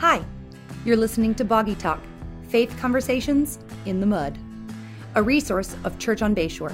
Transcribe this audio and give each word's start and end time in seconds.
Hi, 0.00 0.24
you're 0.86 0.96
listening 0.96 1.34
to 1.34 1.44
Boggy 1.44 1.74
Talk 1.74 2.00
Faith 2.48 2.74
Conversations 2.78 3.58
in 3.84 4.00
the 4.00 4.06
Mud, 4.06 4.38
a 5.14 5.22
resource 5.22 5.76
of 5.84 5.98
Church 5.98 6.22
on 6.22 6.34
Bayshore. 6.34 6.72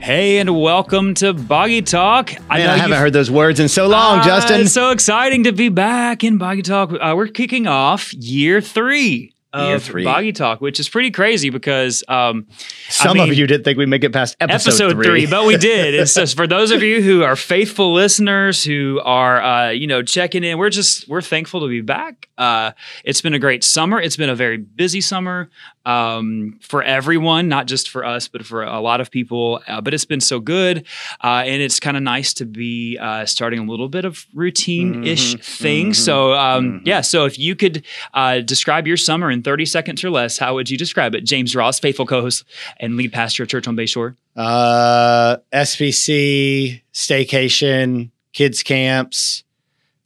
Hey, 0.00 0.36
and 0.36 0.60
welcome 0.60 1.14
to 1.14 1.32
Boggy 1.32 1.80
Talk. 1.80 2.30
Man, 2.30 2.42
I, 2.50 2.76
haven't 2.76 2.98
heard 2.98 3.14
those 3.14 3.30
words 3.30 3.58
in 3.58 3.68
so 3.70 3.88
long, 3.88 4.18
Uh, 4.18 4.24
Justin. 4.24 4.60
It's 4.60 4.72
so 4.72 4.90
exciting 4.90 5.44
to 5.44 5.52
be 5.52 5.70
back 5.70 6.22
in 6.22 6.36
Boggy 6.36 6.60
Talk. 6.60 6.92
Uh, 6.92 7.14
we're 7.16 7.28
kicking 7.28 7.66
off 7.66 8.12
year 8.12 8.60
three 8.60 9.32
of 9.52 9.82
three. 9.82 10.04
Boggy 10.04 10.32
Talk, 10.32 10.60
which 10.60 10.78
is 10.78 10.88
pretty 10.88 11.10
crazy 11.10 11.50
because 11.50 12.04
um, 12.08 12.46
Some 12.88 13.16
mean, 13.18 13.30
of 13.30 13.36
you 13.36 13.46
didn't 13.46 13.64
think 13.64 13.78
we'd 13.78 13.88
make 13.88 14.04
it 14.04 14.12
past 14.12 14.36
episode, 14.40 14.70
episode 14.92 15.02
three. 15.04 15.26
but 15.26 15.46
we 15.46 15.56
did. 15.58 15.94
It's 15.94 16.14
just 16.14 16.36
for 16.36 16.46
those 16.46 16.70
of 16.70 16.82
you 16.82 17.02
who 17.02 17.22
are 17.22 17.36
faithful 17.36 17.92
listeners 17.94 18.62
who 18.64 19.00
are, 19.04 19.42
uh, 19.42 19.70
you 19.70 19.86
know, 19.86 20.02
checking 20.02 20.44
in. 20.44 20.58
We're 20.58 20.70
just 20.70 21.08
we're 21.08 21.22
thankful 21.22 21.60
to 21.60 21.68
be 21.68 21.80
back. 21.80 22.28
Uh, 22.36 22.72
it's 23.04 23.20
been 23.20 23.34
a 23.34 23.38
great 23.38 23.64
summer. 23.64 24.00
It's 24.00 24.16
been 24.16 24.30
a 24.30 24.34
very 24.36 24.58
busy 24.58 25.00
summer 25.00 25.48
um, 25.86 26.58
for 26.60 26.82
everyone, 26.82 27.48
not 27.48 27.66
just 27.66 27.88
for 27.88 28.04
us, 28.04 28.28
but 28.28 28.44
for 28.44 28.62
a 28.62 28.80
lot 28.80 29.00
of 29.00 29.10
people. 29.10 29.60
Uh, 29.66 29.80
but 29.80 29.94
it's 29.94 30.04
been 30.04 30.20
so 30.20 30.38
good, 30.40 30.86
uh, 31.24 31.42
and 31.46 31.62
it's 31.62 31.80
kind 31.80 31.96
of 31.96 32.02
nice 32.02 32.34
to 32.34 32.44
be 32.44 32.98
uh, 33.00 33.24
starting 33.24 33.58
a 33.60 33.64
little 33.64 33.88
bit 33.88 34.04
of 34.04 34.26
routine 34.34 35.04
ish 35.04 35.34
Mhm, 35.36 35.44
thing. 35.44 35.90
mhm, 35.90 35.96
so 35.96 36.34
um, 36.34 36.72
mhm. 36.80 36.82
yeah, 36.84 37.00
so 37.00 37.24
if 37.24 37.38
you 37.38 37.56
could 37.56 37.84
uh, 38.14 38.40
describe 38.40 38.86
your 38.86 38.96
summer 38.96 39.30
in 39.30 39.37
thirty 39.42 39.64
seconds 39.66 40.02
or 40.04 40.10
less, 40.10 40.38
how 40.38 40.54
would 40.54 40.70
you 40.70 40.76
describe 40.78 41.14
it? 41.14 41.24
James 41.24 41.54
Ross, 41.56 41.78
faithful 41.80 42.06
co-host 42.06 42.44
and 42.78 42.96
lead 42.96 43.12
pastor 43.12 43.42
of 43.42 43.48
Church 43.48 43.66
on 43.68 43.76
Bayshore. 43.76 44.16
uh, 44.36 45.36
SPC, 45.52 46.82
staycation, 46.92 48.10
kids 48.32 48.62
camps, 48.62 49.44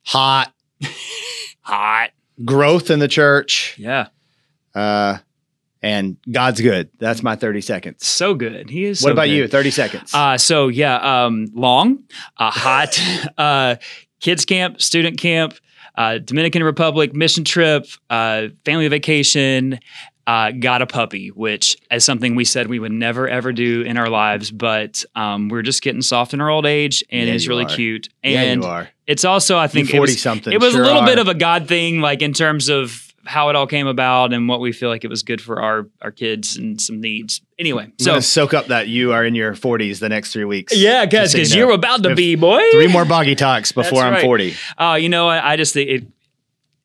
hot, 0.04 0.52
Hot. 1.62 2.10
growth 2.44 2.90
in 2.90 2.98
the 2.98 3.08
church, 3.08 3.76
Yeah. 3.78 4.08
uh, 4.74 5.18
and 5.82 6.16
God's 6.30 6.60
good. 6.60 6.90
That's 6.98 7.22
my 7.22 7.34
30 7.36 7.60
seconds. 7.60 8.06
So 8.06 8.34
good. 8.34 8.70
He 8.70 8.84
is. 8.84 9.02
what 9.02 9.08
so 9.08 9.12
about 9.12 9.24
good. 9.26 9.32
you? 9.32 9.48
30 9.48 9.70
seconds. 9.70 10.14
Uh, 10.14 10.38
so 10.38 10.68
yeah, 10.68 11.24
um, 11.24 11.48
long, 11.54 12.04
uh, 12.38 12.50
hot, 12.50 13.00
uh, 13.38 13.76
kids 14.20 14.44
camp, 14.44 14.80
student 14.80 15.18
camp, 15.18 15.54
uh, 15.96 16.18
Dominican 16.18 16.62
Republic 16.62 17.14
mission 17.14 17.44
trip, 17.44 17.86
uh, 18.10 18.48
family 18.64 18.88
vacation. 18.88 19.78
Uh, 20.24 20.52
got 20.52 20.80
a 20.82 20.86
puppy, 20.86 21.30
which 21.30 21.76
is 21.90 22.04
something 22.04 22.36
we 22.36 22.44
said 22.44 22.68
we 22.68 22.78
would 22.78 22.92
never 22.92 23.28
ever 23.28 23.52
do 23.52 23.82
in 23.82 23.96
our 23.96 24.08
lives, 24.08 24.52
but 24.52 25.04
um, 25.16 25.48
we're 25.48 25.62
just 25.62 25.82
getting 25.82 26.00
soft 26.00 26.32
in 26.32 26.40
our 26.40 26.48
old 26.48 26.64
age, 26.64 27.02
and 27.10 27.26
Yeah, 27.26 27.34
it's 27.34 27.48
really 27.48 27.64
are. 27.64 27.68
cute. 27.68 28.08
yeah, 28.22 28.40
And 28.42 28.62
you 28.62 28.68
are. 28.68 28.88
it's 29.08 29.24
also, 29.24 29.58
I 29.58 29.66
think, 29.66 29.88
You 29.92 29.96
it 29.96 30.00
was, 30.00 30.10
40 30.10 30.18
something. 30.20 30.52
it 30.52 30.60
was 30.60 30.74
sure 30.74 30.82
a 30.82 30.86
little 30.86 31.00
are. 31.00 31.06
bit 31.06 31.18
of 31.18 31.26
a 31.26 31.34
God 31.34 31.66
thing, 31.66 32.00
like 32.00 32.22
in 32.22 32.34
terms 32.34 32.68
of 32.68 33.01
how 33.24 33.48
it 33.48 33.56
all 33.56 33.66
came 33.66 33.86
about 33.86 34.32
and 34.32 34.48
what 34.48 34.60
we 34.60 34.72
feel 34.72 34.88
like 34.88 35.04
it 35.04 35.08
was 35.08 35.22
good 35.22 35.40
for 35.40 35.62
our 35.62 35.86
our 36.00 36.10
kids 36.10 36.56
and 36.56 36.80
some 36.80 37.00
needs. 37.00 37.40
Anyway, 37.58 37.84
I'm 37.84 37.92
so 37.98 38.20
soak 38.20 38.54
up 38.54 38.66
that 38.66 38.88
you 38.88 39.12
are 39.12 39.24
in 39.24 39.34
your 39.34 39.54
40s 39.54 40.00
the 40.00 40.08
next 40.08 40.32
three 40.32 40.44
weeks. 40.44 40.76
yeah, 40.76 41.02
you 41.02 41.08
because 41.08 41.52
know. 41.52 41.56
you're 41.56 41.70
about 41.72 42.02
to 42.02 42.14
be 42.14 42.34
boy. 42.34 42.60
Three 42.72 42.88
more 42.88 43.04
boggy 43.04 43.34
talks 43.34 43.72
before 43.72 44.02
That's 44.02 44.22
I'm 44.22 44.24
40. 44.24 44.54
Uh, 44.76 44.98
you 45.00 45.08
know, 45.08 45.28
I, 45.28 45.52
I 45.52 45.56
just 45.56 45.74
think 45.74 45.88
it 45.88 46.06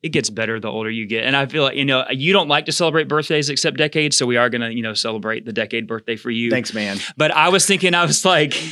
it 0.02 0.10
gets 0.10 0.30
better 0.30 0.60
the 0.60 0.68
older 0.68 0.90
you 0.90 1.06
get, 1.06 1.24
and 1.24 1.36
I 1.36 1.46
feel 1.46 1.64
like 1.64 1.76
you 1.76 1.84
know 1.84 2.04
you 2.10 2.32
don't 2.32 2.48
like 2.48 2.66
to 2.66 2.72
celebrate 2.72 3.08
birthdays 3.08 3.50
except 3.50 3.76
decades, 3.76 4.16
so 4.16 4.26
we 4.26 4.36
are 4.36 4.48
gonna 4.48 4.70
you 4.70 4.82
know 4.82 4.94
celebrate 4.94 5.44
the 5.44 5.52
decade 5.52 5.86
birthday 5.86 6.16
for 6.16 6.30
you. 6.30 6.50
Thanks, 6.50 6.72
man. 6.72 6.98
But 7.16 7.32
I 7.32 7.48
was 7.48 7.66
thinking, 7.66 7.94
I 7.94 8.04
was 8.04 8.24
like. 8.24 8.54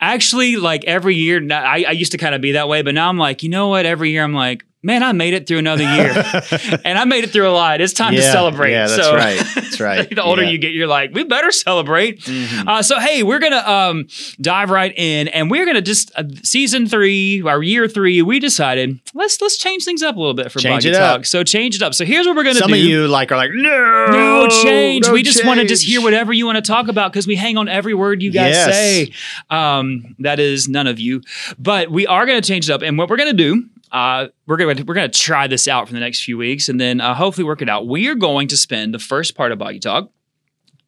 Actually, 0.00 0.54
like 0.54 0.84
every 0.84 1.16
year, 1.16 1.44
I, 1.50 1.84
I 1.88 1.90
used 1.90 2.12
to 2.12 2.18
kind 2.18 2.32
of 2.32 2.40
be 2.40 2.52
that 2.52 2.68
way, 2.68 2.82
but 2.82 2.94
now 2.94 3.08
I'm 3.08 3.18
like, 3.18 3.42
you 3.42 3.48
know 3.48 3.66
what? 3.66 3.84
Every 3.84 4.10
year, 4.12 4.22
I'm 4.22 4.32
like, 4.32 4.64
man, 4.82 5.02
I 5.02 5.12
made 5.12 5.34
it 5.34 5.46
through 5.46 5.58
another 5.58 5.82
year, 5.82 6.10
and 6.84 6.98
I 6.98 7.04
made 7.04 7.24
it 7.24 7.30
through 7.30 7.48
a 7.48 7.52
lot. 7.52 7.80
It's 7.80 7.92
time 7.92 8.14
to 8.14 8.22
celebrate. 8.22 8.70
yeah, 8.72 8.86
that's 8.86 9.02
So- 9.02 9.14
right. 9.14 9.42
That's 9.54 9.80
right. 9.80 10.08
the 10.08 10.22
older 10.22 10.42
Yeah. 10.42 10.50
you 10.50 10.58
get, 10.58 10.72
you're 10.72 10.86
like, 10.86 11.12
we 11.14 11.24
better 11.24 11.50
celebrate. 11.50 12.20
Mhm. 12.20 12.66
Uh, 12.66 12.82
so 12.82 12.98
hey, 13.00 13.22
we're 13.22 13.38
gonna 13.40 13.56
um, 13.66 14.06
dive 14.40 14.70
right 14.70 14.92
in, 14.96 15.28
and 15.28 15.50
we're 15.50 15.66
gonna 15.66 15.82
just 15.82 16.10
uh, 16.16 16.24
season 16.42 16.86
three, 16.86 17.42
our 17.42 17.62
year 17.62 17.88
three. 17.88 18.22
We 18.22 18.38
decided 18.40 19.00
let's 19.14 19.40
let's 19.40 19.56
change 19.56 19.84
things 19.84 20.02
up 20.02 20.16
a 20.16 20.18
little 20.18 20.34
bit 20.34 20.50
for 20.52 20.58
Change 20.60 20.84
Boggy. 20.84 20.94
Talk. 20.96 21.26
So 21.26 21.42
change 21.44 21.76
it 21.76 21.82
up. 21.82 21.94
So 21.94 22.04
here's 22.04 22.26
what 22.26 22.36
we're 22.36 22.44
gonna 22.44 22.54
Some 22.56 22.68
do. 22.70 22.74
of 22.74 22.80
you 22.80 23.08
like 23.08 23.32
are 23.32 23.36
like 23.36 23.50
no, 23.52 24.06
no 24.10 24.48
change. 24.62 25.06
no 25.06 25.12
we 25.12 25.22
just 25.22 25.44
want 25.44 25.60
to 25.60 25.66
just 25.66 25.84
hear 25.84 26.00
whatever 26.00 26.32
you 26.32 26.46
want 26.46 26.56
to 26.56 26.62
talk 26.62 26.88
about 26.88 27.12
because 27.12 27.26
we 27.26 27.36
hang 27.36 27.56
on 27.56 27.68
every 27.68 27.94
word 27.94 28.22
you 28.22 28.30
guys 28.30 28.54
Yes. 28.54 28.74
say. 28.74 29.12
Um, 29.50 30.14
that 30.20 30.38
is 30.40 30.68
none 30.68 30.86
of 30.86 30.98
you, 31.00 31.22
but 31.58 31.90
we 31.90 32.06
are 32.06 32.26
going 32.26 32.40
to 32.40 32.46
change 32.46 32.68
it 32.68 32.72
up. 32.72 32.82
And 32.82 32.96
what 32.98 33.08
we're 33.10 33.16
going 33.16 33.36
to 33.36 33.42
do, 33.42 33.64
uh, 33.92 34.28
we're 34.46 34.56
going 34.56 34.76
to 34.76 34.82
we're 34.82 34.94
going 34.94 35.10
to 35.10 35.18
try 35.18 35.46
this 35.46 35.68
out 35.68 35.86
for 35.86 35.94
the 35.94 36.00
next 36.00 36.22
few 36.22 36.38
weeks, 36.38 36.68
and 36.68 36.80
then 36.80 37.00
uh, 37.00 37.14
hopefully 37.14 37.44
work 37.44 37.62
it 37.62 37.68
out. 37.68 37.86
We 37.86 38.08
are 38.08 38.14
going 38.14 38.48
to 38.48 38.56
spend 38.56 38.94
the 38.94 38.98
first 38.98 39.34
part 39.34 39.52
of 39.52 39.58
Boggy 39.58 39.80
Talk 39.80 40.10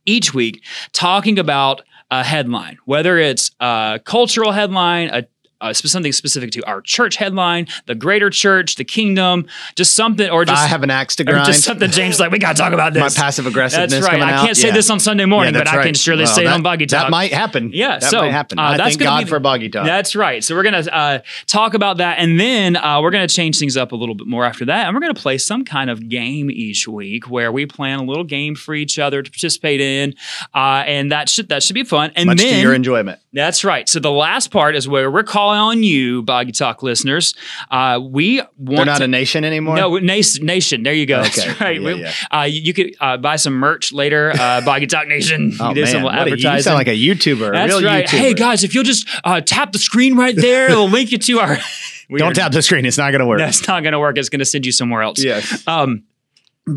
each 0.07 0.35
week 0.35 0.63
talking 0.93 1.39
about 1.39 1.83
a 2.11 2.25
headline, 2.25 2.79
whether 2.85 3.19
it's 3.19 3.51
a 3.61 4.01
cultural 4.05 4.53
headline, 4.53 5.11
a 5.11 5.27
uh, 5.61 5.73
something 5.73 6.13
specific 6.13 6.51
to 6.53 6.63
our 6.67 6.81
church 6.81 7.17
headline, 7.17 7.67
the 7.87 7.95
greater 7.95 8.31
church, 8.31 8.77
the 8.77 8.85
kingdom, 8.85 9.47
just 9.77 9.95
something, 9.95 10.29
or 10.31 10.45
just 10.45 10.63
I 10.63 10.67
have 10.67 10.83
an 10.83 10.91
axe 10.91 11.17
to 11.17 11.25
grind. 11.25 11.47
just 11.47 11.65
something. 11.65 11.91
James 11.91 12.19
like 12.21 12.31
we 12.31 12.39
got 12.39 12.57
to 12.57 12.63
talk 12.63 12.73
about 12.73 12.95
this. 12.95 13.17
My 13.17 13.23
passive 13.23 13.47
aggressiveness 13.47 13.93
That's 13.93 14.07
right. 14.07 14.21
I 14.23 14.45
can't 14.45 14.57
say 14.57 14.69
Yeah. 14.69 14.75
this 14.75 14.91
on 14.91 15.01
Sunday 15.01 15.25
morning, 15.25 15.55
Yeah, 15.55 15.61
but 15.61 15.65
that's 15.67 15.77
I 15.79 15.83
can 15.83 15.95
surely 15.95 16.25
Well, 16.25 16.35
say 16.35 16.45
it 16.45 16.49
on 16.49 16.63
Boggy 16.63 16.87
Talk. 16.87 17.05
That 17.07 17.11
might 17.11 17.33
happen. 17.33 17.71
Yeah, 17.73 17.99
that 17.99 18.11
so, 18.11 18.21
might 18.23 18.31
happen. 18.33 18.59
uh, 18.59 18.63
I 18.63 18.77
that's 18.77 18.91
thank 18.97 19.01
God 19.03 19.25
be- 19.25 19.29
for 19.31 19.39
Boggy 19.41 19.69
Talk. 19.69 19.87
That's 19.87 20.15
right. 20.17 20.43
So 20.45 20.55
we're 20.55 20.63
gonna 20.63 20.79
uh, 20.91 21.19
talk 21.47 21.75
about 21.75 21.99
that, 21.99 22.19
and 22.19 22.39
then 22.39 22.77
uh, 22.77 23.01
we're 23.03 23.11
gonna 23.11 23.29
change 23.29 23.59
things 23.59 23.77
up 23.77 23.93
a 23.93 23.97
little 23.97 24.15
bit 24.15 24.27
more 24.27 24.45
after 24.45 24.65
that, 24.67 24.87
and 24.87 24.95
we're 24.95 25.01
gonna 25.01 25.15
play 25.15 25.39
some 25.39 25.65
kind 25.65 25.91
of 25.91 26.09
game 26.09 26.51
each 26.51 26.87
week 26.89 27.29
where 27.29 27.51
we 27.53 27.67
plan 27.67 27.99
a 27.99 28.05
little 28.05 28.25
game 28.25 28.55
for 28.55 28.75
each 28.75 28.99
other 28.99 29.23
to 29.23 29.31
participate 29.31 29.81
in, 29.81 30.15
uh, 30.55 30.85
and 30.87 31.11
that 31.13 31.29
should 31.29 31.49
that 31.49 31.63
should 31.63 31.75
be 31.75 31.85
fun. 31.85 32.13
And 32.17 32.27
Much 32.29 32.39
then 32.39 32.63
your 32.63 32.75
enjoyment. 32.75 33.19
that's 33.33 33.65
right. 33.65 33.89
So 33.89 33.99
the 34.01 34.11
last 34.11 34.51
part 34.51 34.75
is 34.77 34.89
where 34.89 35.11
we're 35.11 35.23
calling 35.23 35.50
on 35.57 35.83
you, 35.83 36.23
Boggy 36.23 36.53
Talk 36.53 36.83
listeners. 36.83 37.35
Uh, 37.71 38.01
we 38.03 38.39
want 38.39 38.51
They're 38.59 38.85
not 38.87 38.99
to, 38.99 39.05
a 39.05 39.09
nation 39.09 39.45
anymore. 39.45 39.77
no, 39.77 39.97
nation, 39.99 40.47
nation. 40.47 40.83
There 40.83 40.93
you 40.95 41.07
go. 41.07 41.21
Okay. 41.21 41.31
That's 41.49 41.61
right. 41.61 41.81
Yeah, 41.81 41.95
We- 41.95 42.01
yeah. 42.03 42.13
Uh, 42.31 42.43
you, 42.43 42.61
you 42.63 42.75
could 42.75 42.97
uh, 43.01 43.17
buy 43.17 43.37
some 43.37 43.55
merch 43.55 43.93
later. 43.93 44.31
Uh, 44.39 44.61
Boggy 44.65 44.87
Talk 44.87 45.09
Nation. 45.09 45.53
Oh 45.61 45.73
we 45.73 45.83
man, 45.83 46.03
what 46.03 46.29
a- 46.29 46.31
you 46.39 46.61
sound 46.63 46.77
like 46.77 46.89
a 46.89 46.97
YouTuber. 46.97 47.49
a 47.49 47.53
That's 47.53 47.73
real 47.75 47.83
right. 47.85 48.05
YouTuber. 48.07 48.19
Hey 48.19 48.35
guys, 48.35 48.65
if 48.65 48.75
you'll 48.75 48.85
just 48.85 49.09
uh, 49.25 49.41
tap 49.41 49.73
the 49.73 49.79
screen 49.79 50.17
right 50.17 50.37
there, 50.37 50.71
it'll 50.71 50.89
link 50.89 51.13
you 51.13 51.19
to 51.19 51.41
our. 51.41 51.59
Don't 52.17 52.35
tap 52.35 52.51
the 52.51 52.61
screen. 52.61 52.87
It's 52.87 52.99
not 52.99 53.13
going 53.13 53.21
to 53.21 53.27
work. 53.27 53.39
That's 53.39 53.69
not 53.69 53.85
going 53.85 53.93
to 53.93 54.01
work. 54.01 54.19
It's 54.19 54.29
going 54.29 54.41
to 54.41 54.45
send 54.45 54.67
you 54.67 54.73
somewhere 54.73 55.01
else. 55.03 55.23
Yes. 55.23 55.63
Um, 55.69 56.03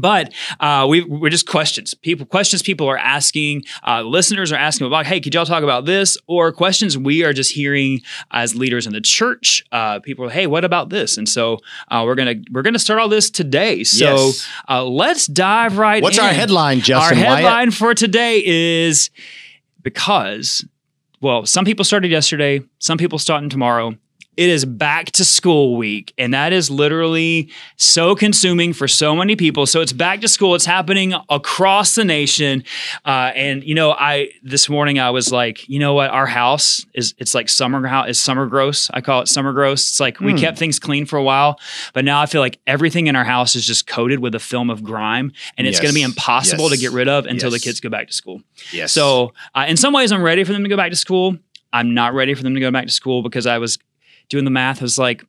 but 0.01 0.33
uh, 0.59 0.85
we, 0.89 1.01
we're 1.03 1.29
just 1.29 1.47
questions. 1.47 1.93
People 1.93 2.25
questions 2.25 2.61
people 2.61 2.87
are 2.87 2.97
asking. 2.97 3.63
Uh, 3.85 4.01
listeners 4.01 4.51
are 4.51 4.55
asking 4.57 4.87
about, 4.87 5.05
hey, 5.05 5.19
could 5.19 5.33
y'all 5.33 5.45
talk 5.45 5.63
about 5.63 5.85
this? 5.85 6.17
Or 6.27 6.51
questions 6.51 6.97
we 6.97 7.23
are 7.23 7.33
just 7.33 7.51
hearing 7.51 8.01
as 8.31 8.55
leaders 8.55 8.85
in 8.87 8.93
the 8.93 9.01
church. 9.01 9.63
Uh, 9.71 9.99
people 9.99 10.25
are, 10.25 10.29
hey, 10.29 10.47
what 10.47 10.63
about 10.65 10.89
this? 10.89 11.17
And 11.17 11.27
so 11.27 11.59
uh, 11.89 12.03
we're 12.05 12.15
gonna 12.15 12.35
we're 12.51 12.61
gonna 12.61 12.79
start 12.79 12.99
all 12.99 13.09
this 13.09 13.29
today. 13.29 13.83
So 13.83 14.05
Yes. 14.27 14.47
uh, 14.69 14.83
let's 14.85 15.27
dive 15.27 15.77
right. 15.77 15.97
In. 15.97 16.03
What's 16.03 16.17
in. 16.17 16.23
our 16.25 16.33
headline, 16.33 16.79
Justin 16.81 17.17
Our 17.19 17.23
Wyatt? 17.25 17.37
headline 17.43 17.71
for 17.71 17.93
today 17.93 18.43
is 18.45 19.09
because, 19.81 20.65
well, 21.21 21.45
some 21.45 21.65
people 21.65 21.85
started 21.85 22.11
yesterday, 22.11 22.61
some 22.79 22.97
people 22.97 23.19
starting 23.19 23.49
tomorrow. 23.49 23.95
It 24.35 24.49
is 24.49 24.65
back 24.65 25.11
to 25.11 25.23
school 25.25 25.77
week, 25.77 26.11
and 26.17 26.33
that 26.33 26.53
is 26.53 26.71
literally 26.71 27.51
so 27.77 28.15
consuming 28.15 28.73
for 28.73 28.87
so 28.87 29.15
many 29.15 29.35
people. 29.35 29.67
So 29.67 29.79
it's 29.81 29.93
back 29.93 30.21
to 30.21 30.27
school. 30.27 30.55
It's 30.55 30.65
happening 30.65 31.13
across 31.29 31.93
the 31.93 32.03
nation, 32.03 32.63
uh, 33.05 33.31
and 33.35 33.63
you 33.63 33.75
know, 33.75 33.91
I 33.91 34.29
this 34.41 34.67
morning 34.69 34.97
I 34.99 35.11
was 35.11 35.31
like, 35.31 35.69
you 35.69 35.77
know 35.77 35.93
what, 35.93 36.09
our 36.09 36.25
house 36.25 36.83
is 36.95 37.13
it's 37.19 37.35
like 37.35 37.47
summer 37.47 37.85
house 37.87 38.09
is 38.09 38.19
summer 38.19 38.47
gross. 38.47 38.89
I 38.91 39.01
call 39.01 39.21
it 39.21 39.27
summer 39.27 39.53
gross. 39.53 39.87
It's 39.89 39.99
like 39.99 40.19
we 40.19 40.31
Hmm. 40.31 40.37
kept 40.39 40.57
things 40.57 40.79
clean 40.79 41.05
for 41.05 41.17
a 41.17 41.23
while, 41.23 41.59
but 41.93 42.03
now 42.03 42.19
I 42.19 42.25
feel 42.25 42.41
like 42.41 42.59
everything 42.65 43.05
in 43.07 43.15
our 43.15 43.23
house 43.25 43.55
is 43.55 43.67
just 43.67 43.85
coated 43.85 44.19
with 44.19 44.33
a 44.33 44.39
film 44.39 44.71
of 44.71 44.83
grime, 44.83 45.31
and 45.57 45.67
it's 45.67 45.79
going 45.79 45.89
to 45.91 45.93
be 45.95 45.99
Yes. 46.01 46.09
impossible 46.09 46.69
to 46.69 46.77
get 46.77 46.91
rid 46.91 47.07
of 47.07 47.27
until 47.27 47.51
the 47.51 47.59
kids 47.59 47.79
go 47.79 47.89
back 47.89 48.07
to 48.07 48.13
school. 48.13 48.41
Yes. 48.71 48.93
So, 48.93 49.33
uh, 49.53 49.65
in 49.67 49.77
some 49.77 49.93
ways, 49.93 50.11
I'm 50.11 50.23
ready 50.23 50.43
for 50.43 50.53
them 50.53 50.63
to 50.63 50.69
go 50.69 50.77
back 50.77 50.89
to 50.89 50.95
school. 50.97 51.37
I'm 51.71 51.93
not 51.93 52.13
ready 52.15 52.33
for 52.33 52.41
them 52.43 52.53
to 52.55 52.59
go 52.59 52.71
back 52.71 52.85
to 52.87 52.91
school 52.91 53.21
because 53.21 53.45
I 53.47 53.57
was 53.59 53.77
doing 54.33 54.45
the 54.45 54.51
math. 54.51 54.81
I 54.81 54.85
was 54.85 54.97
like, 54.97 55.23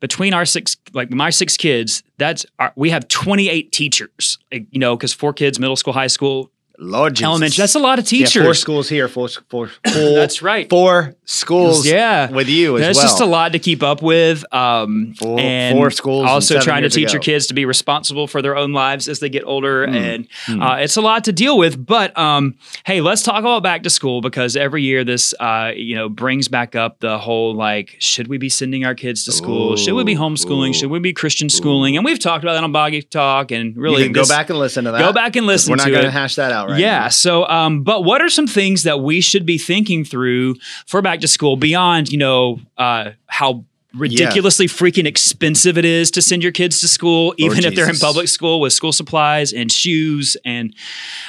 between 0.00 0.34
our 0.34 0.44
six, 0.44 0.76
like 0.92 1.10
my 1.10 1.30
six 1.30 1.56
kids, 1.56 2.02
that's 2.18 2.44
our, 2.58 2.72
we 2.76 2.90
have 2.90 3.08
28 3.08 3.72
teachers. 3.72 4.38
Like, 4.52 4.66
you 4.70 4.78
know, 4.78 4.96
because 4.96 5.14
four 5.14 5.32
kids, 5.32 5.58
middle 5.58 5.76
school, 5.76 5.94
high 5.94 6.08
school, 6.08 6.50
Lord 6.78 7.14
Jesus. 7.14 7.56
That's 7.56 7.74
a 7.74 7.78
lot 7.78 7.98
of 7.98 8.04
Yeah, 8.10 8.26
teachers. 8.26 8.42
four 8.44 8.54
schools 8.54 8.88
here, 8.88 9.06
four, 9.08 9.28
four, 9.28 9.68
four 9.68 9.68
That's 9.84 10.42
right. 10.42 10.68
Four 10.68 11.14
schools 11.24 11.86
yeah, 11.86 12.30
with 12.30 12.48
you 12.48 12.76
as 12.76 12.82
That's 12.82 12.96
well. 12.98 13.04
just 13.06 13.20
a 13.20 13.24
lot 13.26 13.52
to 13.52 13.58
keep 13.58 13.82
up 13.82 14.02
with. 14.02 14.44
Um, 14.52 15.14
Four- 15.18 15.38
and 15.40 15.76
four 15.78 15.90
schools 15.90 16.26
Also 16.26 16.60
trying 16.60 16.82
to 16.82 16.88
teach 16.90 17.12
your 17.12 17.22
kids 17.22 17.46
to 17.46 17.54
be 17.54 17.64
responsible 17.64 18.26
for 18.26 18.42
their 18.42 18.56
own 18.56 18.72
lives 18.72 19.08
as 19.08 19.20
they 19.20 19.28
get 19.28 19.44
older, 19.44 19.86
Hmm. 19.86 19.94
and 19.94 20.28
uh, 20.62 20.76
it's 20.80 20.96
a 20.96 21.00
lot 21.00 21.24
to 21.24 21.32
deal 21.32 21.56
with. 21.56 21.84
But 21.86 22.16
um, 22.18 22.56
hey, 22.84 23.00
let's 23.00 23.22
talk 23.22 23.38
about 23.40 23.62
back 23.62 23.82
to 23.84 23.90
school 23.90 24.20
because 24.20 24.56
every 24.56 24.82
year 24.82 25.04
this 25.04 25.32
uh, 25.38 25.70
you 25.76 25.94
know 25.94 26.08
brings 26.08 26.48
back 26.48 26.74
up 26.74 26.98
the 27.00 27.18
whole 27.18 27.54
like, 27.54 27.94
should 28.00 28.26
we 28.28 28.36
be 28.38 28.48
sending 28.48 28.84
our 28.84 28.94
kids 28.94 29.24
to 29.26 29.32
school? 29.32 29.76
should 29.76 29.94
we 29.94 30.02
be 30.04 30.16
homeschooling? 30.16 30.70
ooh, 30.70 30.72
should 30.74 30.90
we 30.90 30.98
be 30.98 31.12
Christian 31.12 31.48
schooling? 31.48 31.96
And 31.96 32.04
we've 32.04 32.18
talked 32.18 32.42
about 32.44 32.54
that 32.54 32.64
on 32.64 32.72
Boggy 32.72 33.02
Talk, 33.02 33.50
and 33.52 33.76
really 33.76 34.02
can 34.04 34.12
go 34.12 34.26
back 34.26 34.50
and 34.50 34.58
listen 34.58 34.84
to 34.84 34.90
that. 34.90 34.98
go 34.98 35.12
back 35.12 35.36
and 35.36 35.46
listen 35.46 35.70
We're 35.70 35.76
not 35.76 35.88
going 35.88 36.04
to 36.04 36.10
hash 36.10 36.34
that 36.34 36.50
out 36.52 36.63
right 36.68 36.80
yeah. 36.80 37.00
now. 37.00 37.08
So, 37.08 37.46
um, 37.48 37.82
but 37.82 38.02
what 38.02 38.22
are 38.22 38.28
some 38.28 38.46
things 38.46 38.82
that 38.82 39.00
we 39.00 39.20
should 39.20 39.46
be 39.46 39.58
thinking 39.58 40.04
through 40.04 40.56
for 40.86 41.02
back 41.02 41.20
to 41.20 41.28
school 41.28 41.56
beyond, 41.56 42.10
you 42.10 42.18
know, 42.18 42.60
uh, 42.76 43.12
how 43.26 43.64
ridiculously 43.94 44.66
freaking 44.66 45.06
expensive 45.06 45.78
it 45.78 45.84
is 45.84 46.10
to 46.10 46.20
send 46.20 46.42
your 46.42 46.52
kids 46.52 46.80
to 46.80 46.88
school, 46.88 47.34
even 47.38 47.64
if 47.64 47.74
they're 47.74 47.88
in 47.88 47.96
public 47.96 48.28
school 48.28 48.60
with 48.60 48.72
school 48.72 48.92
supplies 48.92 49.52
and 49.52 49.70
shoes 49.70 50.36
and 50.44 50.74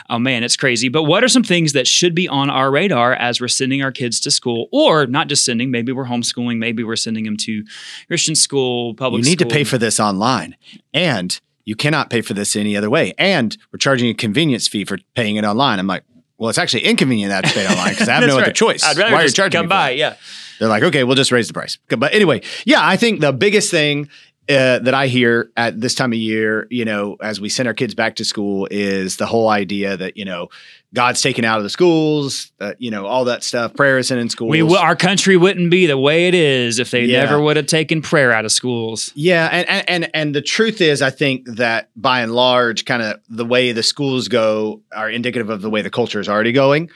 oh 0.09 0.19
man, 0.19 0.43
it's 0.43 0.57
crazy. 0.57 0.89
But 0.89 1.03
what 1.03 1.23
are 1.23 1.27
some 1.27 1.43
things 1.43 1.73
that 1.73 1.87
should 1.87 2.15
be 2.15 2.27
on 2.27 2.49
our 2.49 2.71
radar 2.71 3.13
as 3.13 3.39
we're 3.39 3.47
sending 3.47 3.83
our 3.83 3.91
kids 3.91 4.19
to 4.21 4.31
school, 4.31 4.67
or 4.71 5.05
not 5.05 5.27
just 5.27 5.45
sending? 5.45 5.71
Maybe 5.71 5.91
we're 5.91 6.05
homeschooling. 6.05 6.57
Maybe 6.57 6.83
we're 6.83 6.95
sending 6.95 7.25
them 7.25 7.37
to 7.37 7.63
Christian 8.07 8.35
school, 8.35 8.95
public. 8.95 9.23
School? 9.23 9.29
You 9.29 9.37
need 9.37 9.47
to 9.47 9.53
pay 9.53 9.63
for 9.63 9.77
this 9.77 9.99
online, 9.99 10.55
and 10.93 11.39
you 11.65 11.75
cannot 11.75 12.09
pay 12.09 12.21
for 12.21 12.33
this 12.33 12.55
any 12.55 12.77
other 12.77 12.89
way. 12.89 13.13
And 13.17 13.57
we're 13.71 13.77
charging 13.77 14.09
a 14.09 14.13
convenience 14.13 14.67
fee 14.67 14.85
for 14.85 14.99
paying 15.15 15.35
it 15.35 15.43
online. 15.43 15.79
I'm 15.79 15.87
like, 15.87 16.03
well, 16.37 16.49
it's 16.49 16.59
actually 16.59 16.83
inconvenient 16.83 17.29
that 17.29 17.45
to 17.45 17.53
pay 17.53 17.67
online 17.67 17.91
because 17.91 18.07
I 18.07 18.13
have 18.15 18.23
no 18.27 18.37
other 18.37 18.51
choice. 18.51 18.83
I'd 18.83 18.97
rather 18.97 19.11
Why 19.11 19.19
are 19.19 19.21
you 19.21 19.27
just 19.27 19.35
charging 19.35 19.61
come 19.61 19.69
by. 19.69 19.91
Yeah. 19.91 20.15
They're 20.59 20.69
like, 20.69 20.83
okay, 20.83 21.03
we'll 21.03 21.15
just 21.15 21.31
raise 21.31 21.47
the 21.47 21.53
price. 21.53 21.77
But 21.89 22.13
anyway, 22.13 22.41
yeah, 22.65 22.85
I 22.85 22.95
think 22.95 23.19
the 23.19 23.33
biggest 23.33 23.71
thing 23.71 24.09
uh, 24.49 24.79
that 24.79 24.93
I 24.93 25.07
hear 25.07 25.49
at 25.57 25.79
this 25.81 25.95
time 25.95 26.11
of 26.13 26.19
year, 26.19 26.67
you 26.69 26.85
know, 26.85 27.17
as 27.21 27.41
we 27.41 27.49
send 27.49 27.67
our 27.67 27.73
kids 27.73 27.95
back 27.95 28.15
to 28.17 28.25
school, 28.25 28.67
is 28.69 29.17
the 29.17 29.25
whole 29.25 29.49
idea 29.49 29.97
that 29.97 30.17
you 30.17 30.25
know 30.25 30.49
God's 30.93 31.21
taken 31.21 31.43
out 31.43 31.57
of 31.57 31.63
the 31.63 31.69
schools, 31.69 32.51
uh, 32.61 32.73
you 32.77 32.91
know, 32.91 33.05
all 33.05 33.25
that 33.25 33.43
stuff. 33.43 33.73
Prayer 33.73 33.97
isn't 33.97 34.17
in 34.17 34.29
schools. 34.29 34.51
We 34.51 34.59
w- 34.59 34.77
our 34.77 34.95
country 34.95 35.35
wouldn't 35.35 35.69
be 35.71 35.87
the 35.87 35.97
way 35.97 36.27
it 36.27 36.33
is 36.35 36.79
if 36.79 36.91
they 36.91 37.05
Yeah. 37.05 37.21
never 37.25 37.41
would 37.41 37.57
have 37.57 37.65
taken 37.67 38.01
prayer 38.01 38.31
out 38.31 38.45
of 38.45 38.51
schools. 38.51 39.11
Yeah, 39.15 39.49
and, 39.51 39.67
and 39.67 39.89
and 39.89 40.11
and 40.13 40.35
the 40.35 40.41
truth 40.41 40.79
is, 40.79 41.01
I 41.01 41.09
think 41.09 41.45
that 41.55 41.89
by 41.95 42.21
and 42.21 42.31
large, 42.33 42.85
kind 42.85 43.01
of 43.01 43.19
the 43.29 43.45
way 43.45 43.71
the 43.71 43.83
schools 43.83 44.27
go 44.27 44.81
are 44.95 45.09
indicative 45.09 45.49
of 45.49 45.61
the 45.61 45.69
way 45.69 45.81
the 45.81 45.89
culture 45.89 46.19
is 46.19 46.29
already 46.29 46.51
going. 46.51 46.89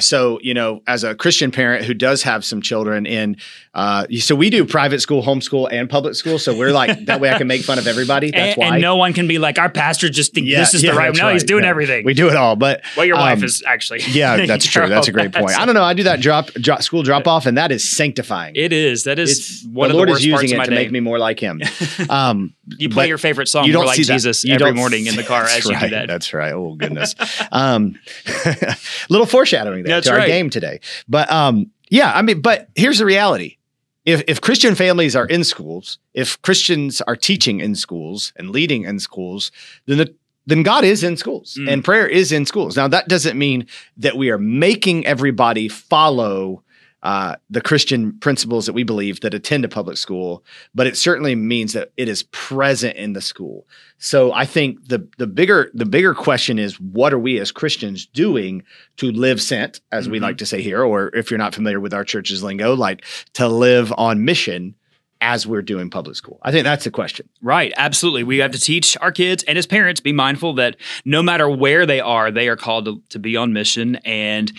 So, 0.00 0.38
you 0.42 0.54
know, 0.54 0.82
as 0.86 1.04
a 1.04 1.14
Christian 1.14 1.50
parent 1.50 1.84
who 1.84 1.92
does 1.92 2.22
have 2.22 2.44
some 2.44 2.62
children 2.62 3.04
in, 3.04 3.36
uh, 3.74 4.06
so 4.20 4.34
we 4.34 4.48
do 4.48 4.64
private 4.64 5.00
school, 5.00 5.22
homeschool, 5.22 5.68
and 5.70 5.88
public 5.88 6.14
school. 6.14 6.38
So 6.38 6.56
we're 6.56 6.72
like 6.72 7.04
that 7.06 7.20
way 7.20 7.30
I 7.30 7.36
can 7.36 7.46
make 7.46 7.62
fun 7.62 7.78
of 7.78 7.86
everybody. 7.86 8.30
That's 8.32 8.56
and, 8.56 8.56
why. 8.56 8.74
and 8.74 8.82
no 8.82 8.96
one 8.96 9.12
can 9.12 9.28
be 9.28 9.38
like, 9.38 9.58
our 9.58 9.68
pastor 9.68 10.08
just 10.08 10.32
thinks 10.32 10.48
Yeah, 10.48 10.60
this 10.60 10.72
is 10.74 10.82
yeah, 10.82 10.92
the 10.92 10.96
right. 10.96 11.14
No, 11.14 11.28
he's 11.30 11.44
doing 11.44 11.62
No, 11.62 11.68
everything. 11.68 12.04
We 12.06 12.14
do 12.14 12.28
it 12.28 12.36
all, 12.36 12.56
but 12.56 12.82
well, 12.96 13.04
your 13.04 13.16
wife 13.16 13.38
um, 13.38 13.44
is 13.44 13.62
actually. 13.66 14.00
Yeah, 14.12 14.46
that's 14.46 14.66
true. 14.66 14.88
That's 14.88 15.08
a 15.08 15.12
great 15.12 15.32
point. 15.32 15.58
I 15.58 15.64
don't 15.66 15.74
know. 15.74 15.82
I 15.84 15.94
do 15.94 16.02
that 16.04 16.20
drop, 16.20 16.46
drop 16.54 16.82
school 16.82 17.02
drop 17.02 17.26
off, 17.26 17.46
and 17.46 17.56
that 17.58 17.70
is 17.72 17.88
sanctifying. 17.88 18.56
It 18.56 18.72
is. 18.72 19.04
That 19.04 19.18
is 19.18 19.30
It's 19.38 19.64
one 19.66 19.88
the 19.88 19.94
of 19.94 19.96
Lord 19.96 20.08
the 20.08 20.12
is 20.14 20.24
using 20.24 20.56
parts 20.56 20.68
it 20.68 20.70
to 20.70 20.76
day. 20.76 20.82
make 20.82 20.92
me 20.92 21.00
more 21.00 21.18
like 21.18 21.38
Him. 21.40 21.60
Um, 22.08 22.54
you 22.78 22.88
play 22.88 23.04
but 23.04 23.08
your 23.08 23.18
favorite 23.18 23.48
song. 23.48 23.64
you 23.64 23.72
don't 23.72 23.86
like 23.86 23.96
see. 23.96 24.04
Jesus 24.04 24.44
You 24.44 24.54
every 24.54 24.72
morning 24.72 25.06
in 25.06 25.16
the 25.16 25.24
car 25.24 25.42
That's 25.42 25.58
as 25.58 25.64
you 25.66 25.72
right. 25.72 25.82
do 25.82 25.90
that. 25.90 26.08
That's 26.08 26.32
right. 26.32 26.52
Oh 26.52 26.74
goodness. 26.74 27.14
um, 27.52 27.98
little 29.10 29.26
foreshadowing 29.26 29.84
there 29.84 29.96
That's 29.96 30.06
to 30.06 30.12
our 30.18 30.26
game 30.26 30.50
today. 30.50 30.80
But 31.08 31.30
um, 31.30 31.70
yeah, 31.90 32.12
I 32.14 32.22
mean, 32.22 32.40
but 32.40 32.68
here's 32.74 32.98
the 32.98 33.04
reality. 33.06 33.56
If, 34.04 34.22
if 34.26 34.40
Christian 34.40 34.74
families 34.74 35.14
are 35.14 35.26
in 35.26 35.44
schools, 35.44 35.98
if 36.12 36.40
Christians 36.42 37.00
are 37.02 37.14
teaching 37.14 37.60
in 37.60 37.74
schools 37.76 38.32
and 38.36 38.50
leading 38.50 38.82
in 38.82 38.98
schools, 38.98 39.52
then 39.86 39.98
the 39.98 40.14
then 40.44 40.64
God 40.64 40.82
is 40.82 41.04
in 41.04 41.16
schools 41.16 41.56
Mm. 41.60 41.72
and 41.72 41.84
prayer 41.84 42.06
is 42.08 42.32
in 42.32 42.46
schools. 42.46 42.76
Now 42.76 42.88
that 42.88 43.06
doesn't 43.08 43.38
mean 43.38 43.66
that 43.96 44.16
we 44.16 44.28
are 44.30 44.38
making 44.38 45.06
everybody 45.06 45.68
follow 45.68 46.62
uh, 47.02 47.34
the 47.50 47.60
Christian 47.60 48.16
principles 48.20 48.66
that 48.66 48.72
we 48.74 48.84
believe 48.84 49.20
that 49.20 49.34
attend 49.34 49.64
a 49.64 49.68
public 49.68 49.96
school, 49.96 50.44
but 50.74 50.86
it 50.86 50.96
certainly 50.96 51.34
means 51.34 51.72
that 51.72 51.90
it 51.96 52.08
is 52.08 52.22
present 52.30 52.96
in 52.96 53.12
the 53.12 53.20
school. 53.20 53.66
So 53.98 54.32
I 54.32 54.44
think 54.44 54.88
the 54.88 55.06
the 55.18 55.26
bigger 55.26 55.70
the 55.74 55.86
bigger 55.86 56.14
question 56.14 56.58
is 56.58 56.78
what 56.80 57.12
are 57.12 57.18
we 57.18 57.38
as 57.40 57.50
Christians 57.52 58.06
doing 58.06 58.62
to 58.98 59.10
live 59.10 59.40
sent, 59.42 59.80
as 59.90 60.08
we 60.08 60.18
Mhm. 60.18 60.22
like 60.22 60.38
to 60.38 60.46
say 60.46 60.62
here, 60.62 60.82
or 60.82 61.10
if 61.14 61.30
you're 61.30 61.38
not 61.38 61.54
familiar 61.54 61.80
with 61.80 61.94
our 61.94 62.04
church's 62.04 62.42
lingo, 62.42 62.74
like 62.74 63.04
to 63.34 63.48
live 63.48 63.92
on 63.96 64.24
mission 64.24 64.74
as 65.22 65.46
we're 65.46 65.62
doing 65.62 65.88
public 65.88 66.16
school. 66.16 66.38
I 66.42 66.50
think 66.50 66.64
that's 66.64 66.82
the 66.84 66.90
question. 66.90 67.28
Right, 67.40 67.72
absolutely. 67.76 68.24
We 68.24 68.38
have 68.38 68.50
to 68.50 68.60
teach 68.60 68.96
our 69.00 69.12
kids 69.12 69.44
and 69.44 69.56
as 69.56 69.66
parents 69.66 70.00
be 70.00 70.12
mindful 70.12 70.54
that 70.54 70.76
no 71.04 71.22
matter 71.22 71.48
where 71.48 71.86
they 71.86 72.00
are, 72.00 72.30
they 72.32 72.48
are 72.48 72.56
called 72.56 72.84
to, 72.86 73.00
to 73.10 73.18
be 73.20 73.36
on 73.36 73.52
mission 73.52 73.96
and 74.04 74.52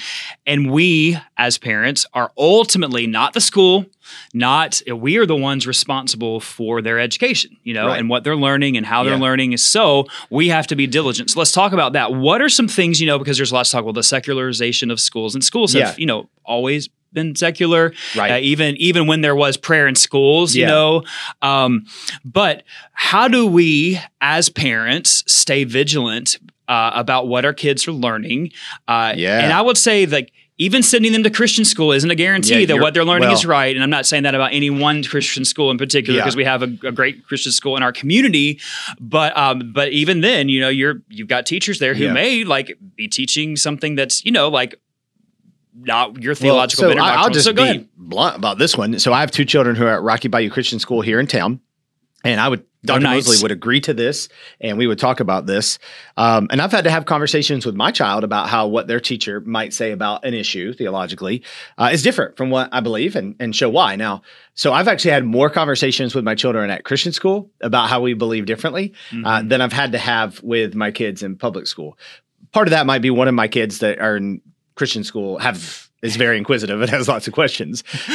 and 0.47 0.71
we 0.71 1.17
as 1.37 1.57
parents 1.57 2.05
are 2.13 2.31
ultimately 2.37 3.05
not 3.05 3.33
the 3.33 3.41
school, 3.41 3.85
not 4.33 4.81
we 4.95 5.17
are 5.17 5.25
the 5.25 5.35
ones 5.35 5.67
responsible 5.67 6.39
for 6.39 6.81
their 6.81 6.97
education, 6.97 7.57
you 7.63 7.73
know, 7.73 7.87
Right. 7.87 7.99
and 7.99 8.07
what 8.09 8.23
they're 8.23 8.35
learning 8.37 8.77
and 8.77 8.85
how 8.85 9.03
they're 9.03 9.13
Yeah. 9.15 9.19
learning. 9.19 9.57
So 9.57 10.07
we 10.29 10.47
have 10.47 10.67
to 10.67 10.75
be 10.77 10.87
diligent. 10.87 11.29
So 11.31 11.39
let's 11.39 11.51
talk 11.51 11.73
about 11.73 11.91
that. 11.93 12.13
What 12.13 12.41
are 12.41 12.49
some 12.49 12.69
things, 12.69 13.01
you 13.01 13.07
know, 13.07 13.19
because 13.19 13.35
there's 13.37 13.51
lots 13.51 13.69
of 13.69 13.73
talk 13.77 13.83
about 13.83 13.95
the 13.95 14.03
secularization 14.03 14.89
of 14.91 14.99
schools 15.01 15.35
and 15.35 15.43
schools 15.43 15.73
have, 15.73 15.81
Yeah. 15.81 15.95
you 15.97 16.05
know, 16.05 16.29
always 16.45 16.87
been 17.13 17.35
secular 17.35 17.93
Right. 18.15 18.31
uh, 18.31 18.37
even 18.39 18.75
even 18.77 19.07
when 19.07 19.21
there 19.21 19.35
was 19.35 19.57
prayer 19.57 19.87
in 19.87 19.95
schools, 19.95 20.55
you 20.55 20.65
know. 20.65 21.03
Um, 21.41 21.85
but 22.25 22.63
how 22.93 23.27
do 23.27 23.45
we, 23.47 23.99
as 24.21 24.49
parents, 24.49 25.23
stay 25.27 25.63
vigilant 25.63 26.37
uh, 26.67 26.91
about 26.93 27.27
what 27.27 27.45
our 27.45 27.53
kids 27.53 27.87
are 27.87 27.91
learning? 27.91 28.51
Uh, 28.87 29.13
Yeah. 29.15 29.39
and 29.39 29.53
I 29.53 29.61
would 29.61 29.77
say 29.77 30.05
like. 30.05 30.31
Even 30.59 30.83
sending 30.83 31.11
them 31.13 31.23
to 31.23 31.31
Christian 31.31 31.65
school 31.65 31.91
isn't 31.91 32.11
a 32.11 32.15
guarantee 32.15 32.59
Yeah, 32.59 32.65
that 32.67 32.77
what 32.77 32.93
they're 32.93 33.03
learning 33.03 33.31
is 33.31 33.43
right. 33.43 33.75
And 33.75 33.83
I'm 33.83 33.89
not 33.89 34.05
saying 34.05 34.21
that 34.21 34.35
about 34.35 34.53
any 34.53 34.69
one 34.69 35.03
Christian 35.03 35.45
school 35.45 35.71
in 35.71 35.79
particular 35.79 36.15
Yeah. 36.19 36.23
because 36.23 36.35
we 36.35 36.43
have 36.45 36.61
a, 36.61 36.65
a 36.87 36.91
great 36.91 37.25
Christian 37.25 37.51
school 37.51 37.75
in 37.75 37.81
our 37.81 37.91
community. 37.91 38.61
But 39.01 39.35
um, 39.35 39.71
but 39.73 39.91
even 39.93 40.21
then, 40.21 40.49
you 40.49 40.61
know, 40.61 40.69
you're 40.69 41.01
you've 41.09 41.27
got 41.27 41.47
teachers 41.47 41.79
there 41.79 41.95
who 41.95 42.03
Yeah. 42.05 42.13
may 42.13 42.43
like 42.43 42.77
be 42.95 43.07
teaching 43.07 43.55
something 43.55 43.95
that's 43.95 44.23
you 44.25 44.31
know 44.31 44.47
like 44.47 44.75
not 45.75 46.21
your 46.21 46.31
Well, 46.31 46.35
theological. 46.35 46.83
so 46.83 46.87
bent 46.89 46.99
I- 47.01 47.15
I'll 47.15 47.29
just 47.29 47.45
so 47.45 47.53
go 47.53 47.73
be 47.73 47.87
blunt 47.97 48.35
about 48.37 48.57
this 48.59 48.77
one. 48.77 48.99
So 48.99 49.13
I 49.13 49.21
have 49.21 49.31
two 49.31 49.45
children 49.45 49.75
who 49.75 49.85
are 49.85 49.93
at 49.95 50.01
Rocky 50.03 50.27
Bayou 50.27 50.49
Christian 50.49 50.79
School 50.79 51.01
here 51.01 51.19
in 51.19 51.27
town, 51.27 51.59
and 52.23 52.39
I 52.39 52.47
would 52.49 52.63
Dr. 52.85 52.99
nice. 52.99 53.25
Mosley 53.27 53.41
would 53.43 53.51
agree 53.53 53.79
to 53.79 53.93
this, 53.93 54.27
and 54.59 54.77
we 54.77 54.87
would 54.87 54.99
talk 54.99 55.21
about 55.21 55.45
this. 55.45 55.79
Um, 56.17 56.47
and 56.51 56.61
I've 56.61 56.73
had 56.73 56.83
to 56.83 56.89
have 56.91 57.05
conversations 57.05 57.65
with 57.65 57.75
my 57.75 57.91
child 57.91 58.25
about 58.25 58.49
how 58.49 58.67
what 58.67 58.87
their 58.89 58.99
teacher 58.99 59.39
might 59.39 59.73
say 59.73 59.91
about 59.91 60.25
an 60.25 60.33
issue 60.33 60.73
theologically 60.73 61.43
uh, 61.77 61.91
is 61.93 62.03
different 62.03 62.35
from 62.35 62.49
what 62.49 62.67
I 62.73 62.81
believe, 62.81 63.15
and 63.15 63.35
and 63.39 63.55
show 63.55 63.69
why. 63.69 63.95
Now, 63.95 64.21
so 64.53 64.73
I've 64.73 64.89
actually 64.89 65.11
had 65.11 65.23
more 65.23 65.49
conversations 65.49 66.13
with 66.13 66.25
my 66.25 66.35
children 66.35 66.69
at 66.69 66.83
Christian 66.83 67.13
school 67.13 67.49
about 67.61 67.87
how 67.87 68.01
we 68.01 68.13
believe 68.15 68.45
differently 68.47 68.91
uh, 69.13 69.15
Mhm. 69.39 69.49
than 69.49 69.61
I've 69.61 69.71
had 69.73 69.93
to 69.93 69.97
have 69.97 70.41
with 70.43 70.75
my 70.75 70.91
kids 70.91 71.23
in 71.23 71.37
public 71.37 71.67
school. 71.67 71.97
Part 72.51 72.67
of 72.67 72.71
that 72.71 72.85
might 72.85 73.01
be 73.01 73.09
one 73.09 73.29
of 73.29 73.33
my 73.33 73.47
kids 73.47 73.79
that 73.79 73.99
are 73.99 74.17
in 74.17 74.41
Christian 74.75 75.03
school 75.03 75.37
have 75.39 75.89
is 76.01 76.17
very 76.17 76.37
inquisitive 76.37 76.81
and 76.81 76.89
has 76.89 77.07
lots 77.07 77.27
of 77.27 77.33
questions. 77.33 77.81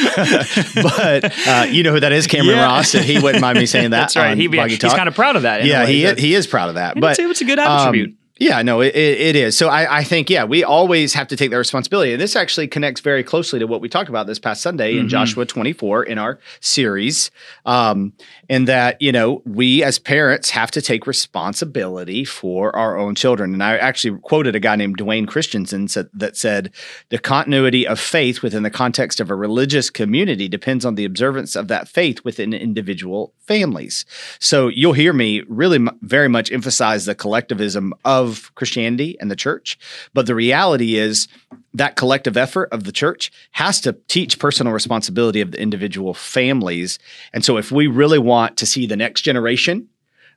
but 0.75 1.47
uh, 1.47 1.65
you 1.69 1.81
know 1.83 1.91
who 1.91 1.99
that 1.99 2.11
is, 2.11 2.27
Cameron 2.27 2.57
Yeah. 2.57 2.65
Ross, 2.65 2.93
and 2.93 3.03
he 3.03 3.17
wouldn't 3.19 3.41
mind 3.41 3.57
me 3.57 3.65
saying 3.65 3.89
that. 3.91 3.99
That's 4.01 4.15
right. 4.15 4.37
He, 4.37 4.47
he's 4.47 4.79
kind 4.93 5.07
of 5.09 5.15
proud 5.15 5.35
of 5.35 5.41
that. 5.43 5.65
yeah, 5.65 5.85
he 5.85 6.03
That- 6.03 6.19
he 6.19 6.35
is 6.35 6.45
proud 6.47 6.69
of 6.69 6.75
that. 6.75 6.93
and 6.93 7.01
But 7.01 7.17
it's, 7.17 7.19
it's 7.31 7.41
a 7.41 7.45
good 7.45 7.57
um, 7.59 7.67
attribute. 7.79 8.15
Yeah, 8.39 8.61
no, 8.61 8.81
it, 8.81 8.95
it, 8.95 9.35
is. 9.35 9.57
So 9.57 9.67
I, 9.67 9.99
I 9.99 10.03
think, 10.03 10.29
yeah, 10.29 10.45
we 10.45 10.63
always 10.63 11.13
have 11.13 11.27
to 11.27 11.35
take 11.35 11.51
that 11.51 11.57
responsibility. 11.57 12.13
And 12.13 12.21
this 12.21 12.35
actually 12.35 12.67
connects 12.67 13.01
very 13.01 13.23
closely 13.23 13.59
to 13.59 13.67
what 13.67 13.81
we 13.81 13.89
talked 13.89 14.09
about 14.09 14.27
this 14.27 14.39
past 14.39 14.61
Sunday 14.61 14.97
in 14.97 15.05
Mhm. 15.05 15.09
Joshua 15.09 15.45
24 15.45 16.03
in 16.03 16.17
our 16.17 16.39
series. 16.61 17.31
Um, 17.65 18.13
and 18.49 18.67
that, 18.67 19.01
you 19.01 19.11
know, 19.11 19.41
we 19.45 19.83
as 19.83 19.99
parents 19.99 20.51
have 20.51 20.71
to 20.71 20.81
take 20.81 21.05
responsibility 21.05 22.23
for 22.23 22.75
our 22.75 22.97
own 22.97 23.15
children. 23.15 23.53
And 23.53 23.63
I 23.63 23.77
actually 23.77 24.17
quoted 24.21 24.55
a 24.55 24.59
guy 24.59 24.75
named 24.75 24.97
Dwayne 24.97 25.27
Christensen 25.27 25.87
said, 25.87 26.09
that 26.13 26.37
said, 26.37 26.71
the 27.09 27.19
continuity 27.19 27.85
of 27.85 27.99
faith 27.99 28.41
within 28.41 28.63
the 28.63 28.69
context 28.69 29.19
of 29.19 29.29
a 29.29 29.35
religious 29.35 29.89
community 29.89 30.47
depends 30.47 30.85
on 30.85 30.95
the 30.95 31.05
observance 31.05 31.55
of 31.55 31.67
that 31.67 31.87
faith 31.87 32.23
within 32.23 32.53
individual 32.53 33.33
families. 33.41 34.05
So 34.39 34.67
you'll 34.67 34.93
hear 34.93 35.11
me 35.13 35.43
really 35.47 35.77
m- 35.77 35.89
very 36.01 36.27
much 36.29 36.51
emphasize 36.51 37.05
the 37.05 37.15
collectivism 37.15 37.93
of 38.05 38.28
Christianity 38.55 39.17
and 39.19 39.29
the 39.29 39.35
church. 39.35 39.77
But 40.13 40.25
the 40.25 40.35
reality 40.35 40.95
is 40.95 41.27
that 41.73 41.95
collective 41.95 42.37
effort 42.37 42.69
of 42.71 42.83
the 42.83 42.91
church 42.91 43.31
has 43.51 43.79
to 43.81 43.93
teach 44.07 44.39
personal 44.39 44.73
responsibility 44.73 45.41
of 45.41 45.51
the 45.51 45.61
individual 45.61 46.13
families. 46.13 46.99
And 47.33 47.45
so 47.45 47.57
if 47.57 47.71
we 47.71 47.87
really 47.87 48.19
want 48.19 48.57
to 48.57 48.65
see 48.65 48.85
the 48.87 48.97
next 48.97 49.21
generation 49.21 49.87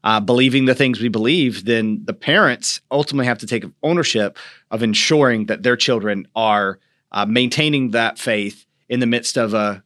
uh, 0.05 0.21
believing 0.21 0.65
the 0.65 0.75
things 0.75 1.01
we 1.01 1.09
believe, 1.09 1.65
then 1.65 2.03
the 2.05 2.13
parents 2.13 2.81
ultimately 2.91 3.27
have 3.27 3.39
to 3.39 3.47
take 3.47 3.65
ownership 3.83 4.37
of 4.71 4.83
ensuring 4.83 5.47
that 5.47 5.63
their 5.63 5.77
children 5.77 6.27
are 6.35 6.79
uh, 7.13 7.27
maintaining 7.27 7.91
that 7.91 8.19
faith 8.19 8.67
in 8.89 9.01
the 9.01 9.07
midst 9.07 9.37
of 9.39 9.55
a 9.55 9.83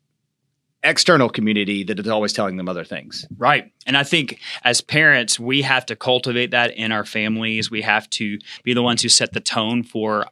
external 0.89 1.29
community 1.29 1.85
that 1.85 1.99
is 1.99 2.09
always 2.09 2.33
telling 2.33 2.57
them 2.57 2.69
other 2.69 2.85
things. 2.85 3.27
Right. 3.37 3.73
And 3.87 3.97
I 3.97 4.03
think 4.05 4.41
as 4.65 4.81
parents, 4.81 5.39
we 5.39 5.63
have 5.63 5.85
to 5.87 5.97
cultivate 5.97 6.51
that 6.53 6.71
in 6.77 6.93
our 6.93 7.05
families. 7.05 7.71
We 7.71 7.83
have 7.83 8.09
to 8.11 8.39
be 8.63 8.73
the 8.75 8.83
ones 8.83 9.03
who 9.03 9.09
set 9.09 9.33
the 9.33 9.41
tone 9.41 9.83
for 9.83 10.27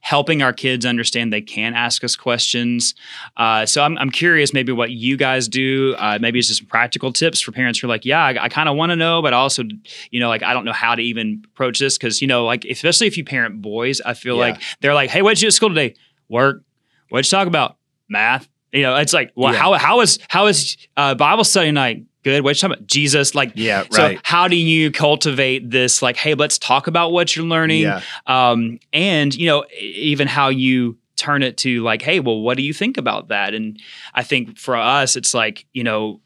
helping 0.00 0.42
our 0.42 0.52
kids 0.52 0.84
understand 0.84 1.32
they 1.32 1.40
can 1.40 1.72
ask 1.74 2.02
us 2.02 2.16
questions. 2.16 2.94
Uh, 3.36 3.64
so 3.64 3.82
I'm, 3.82 3.96
I'm 3.98 4.10
curious 4.10 4.52
maybe 4.52 4.72
what 4.72 4.90
you 4.90 5.16
guys 5.16 5.46
do. 5.48 5.94
Uh, 5.98 6.18
maybe 6.20 6.38
it's 6.40 6.48
just 6.48 6.58
some 6.60 6.66
practical 6.66 7.12
tips 7.12 7.40
for 7.40 7.52
parents 7.52 7.78
who 7.78 7.86
are 7.86 7.90
like, 7.90 8.04
yeah, 8.04 8.24
I, 8.24 8.44
I 8.44 8.48
kind 8.48 8.68
of 8.68 8.76
want 8.76 8.90
to 8.90 8.96
know, 8.96 9.22
but 9.22 9.32
also, 9.32 9.62
you 10.10 10.18
know, 10.18 10.28
like 10.28 10.42
I 10.42 10.52
don't 10.52 10.64
know 10.64 10.72
how 10.72 10.94
to 10.96 11.02
even 11.02 11.42
approach 11.52 11.78
this 11.78 11.96
because, 11.96 12.20
you 12.20 12.26
know, 12.26 12.44
like 12.44 12.64
especially 12.64 13.06
if 13.06 13.16
you 13.16 13.24
parent 13.24 13.62
boys, 13.62 14.00
I 14.00 14.14
feel 14.14 14.34
Yeah. 14.36 14.40
like 14.52 14.62
they're 14.80 14.94
like, 14.94 15.10
hey, 15.10 15.22
what'd 15.22 15.40
you 15.40 15.46
do 15.46 15.48
at 15.48 15.52
school 15.54 15.68
today? 15.68 15.94
Work. 16.28 16.64
What'd 17.10 17.30
you 17.30 17.36
talk 17.36 17.46
about? 17.46 17.76
Math. 18.08 18.48
You 18.72 18.82
know, 18.82 18.96
it's 18.96 19.12
like, 19.12 19.32
well, 19.34 19.52
Yeah. 19.52 19.58
how 19.60 19.72
how 19.74 20.00
is 20.00 20.18
how 20.28 20.46
is 20.46 20.76
uh, 20.96 21.14
Bible 21.14 21.44
study 21.44 21.70
night? 21.70 22.04
Good. 22.24 22.42
What'd 22.44 22.60
you 22.62 22.68
talk 22.68 22.76
about? 22.76 22.86
Jesus. 22.86 23.34
Like, 23.34 23.52
Yeah, 23.54 23.78
right. 23.92 23.94
so 23.94 24.16
how 24.24 24.48
do 24.48 24.56
you 24.56 24.90
cultivate 24.90 25.70
this? 25.70 26.02
Like, 26.02 26.16
hey, 26.16 26.34
let's 26.34 26.58
talk 26.58 26.86
about 26.86 27.12
what 27.12 27.34
you're 27.34 27.46
learning 27.46 27.82
Yeah. 27.82 28.00
um, 28.26 28.78
and 28.92 29.34
you 29.34 29.46
know 29.46 29.64
even 29.80 30.26
how 30.28 30.48
you 30.48 30.98
turn 31.16 31.42
it 31.42 31.56
to 31.58 31.82
like 31.82 32.00
hey 32.02 32.20
well 32.20 32.40
what 32.40 32.56
do 32.56 32.62
you 32.62 32.72
think 32.72 32.96
about 32.96 33.26
that 33.26 33.52
and 33.52 33.76
i 34.14 34.22
think 34.22 34.56
for 34.56 34.76
us 34.76 35.16
it's 35.16 35.34
like 35.34 35.66
you 35.72 35.82
know 35.82 36.20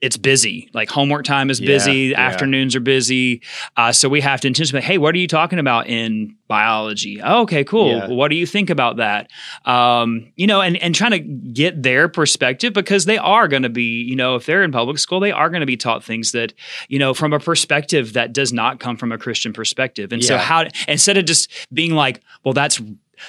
it's 0.00 0.16
busy. 0.16 0.70
Like 0.72 0.88
homework 0.88 1.24
time 1.24 1.50
is 1.50 1.60
busy 1.60 2.08
yeah. 2.08 2.20
afternoons 2.20 2.74
are 2.74 2.80
busy. 2.80 3.42
Uh, 3.76 3.92
so 3.92 4.08
we 4.08 4.20
have 4.22 4.40
to 4.40 4.48
intentionally 4.48 4.84
hey 4.84 4.98
what 4.98 5.14
are 5.14 5.18
you 5.18 5.28
talking 5.28 5.58
about 5.58 5.88
in 5.88 6.36
biology? 6.48 7.20
Oh, 7.22 7.42
okay 7.42 7.64
cool. 7.64 7.90
Yeah. 7.90 8.08
What 8.08 8.28
do 8.28 8.36
you 8.36 8.46
think 8.46 8.70
about 8.70 8.96
that? 8.96 9.30
Um, 9.64 10.32
you 10.36 10.46
know 10.46 10.60
and, 10.60 10.76
and 10.78 10.94
trying 10.94 11.10
to 11.12 11.18
get 11.18 11.82
their 11.82 12.08
perspective 12.08 12.72
because 12.72 13.04
they 13.04 13.18
are 13.18 13.46
going 13.46 13.62
to 13.62 13.68
be 13.68 14.02
you 14.02 14.16
know 14.16 14.36
if 14.36 14.46
they're 14.46 14.62
in 14.62 14.72
public 14.72 14.98
school 14.98 15.20
they 15.20 15.32
are 15.32 15.50
going 15.50 15.60
to 15.60 15.66
be 15.66 15.76
taught 15.76 16.02
things 16.02 16.32
that 16.32 16.54
you 16.88 16.98
know 16.98 17.12
from 17.12 17.32
a 17.32 17.40
perspective 17.40 18.14
that 18.14 18.32
does 18.32 18.52
not 18.52 18.80
come 18.80 18.96
from 18.96 19.12
a 19.12 19.18
christian 19.18 19.52
perspective. 19.52 20.12
And 20.12 20.24
so 20.24 20.38
how 20.38 20.66
instead 20.88 21.18
of 21.18 21.26
just 21.26 21.50
being 21.72 21.94
like 21.94 22.22
well 22.44 22.54
that's 22.54 22.80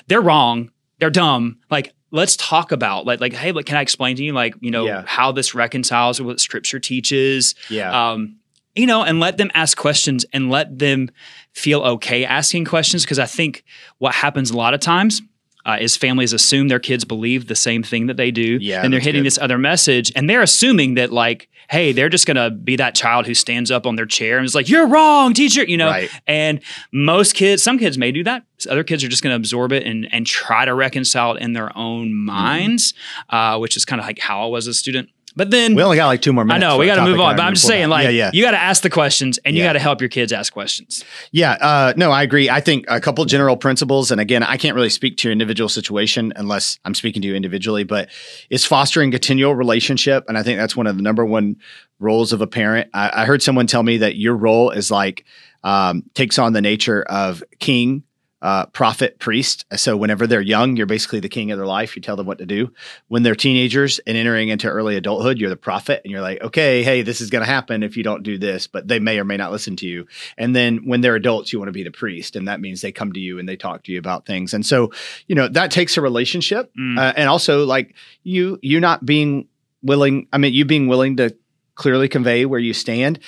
they're 0.07 0.21
wrong 0.21 0.71
they're 0.99 1.09
dumb 1.09 1.57
like 1.69 1.93
let's 2.11 2.35
talk 2.35 2.71
about 2.71 3.05
like 3.05 3.19
like 3.21 3.33
hey 3.33 3.51
look, 3.51 3.65
can 3.65 3.77
i 3.77 3.81
explain 3.81 4.15
to 4.17 4.23
you 4.23 4.33
like 4.33 4.53
you 4.59 4.69
know 4.71 4.85
Yeah. 4.85 5.03
how 5.07 5.31
this 5.31 5.55
reconciles 5.55 6.19
with 6.19 6.27
what 6.27 6.39
scripture 6.39 6.79
teaches 6.79 7.55
Yeah. 7.69 8.11
um, 8.11 8.37
you 8.75 8.85
know, 8.85 9.03
and 9.03 9.19
let 9.19 9.35
them 9.37 9.51
ask 9.53 9.77
questions 9.77 10.25
and 10.31 10.49
let 10.49 10.79
them 10.79 11.09
feel 11.53 11.81
okay 11.81 12.23
asking 12.23 12.63
questions. 12.63 13.03
Because 13.03 13.19
I 13.19 13.25
think 13.25 13.65
what 13.97 14.15
happens 14.15 14.49
a 14.49 14.55
lot 14.55 14.73
of 14.73 14.79
times 14.79 15.21
uh, 15.65 15.77
is 15.79 15.95
families 15.97 16.33
assume 16.33 16.67
their 16.67 16.79
kids 16.79 17.03
believe 17.05 17.47
the 17.47 17.55
same 17.55 17.83
thing 17.83 18.07
that 18.07 18.17
they 18.17 18.31
do, 18.31 18.57
Yeah, 18.61 18.83
and 18.83 18.91
they're 18.91 18.99
hitting 18.99 19.21
good. 19.21 19.27
this 19.27 19.37
other 19.37 19.57
message, 19.57 20.11
and 20.15 20.29
they're 20.29 20.41
assuming 20.41 20.95
that 20.95 21.11
like, 21.11 21.49
hey, 21.69 21.91
they're 21.93 22.09
just 22.09 22.25
gonna 22.27 22.49
be 22.49 22.75
that 22.75 22.95
child 22.95 23.25
who 23.25 23.33
stands 23.33 23.71
up 23.71 23.85
on 23.85 23.95
their 23.95 24.05
chair 24.05 24.37
and 24.37 24.45
is 24.45 24.55
like, 24.55 24.67
"You're 24.69 24.87
wrong, 24.87 25.33
teacher," 25.33 25.63
you 25.63 25.77
know. 25.77 25.87
Right. 25.89 26.09
And 26.27 26.59
most 26.91 27.33
kids, 27.35 27.63
some 27.63 27.77
kids 27.79 27.97
may 27.97 28.11
do 28.11 28.23
that. 28.25 28.43
Other 28.69 28.83
kids 28.83 29.03
are 29.03 29.07
just 29.07 29.23
going 29.23 29.31
to 29.31 29.37
absorb 29.37 29.71
it 29.71 29.85
and 29.85 30.07
and 30.11 30.25
try 30.25 30.65
to 30.65 30.73
reconcile 30.73 31.35
it 31.35 31.41
in 31.41 31.53
their 31.53 31.75
own 31.77 32.07
Mm-hmm. 32.09 32.25
minds, 32.25 32.93
uh, 33.29 33.57
which 33.57 33.77
is 33.77 33.85
kind 33.85 33.99
of 33.99 34.05
like 34.05 34.19
how 34.19 34.43
I 34.43 34.47
was 34.47 34.67
a 34.67 34.73
student. 34.73 35.09
But 35.35 35.51
then 35.51 35.75
we 35.75 35.83
only 35.83 35.97
got 35.97 36.07
like 36.07 36.21
two 36.21 36.33
more 36.33 36.43
minutes. 36.43 36.63
I 36.63 36.67
know 36.67 36.77
we 36.77 36.85
got 36.85 36.95
to 36.95 37.05
move 37.05 37.19
on, 37.19 37.35
but 37.35 37.43
I'm 37.43 37.53
just 37.53 37.65
saying, 37.65 37.89
like, 37.89 38.05
yeah, 38.05 38.09
yeah. 38.09 38.31
you 38.33 38.43
got 38.43 38.51
to 38.51 38.61
ask 38.61 38.83
the 38.83 38.89
questions 38.89 39.39
and 39.45 39.55
you 39.55 39.63
got 39.63 39.73
to 39.73 39.79
help 39.79 40.01
your 40.01 40.09
kids 40.09 40.33
ask 40.33 40.51
questions. 40.51 41.03
Yeah, 41.31 41.51
uh, 41.53 41.93
no, 41.95 42.11
I 42.11 42.23
agree. 42.23 42.49
I 42.49 42.59
think 42.59 42.85
a 42.87 42.99
couple 42.99 43.23
general 43.25 43.55
principles, 43.57 44.11
and 44.11 44.19
again, 44.19 44.43
I 44.43 44.57
can't 44.57 44.75
really 44.75 44.89
speak 44.89 45.17
to 45.17 45.27
your 45.27 45.31
individual 45.31 45.69
situation 45.69 46.33
unless 46.35 46.79
I'm 46.85 46.93
speaking 46.93 47.21
to 47.21 47.27
you 47.27 47.35
individually, 47.35 47.83
but 47.83 48.09
it's 48.49 48.65
fostering 48.65 49.11
continual 49.11 49.55
relationship, 49.55 50.25
and 50.27 50.37
I 50.37 50.43
think 50.43 50.59
that's 50.59 50.75
one 50.75 50.87
of 50.87 50.97
the 50.97 51.03
number 51.03 51.25
one 51.25 51.57
roles 51.99 52.33
of 52.33 52.41
a 52.41 52.47
parent. 52.47 52.89
I, 52.93 53.21
I 53.21 53.25
heard 53.25 53.41
someone 53.41 53.67
tell 53.67 53.83
me 53.83 53.97
that 53.97 54.15
your 54.17 54.35
role 54.35 54.71
is 54.71 54.91
like 54.91 55.25
um, 55.63 56.03
takes 56.13 56.39
on 56.39 56.53
the 56.53 56.61
nature 56.61 57.03
of 57.03 57.43
king. 57.59 58.03
Uh, 58.41 58.65
prophet, 58.67 59.19
priest. 59.19 59.65
So 59.75 59.95
whenever 59.95 60.25
they're 60.25 60.41
young, 60.41 60.75
you're 60.75 60.87
basically 60.87 61.19
the 61.19 61.29
king 61.29 61.51
of 61.51 61.59
their 61.59 61.67
life. 61.67 61.95
You 61.95 62.01
tell 62.01 62.15
them 62.15 62.25
what 62.25 62.39
to 62.39 62.45
do. 62.47 62.73
When 63.07 63.21
they're 63.21 63.35
teenagers 63.35 63.99
and 64.07 64.17
entering 64.17 64.49
into 64.49 64.67
early 64.67 64.95
adulthood, 64.95 65.37
you're 65.37 65.51
the 65.51 65.55
prophet, 65.55 66.01
and 66.03 66.11
you're 66.11 66.21
like, 66.21 66.41
okay, 66.41 66.81
hey, 66.81 67.03
this 67.03 67.21
is 67.21 67.29
going 67.29 67.43
to 67.43 67.51
happen 67.51 67.83
if 67.83 67.95
you 67.95 68.03
don't 68.03 68.23
do 68.23 68.39
this. 68.39 68.65
But 68.65 68.87
they 68.87 68.99
may 68.99 69.19
or 69.19 69.25
may 69.25 69.37
not 69.37 69.51
listen 69.51 69.75
to 69.75 69.85
you. 69.85 70.07
And 70.39 70.55
then 70.55 70.87
when 70.87 71.01
they're 71.01 71.15
adults, 71.15 71.53
you 71.53 71.59
want 71.59 71.67
to 71.67 71.73
be 71.73 71.83
the 71.83 71.91
priest. 71.91 72.35
And 72.35 72.47
that 72.47 72.59
means 72.59 72.81
they 72.81 72.91
come 72.91 73.13
to 73.13 73.19
you 73.19 73.37
and 73.37 73.47
they 73.47 73.57
talk 73.57 73.83
to 73.83 73.91
you 73.91 73.99
about 73.99 74.25
things. 74.25 74.55
And 74.55 74.65
so, 74.65 74.91
you 75.27 75.35
know, 75.35 75.47
that 75.47 75.69
takes 75.69 75.95
a 75.95 76.01
relationship. 76.01 76.71
Mm. 76.75 76.97
Uh, 76.97 77.13
and 77.15 77.29
also 77.29 77.65
like 77.65 77.93
you, 78.23 78.57
you 78.63 78.79
not 78.79 79.05
being 79.05 79.47
willing, 79.83 80.27
I 80.33 80.39
mean, 80.39 80.53
you 80.53 80.65
being 80.65 80.87
willing 80.87 81.17
to 81.17 81.35
clearly 81.75 82.09
convey 82.09 82.45
where 82.45 82.59
you 82.59 82.73
stand. 82.73 83.19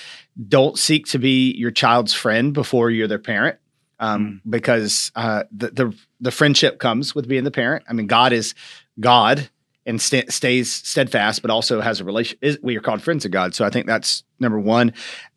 Don't 0.48 0.77
seek 0.77 1.05
to 1.08 1.20
be 1.20 1.51
your 1.51 1.72
child's 1.72 2.13
friend 2.13 2.51
before 2.51 2.89
you're 2.89 3.08
their 3.08 3.20
parent. 3.20 3.58
Um, 4.03 4.41
because 4.50 5.12
uh, 5.15 5.43
the, 5.51 5.69
the 5.69 5.95
the 6.19 6.31
friendship 6.31 6.79
comes 6.79 7.15
with 7.15 7.27
being 7.27 7.43
the 7.43 7.51
parent. 7.51 7.86
I 7.88 7.93
mean, 7.93 8.07
God 8.07 8.33
is 8.33 8.53
God 9.00 9.50
and 9.86 10.01
sta 10.01 10.24
stays 10.29 10.72
steadfast, 10.72 11.41
but 11.41 11.51
also 11.51 11.81
has 11.81 12.00
a 12.00 12.03
relation. 12.03 12.38
Is, 12.41 12.60
we 12.62 12.75
are 12.77 12.81
called 12.81 13.01
friends 13.01 13.25
of 13.25 13.31
God, 13.31 13.55
so 13.55 13.65
I 13.65 13.69
think 13.69 13.88
that's 13.88 14.24
number 14.39 14.60
one. 14.60 14.93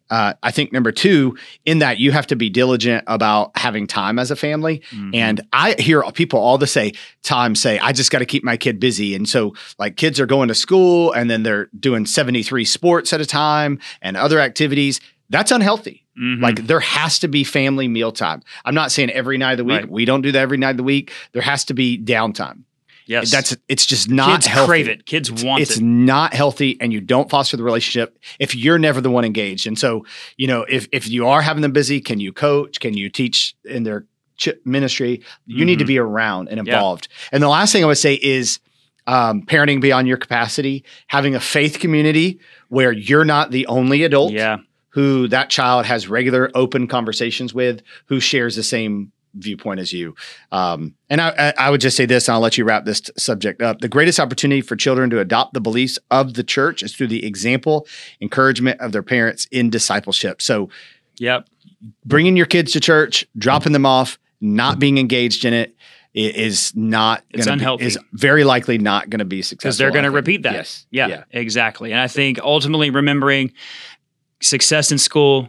Uh, 0.09 0.35
I 0.43 0.53
think 0.53 0.73
number 0.73 0.93
two, 0.93 1.37
in 1.65 1.81
that 1.81 1.99
you 1.99 2.13
have 2.13 2.29
to 2.29 2.37
be 2.37 2.49
diligent 2.49 3.03
about 3.09 3.51
having 3.59 3.87
time 3.89 4.19
as 4.21 4.31
a 4.31 4.37
family. 4.37 4.83
Mhm. 4.93 5.15
And 5.15 5.41
I 5.53 5.75
hear 5.79 6.03
people 6.13 6.39
all 6.39 6.59
the 6.59 6.67
say 6.67 6.93
time 7.25 7.57
say, 7.57 7.79
I 7.81 7.93
just 7.93 8.13
got 8.13 8.21
to 8.21 8.27
keep 8.27 8.45
my 8.45 8.57
kid 8.57 8.79
busy. 8.79 9.17
And 9.17 9.29
so 9.29 9.55
like 9.79 9.97
kids 9.97 10.21
are 10.21 10.27
going 10.27 10.47
to 10.47 10.55
school 10.55 11.13
and 11.13 11.29
then 11.29 11.43
they're 11.43 11.69
doing 11.79 12.07
73 12.07 12.65
sports 12.65 13.13
at 13.13 13.21
a 13.21 13.27
time 13.27 13.81
and 14.01 14.17
other 14.17 14.39
activities. 14.39 15.01
That's 15.31 15.51
unhealthy. 15.51 16.05
Mhm. 16.21 16.41
Like 16.41 16.67
there 16.67 16.81
has 16.81 17.19
to 17.21 17.29
be 17.29 17.45
family 17.45 17.89
mealtime. 17.89 18.43
I'm 18.65 18.75
not 18.75 18.91
saying 18.93 19.11
every 19.11 19.39
night 19.39 19.53
of 19.53 19.59
the 19.59 19.65
week. 19.65 19.81
Right. 19.81 19.91
We 19.91 20.05
don't 20.05 20.23
do 20.23 20.33
that 20.33 20.41
every 20.41 20.57
night 20.57 20.71
of 20.71 20.77
the 20.79 20.83
week. 20.83 21.13
There 21.33 21.43
has 21.43 21.65
to 21.67 21.75
be 21.75 21.99
downtime. 21.99 22.63
yes, 23.07 23.31
That's 23.31 23.57
it's 23.69 23.87
just 23.87 24.09
not 24.11 24.31
kids 24.33 24.47
healthy. 24.47 24.69
crave 24.69 24.89
it. 24.89 25.07
Kids 25.07 25.31
want 25.31 25.63
it's 25.63 25.77
it. 25.77 25.83
not 25.83 26.33
healthy 26.35 26.77
and 26.81 26.93
you 26.93 27.01
don't 27.01 27.29
foster 27.31 27.57
the 27.57 27.63
relationship 27.63 28.19
if 28.41 28.55
you're 28.55 28.79
never 28.79 29.01
the 29.01 29.11
one 29.11 29.25
engaged. 29.25 29.67
And 29.67 29.79
so, 29.79 30.05
you 30.37 30.47
know, 30.47 30.65
if 30.69 30.89
if 30.93 31.07
you 31.09 31.27
are 31.29 31.43
having 31.43 31.63
them 31.63 31.73
busy, 31.73 32.01
can 32.01 32.19
you 32.19 32.33
coach? 32.33 32.81
Can 32.81 32.95
you 32.95 33.09
teach 33.09 33.55
in 33.65 33.83
their 33.85 34.07
ministry? 34.65 35.23
You 35.47 35.65
need 35.65 35.79
to 35.79 35.85
Mhm. 35.85 35.89
be 35.89 35.99
around 35.99 36.49
and 36.49 36.57
Yeah. 36.67 36.75
involved. 36.75 37.09
And 37.33 37.43
the 37.43 37.49
last 37.49 37.73
thing 37.73 37.83
I 37.85 37.87
would 37.87 37.99
say 37.99 38.15
is 38.15 38.59
um, 39.09 39.43
parenting 39.43 39.81
beyond 39.81 40.09
your 40.09 40.17
capacity, 40.17 40.83
having 41.07 41.37
a 41.37 41.41
faith 41.41 41.79
community 41.79 42.41
where 42.71 42.91
you're 42.91 43.25
not 43.25 43.53
the 43.53 43.65
only 43.69 44.03
adult 44.03 44.33
Yeah, 44.33 44.57
who 44.97 45.29
that 45.29 45.51
child 45.51 45.85
has 45.85 46.09
regular 46.09 46.51
open 46.55 46.89
conversations 46.89 47.53
with, 47.53 47.83
who 48.07 48.19
shares 48.19 48.57
the 48.57 48.63
same 48.63 49.13
viewpoint 49.35 49.79
as 49.79 49.93
you. 49.93 50.15
Um, 50.51 50.95
and 51.11 51.21
I, 51.21 51.53
I, 51.59 51.69
would 51.69 51.83
just 51.83 51.99
say 51.99 52.07
this, 52.07 52.29
and 52.29 52.35
I'll 52.35 52.41
let 52.41 52.57
you 52.57 52.65
wrap 52.65 52.87
this 52.87 53.03
t- 53.03 53.13
subject 53.19 53.61
up. 53.61 53.81
The 53.81 53.91
greatest 53.91 54.19
opportunity 54.19 54.63
for 54.63 54.75
children 54.75 55.11
to 55.11 55.21
adopt 55.21 55.53
the 55.53 55.61
beliefs 55.61 55.99
of 56.11 56.33
the 56.33 56.43
church 56.43 56.83
is 56.83 56.97
through 56.97 57.09
the 57.09 57.27
example, 57.27 57.87
encouragement 58.23 58.81
of 58.81 58.93
their 58.93 59.03
parents 59.03 59.47
in 59.51 59.69
discipleship. 59.69 60.41
So 60.41 60.71
yep. 61.19 61.47
bringing 62.07 62.35
your 62.35 62.47
kids 62.47 62.73
to 62.73 62.81
church, 62.81 63.27
dropping 63.37 63.75
them 63.75 63.85
off, 63.85 64.19
not 64.41 64.79
being 64.79 64.97
engaged 64.97 65.45
in 65.45 65.53
it 65.53 65.77
is 66.15 66.75
not 66.75 67.23
It's 67.29 67.45
gonna 67.45 67.59
be- 67.59 67.61
unhealthy. 67.61 67.85
is 67.85 67.99
very 68.15 68.45
likely 68.45 68.79
not 68.79 69.11
going 69.11 69.19
to 69.19 69.27
be 69.27 69.43
successful. 69.43 69.69
because 69.69 69.77
they're 69.77 69.91
going 69.91 70.05
to 70.05 70.11
repeat 70.11 70.45
that. 70.45 70.55
Yes. 70.55 70.87
Yeah, 70.91 71.25
exactly. 71.31 71.93
And 71.93 72.01
I 72.01 72.09
think 72.09 72.39
ultimately 72.39 72.89
remembering 72.89 73.53
success 74.41 74.93
in 74.93 74.99
school, 74.99 75.45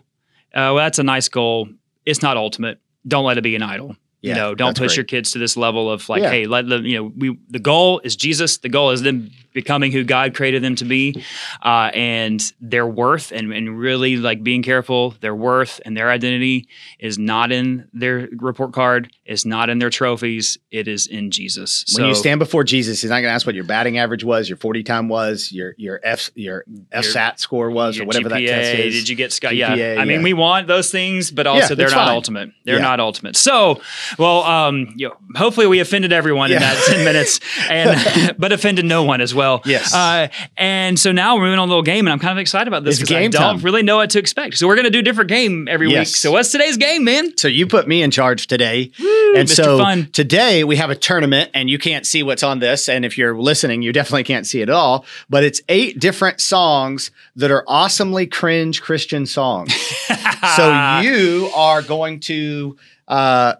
uh, 0.54 0.72
well, 0.74 0.78
that's 0.78 1.00
a 1.00 1.04
nice 1.04 1.30
goal. 1.30 1.70
It's 2.06 2.22
not 2.22 2.38
ultimate. 2.38 2.80
Don't 3.08 3.26
let 3.26 3.38
it 3.38 3.42
be 3.42 3.56
an 3.56 3.64
idol. 3.64 3.96
Yeah, 4.22 4.30
you 4.34 4.36
know, 4.42 4.56
don't 4.56 4.76
push 4.76 4.90
great. 4.92 4.98
your 4.98 5.04
kids 5.06 5.32
to 5.34 5.40
this 5.40 5.56
level 5.56 5.92
of 5.92 6.10
like, 6.10 6.24
Yeah. 6.24 6.32
hey, 6.32 6.46
let 6.48 6.68
them. 6.68 6.86
You 6.86 6.98
know, 6.98 7.14
we 7.16 7.38
the 7.50 7.60
goal 7.60 8.00
is 8.04 8.16
Jesus. 8.16 8.58
The 8.58 8.70
goal 8.70 8.90
is 8.90 9.04
them 9.04 9.30
becoming 9.58 9.92
who 9.92 10.04
God 10.04 10.36
created 10.36 10.62
them 10.64 10.76
to 10.76 10.86
be, 10.86 11.24
uh, 11.64 11.90
and 11.96 12.40
their 12.62 12.86
worth, 12.86 13.32
and 13.32 13.52
and 13.52 13.80
really 13.80 14.16
like 14.18 14.44
being 14.44 14.62
careful. 14.62 15.16
Their 15.20 15.34
worth 15.36 15.82
and 15.84 15.98
their 15.98 16.12
identity 16.12 16.68
is 17.00 17.18
not 17.18 17.52
in 17.52 17.88
their 17.92 18.30
report 18.38 18.72
card. 18.72 19.12
it's 19.26 19.46
not 19.46 19.70
in 19.72 19.80
their 19.80 19.90
trophies. 19.90 20.60
It 20.70 20.88
is 20.88 21.08
in 21.08 21.32
Jesus. 21.32 21.84
When 21.98 22.06
you 22.08 22.14
stand 22.14 22.38
before 22.40 22.64
Jesus, 22.64 23.02
he's 23.02 23.10
not 23.10 23.16
going 23.22 23.32
to 23.32 23.36
ask 23.36 23.48
what 23.48 23.56
your 23.56 23.64
batting 23.64 23.98
average 23.98 24.24
was, 24.24 24.48
your 24.48 24.58
40 24.58 24.84
time 24.84 25.10
was, 25.10 25.52
your 25.52 25.74
your 25.78 26.00
F 26.04 26.30
your 26.36 26.64
FSAT 26.94 27.40
score 27.40 27.72
was, 27.72 28.00
or 28.00 28.06
whatever 28.06 28.30
that 28.30 28.40
test 28.40 28.76
is. 28.80 28.94
Did 28.94 29.10
you 29.10 29.16
get 29.16 29.34
Scott? 29.34 29.54
GPA, 29.54 29.78
yeah. 29.78 29.96
I 30.02 30.06
mean, 30.06 30.20
yeah. 30.20 30.24
we 30.24 30.34
want 30.34 30.68
those 30.68 30.92
things, 30.92 31.32
but 31.32 31.48
also 31.48 31.70
Yeah, 31.74 31.76
they're 31.80 31.90
not 31.90 32.06
fine. 32.08 32.16
ultimate. 32.16 32.50
They're 32.66 32.76
Yeah. 32.76 32.92
not 32.92 33.00
ultimate. 33.00 33.36
So, 33.36 33.82
well, 34.20 34.44
um, 34.44 34.94
you 34.96 35.08
know, 35.08 35.16
hopefully 35.36 35.66
we 35.66 35.80
offended 35.80 36.14
everyone 36.14 36.52
in 36.52 36.60
that 36.60 36.78
ten 36.88 37.04
minutes, 37.04 37.40
and 37.70 38.36
but 38.44 38.52
offended 38.52 38.86
no 38.86 39.02
one 39.04 39.20
as 39.22 39.34
well. 39.34 39.47
Well. 39.48 39.62
Yes. 39.66 39.94
Uh, 39.94 40.28
and 40.58 41.00
so 41.00 41.12
now 41.12 41.36
we're 41.36 41.44
moving 41.44 41.60
on 41.60 41.68
a 41.68 41.72
little 41.72 41.84
game, 41.84 42.06
and 42.08 42.14
I'm 42.14 42.20
kind 42.20 42.32
of 42.32 42.38
excited 42.40 42.68
about 42.68 42.84
this 42.84 43.00
because 43.00 43.16
I 43.16 43.28
don't 43.28 43.32
time. 43.32 43.60
really 43.60 43.84
know 43.84 43.98
what 43.98 44.10
to 44.12 44.20
expect. 44.20 44.58
So 44.58 44.68
we're 44.68 44.76
gonna 44.76 44.90
do 44.90 45.00
a 45.00 45.04
different 45.04 45.30
game 45.30 45.68
every 45.68 45.90
Yes. 45.90 46.08
week. 46.10 46.16
So 46.18 46.32
what's 46.32 46.52
today's 46.52 46.78
game, 46.78 47.04
man? 47.04 47.36
So 47.38 47.48
you 47.48 47.68
put 47.68 47.88
me 47.88 48.02
in 48.02 48.12
charge 48.12 48.48
today. 48.48 48.92
and 49.36 49.48
Mr. 49.48 49.56
so 49.56 49.78
Fun. 49.80 50.10
today 50.12 50.64
we 50.64 50.76
have 50.78 50.90
a 50.90 50.96
tournament 50.96 51.52
and 51.54 51.70
you 51.70 51.78
can't 51.78 52.06
see 52.06 52.24
what's 52.24 52.44
on 52.44 52.60
this. 52.60 52.88
And 52.90 53.06
if 53.06 53.18
you're 53.18 53.38
listening, 53.38 53.82
you 53.82 53.92
definitely 53.94 54.24
can't 54.24 54.46
see 54.48 54.62
it 54.62 54.70
all. 54.70 55.06
But 55.30 55.44
it's 55.44 55.62
eight 55.70 56.00
different 56.00 56.42
songs 56.42 57.12
that 57.36 57.52
are 57.52 57.64
awesomely 57.68 58.28
cringe 58.28 58.82
Christian 58.82 59.26
songs. 59.26 59.74
so 60.56 61.00
you 61.02 61.50
are 61.56 61.82
going 61.82 62.20
to 62.22 62.78
uh 63.08 63.54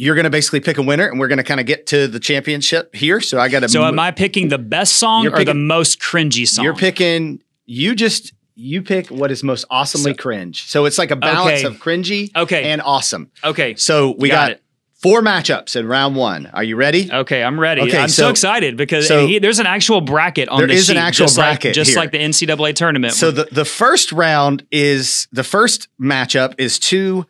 you're 0.00 0.14
going 0.14 0.24
to 0.24 0.30
basically 0.30 0.60
pick 0.60 0.78
a 0.78 0.82
winner 0.82 1.08
and 1.08 1.18
we're 1.18 1.26
going 1.28 1.38
to 1.38 1.44
kind 1.44 1.58
of 1.58 1.66
get 1.66 1.88
to 1.88 2.06
the 2.06 2.20
championship 2.20 2.94
here. 2.94 3.20
So 3.20 3.38
I 3.40 3.48
got 3.48 3.60
to 3.60 3.68
So 3.68 3.84
am 3.84 3.98
I 3.98 4.12
picking 4.12 4.48
the 4.48 4.56
best 4.56 4.94
song 4.94 5.26
or 5.26 5.44
the 5.44 5.54
most 5.54 5.98
cringy 6.00 6.46
song? 6.48 6.64
You're 6.64 6.74
picking 6.76 7.42
you 7.66 7.94
just 7.96 8.32
you 8.54 8.80
pick 8.82 9.08
what 9.08 9.30
is 9.32 9.42
most 9.44 9.64
awesomely 9.70 10.14
cringe. 10.14 10.66
So 10.68 10.84
it's 10.84 10.98
like 10.98 11.10
a 11.10 11.16
balance 11.16 11.64
Okay. 11.64 11.66
of 11.66 11.80
cringy 11.82 12.30
Okay. 12.34 12.70
and 12.70 12.80
awesome. 12.80 13.30
okay. 13.44 13.74
So 13.74 14.14
we 14.18 14.28
Got 14.28 14.34
got, 14.34 14.50
it. 14.52 14.62
four 15.02 15.20
matchups 15.20 15.74
in 15.74 15.86
round 15.88 16.14
one. 16.16 16.46
Are 16.46 16.62
you 16.64 16.76
ready? 16.76 17.08
Okay, 17.12 17.42
I'm 17.42 17.58
ready. 17.58 17.82
Okay, 17.82 17.98
I'm 17.98 18.08
so, 18.08 18.22
so- 18.24 18.30
excited 18.30 18.76
because 18.76 19.06
so- 19.08 19.26
he, 19.26 19.38
there's 19.40 19.58
an 19.58 19.66
actual 19.66 20.00
bracket 20.00 20.48
on 20.48 20.58
There 20.58 20.68
the 20.68 20.74
is 20.74 20.90
an 20.90 20.96
actual 20.96 21.26
just 21.26 21.38
like- 21.38 21.60
bracket 21.60 21.74
just 21.74 21.90
here. 21.90 21.98
like 21.98 22.12
the 22.12 22.18
NCAA 22.18 22.74
tournament. 22.76 23.14
So 23.14 23.30
the, 23.32 23.48
the 23.50 23.64
first 23.64 24.12
round 24.12 24.64
is 24.72 25.26
the 25.32 25.44
first 25.44 25.88
matchup 26.00 26.54
is 26.58 26.78
two 26.80 27.26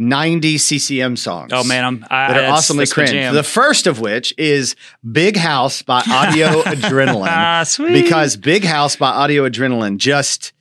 90 0.00 0.58
CCM 0.58 1.16
songs. 1.16 1.52
oh 1.54 1.62
man, 1.64 1.84
I'm 1.84 2.04
I, 2.10 2.32
That 2.32 2.44
are 2.44 2.52
awesomely 2.52 2.86
cringe. 2.86 3.10
jam. 3.10 3.34
The 3.34 3.42
first 3.42 3.86
of 3.86 4.00
which 4.00 4.34
is 4.38 4.74
Big 5.10 5.36
House 5.36 5.82
by 5.82 6.02
Audio 6.10 6.62
Adrenaline. 6.62 7.28
Ah, 7.28 7.62
sweet. 7.64 7.92
Because 7.92 8.36
Big 8.36 8.64
House 8.64 8.96
by 8.96 9.10
Audio 9.10 9.48
Adrenaline 9.48 9.98
just 9.98 10.52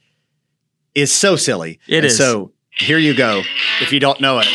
is 0.95 1.11
so 1.11 1.35
silly. 1.35 1.79
It 1.87 1.97
And 1.97 2.05
is. 2.07 2.17
So 2.17 2.51
here 2.77 2.97
you 2.97 3.13
go. 3.15 3.41
If 3.81 3.91
you 3.93 3.99
don't 3.99 4.19
know 4.21 4.39
it. 4.39 4.47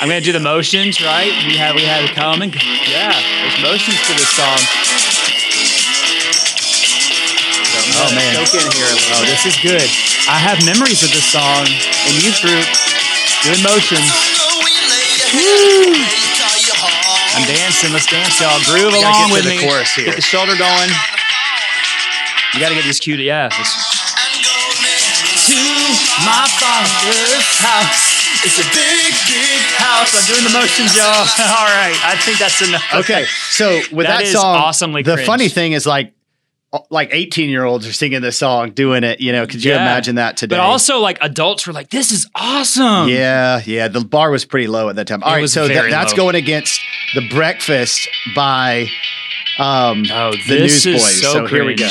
I'm 0.00 0.06
gonna 0.08 0.20
do 0.20 0.32
the 0.32 0.38
motions, 0.40 1.00
right? 1.02 1.26
We 1.46 1.56
have 1.56 1.74
we 1.74 1.82
have 1.82 2.04
it 2.04 2.14
coming. 2.14 2.50
Yeah, 2.88 3.10
there's 3.42 3.60
motions 3.62 3.98
to 4.06 4.12
this 4.14 4.28
song. 4.30 4.58
Oh 8.00 8.14
man. 8.14 8.46
Soak 8.46 8.62
in 8.62 8.72
here. 8.78 8.94
Oh, 9.18 9.24
this 9.26 9.46
is 9.46 9.56
good. 9.58 9.82
I 10.30 10.38
have 10.38 10.62
memories 10.64 11.02
of 11.02 11.10
this 11.10 11.24
song 11.24 11.66
in 11.66 12.14
youth 12.22 12.38
group 12.44 12.62
doing 13.44 13.62
motions. 13.62 14.08
I'm 17.34 17.46
dancing. 17.46 17.92
Let's 17.92 18.06
dance, 18.06 18.40
y'all. 18.40 18.58
Groove 18.64 18.92
gotta 18.92 19.06
along 19.06 19.12
get 19.12 19.28
to 19.28 19.32
with 19.34 19.44
the 19.44 19.56
me. 19.56 19.66
chorus 19.68 19.94
here. 19.94 20.06
Get 20.06 20.16
the 20.16 20.22
shoulder 20.22 20.56
going. 20.56 20.90
You 22.54 22.60
got 22.60 22.70
to 22.70 22.74
get 22.74 22.84
these 22.84 22.98
cute. 23.00 23.20
Yeah. 23.20 23.48
this- 23.48 23.74
To 25.46 25.56
my 26.24 26.46
father's 26.58 27.46
house. 27.60 28.16
It's 28.44 28.58
a 28.58 28.66
big, 28.70 29.12
big 29.26 29.60
house. 29.76 30.14
I'm 30.14 30.24
doing 30.32 30.44
the 30.44 30.50
motions, 30.58 30.94
y'all. 30.96 31.04
All 31.58 31.66
right. 31.66 31.96
I 32.04 32.16
think 32.24 32.38
that's 32.38 32.62
enough. 32.66 32.82
Okay, 32.94 33.24
so 33.50 33.80
with 33.92 34.06
That 34.06 34.18
that, 34.18 34.22
is 34.22 34.32
song, 34.32 34.56
awesomely 34.56 35.02
the 35.02 35.14
cringe. 35.14 35.26
funny 35.26 35.48
thing 35.48 35.72
is 35.72 35.86
like, 35.86 36.12
like 36.90 37.08
eighteen 37.12 37.48
year 37.50 37.64
olds 37.64 37.86
are 37.86 37.92
singing 37.92 38.20
this 38.20 38.36
song, 38.36 38.70
doing 38.72 39.02
it. 39.04 39.20
You 39.20 39.32
know, 39.32 39.46
could 39.46 39.64
you 39.64 39.70
Yeah. 39.72 39.82
imagine 39.82 40.16
that 40.16 40.36
today? 40.36 40.56
But 40.56 40.60
also, 40.60 40.98
like 41.00 41.18
adults 41.22 41.66
were 41.66 41.72
like, 41.72 41.90
"This 41.90 42.12
is 42.12 42.28
awesome." 42.34 43.08
yeah, 43.08 43.60
yeah, 43.64 43.88
the 43.88 44.00
bar 44.00 44.30
was 44.30 44.44
pretty 44.44 44.66
low 44.66 44.88
at 44.88 44.96
that 44.96 45.06
time. 45.06 45.22
All 45.22 45.32
It 45.34 45.40
right, 45.40 45.48
so 45.48 45.66
that, 45.68 45.90
that's 45.90 46.12
low. 46.12 46.16
going 46.24 46.34
against 46.34 46.80
the 47.14 47.26
Breakfast 47.28 48.06
by 48.34 48.88
um, 49.58 50.04
Oh, 50.12 50.32
the 50.46 50.58
Newsboys. 50.60 51.20
so 51.22 51.46
here 51.46 51.64
we 51.64 51.74
go. 51.74 51.88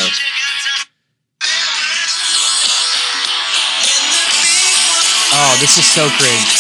Oh, 5.40 5.58
this 5.60 5.78
is 5.78 5.86
so 5.86 6.08
cringe. 6.18 6.54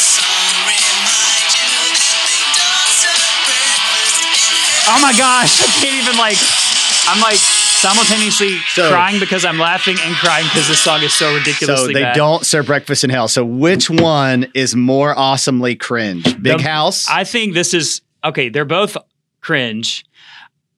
Oh 4.89 5.00
my 5.01 5.12
gosh, 5.17 5.59
I 5.62 5.67
can't 5.81 5.95
even 6.00 6.15
like. 6.17 6.38
I'm 7.09 7.19
like 7.21 7.39
simultaneously 7.77 8.57
So- 8.74 8.89
crying 8.89 9.19
because 9.19 9.46
I'm 9.46 9.60
laughing 9.60 9.98
and 10.03 10.15
crying 10.15 10.46
because 10.46 10.67
this 10.67 10.79
song 10.79 11.01
is 11.03 11.13
so 11.13 11.34
ridiculously 11.34 11.93
So 11.93 11.93
they 11.93 12.03
bad. 12.03 12.15
don't 12.15 12.46
serve 12.46 12.65
breakfast 12.65 13.03
in 13.03 13.10
hell. 13.10 13.27
So 13.27 13.43
which 13.46 13.89
one 13.89 14.48
is 14.53 14.75
more 14.75 15.17
awesomely 15.17 15.75
cringe? 15.75 16.24
Big 16.41 16.57
The- 16.57 16.63
House. 16.63 17.07
I 17.10 17.24
think 17.24 17.53
this 17.53 17.74
is 17.74 18.01
okay. 18.24 18.50
They're 18.50 18.65
both 18.65 18.98
cringe. 19.41 20.03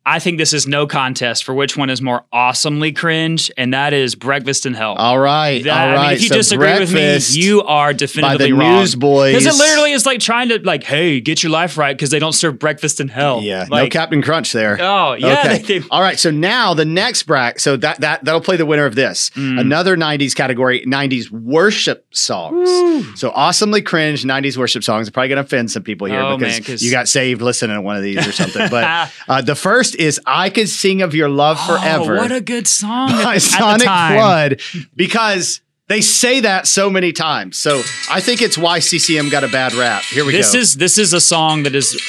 I 0.10 0.18
think 0.18 0.40
this 0.40 0.54
is 0.54 0.66
no 0.66 0.88
contest 0.88 1.44
for 1.44 1.54
which 1.54 1.78
one 1.78 1.92
is 1.92 2.02
more 2.02 2.26
awesomely 2.34 2.92
cringe, 2.92 3.52
and 3.58 3.76
that 3.76 3.94
is 3.94 4.16
Breakfast 4.16 4.66
in 4.66 4.74
Hell. 4.74 4.96
all 4.96 5.20
right, 5.20 5.64
That- 5.64 5.90
all 5.90 6.00
I 6.00 6.08
mean, 6.08 6.14
if 6.14 6.24
you 6.24 6.30
so 6.30 6.36
disagree 6.36 6.80
with 6.80 6.92
me, 6.92 7.20
you 7.40 7.62
are 7.62 7.94
by 7.94 8.36
the 8.38 8.54
wrong. 8.54 8.80
Newsboys. 8.80 9.36
Because 9.36 9.46
it 9.56 9.60
literally 9.60 9.92
is 9.92 10.08
like 10.08 10.20
trying 10.20 10.50
to 10.50 10.60
like, 10.64 10.84
hey, 10.84 11.20
get 11.20 11.44
your 11.44 11.52
life 11.52 11.78
right 11.78 11.96
because 11.96 12.10
they 12.10 12.18
don't 12.18 12.34
serve 12.34 12.58
breakfast 12.58 13.00
in 13.00 13.08
hell. 13.08 13.42
Yeah, 13.44 13.68
no 13.70 13.88
Captain 13.88 14.24
Crunch 14.24 14.52
there. 14.52 14.78
Oh 14.82 15.14
yeah, 15.14 15.40
okay. 15.40 15.58
they, 15.60 15.80
they, 15.80 15.88
All 15.92 16.02
right. 16.02 16.18
So 16.18 16.32
now 16.32 16.74
the 16.74 16.86
next 16.86 17.24
bracket. 17.24 17.62
So 17.62 17.78
that 17.78 18.02
that 18.02 18.26
that'll 18.26 18.42
play 18.42 18.58
the 18.58 18.66
winner 18.66 18.86
of 18.86 18.96
this. 18.96 19.30
Mm. 19.32 19.60
Another 19.60 19.96
'90s 19.96 20.36
category: 20.36 20.84
'90s 20.88 21.30
worship 21.30 22.08
songs. 22.12 23.20
So 23.20 23.32
awesomely 23.32 23.84
cringe 23.84 24.24
'90s 24.24 24.58
worship 24.58 24.84
songs. 24.84 25.08
I'm 25.08 25.14
probably 25.14 25.30
gonna 25.30 25.42
offend 25.42 25.70
some 25.70 25.84
people 25.84 26.08
here 26.08 26.20
Oh, 26.20 26.36
because 26.36 26.68
man, 26.68 26.78
you 26.80 26.90
got 26.90 27.08
saved 27.08 27.42
listening 27.42 27.76
to 27.76 27.82
one 27.82 27.96
of 27.96 28.02
these 28.02 28.26
or 28.26 28.32
something. 28.32 28.70
But 28.70 29.12
uh, 29.28 29.42
the 29.42 29.56
first 29.56 29.99
is 30.00 30.20
"I 30.26 30.50
Could 30.50 30.70
Sing 30.70 31.02
of 31.02 31.14
Your 31.14 31.30
Love 31.30 31.60
Forever" 31.60 32.18
Oh, 32.18 32.22
what 32.22 32.32
a 32.32 32.42
good 32.42 32.68
song 32.68 33.10
by 33.10 33.36
at, 33.36 33.36
at 33.36 33.42
Sonic 33.42 33.86
time. 33.86 34.18
Flood 34.18 34.62
because. 34.96 35.62
They 35.88 36.02
say 36.02 36.42
that 36.42 36.68
so 36.68 36.88
many 36.88 37.12
times. 37.12 37.58
So 37.58 37.82
I 38.12 38.22
think 38.22 38.44
it's 38.44 38.60
why 38.60 38.78
CCM 38.78 39.30
got 39.32 39.44
a 39.44 39.48
bad 39.48 39.74
rap. 39.74 40.04
Here 40.04 40.24
we 40.24 40.34
This 40.34 40.52
go. 40.52 40.60
This 40.60 40.70
is 40.70 40.76
this 40.76 40.98
is 41.00 41.14
a 41.14 41.20
song 41.20 41.64
that 41.64 41.74
is, 41.74 42.00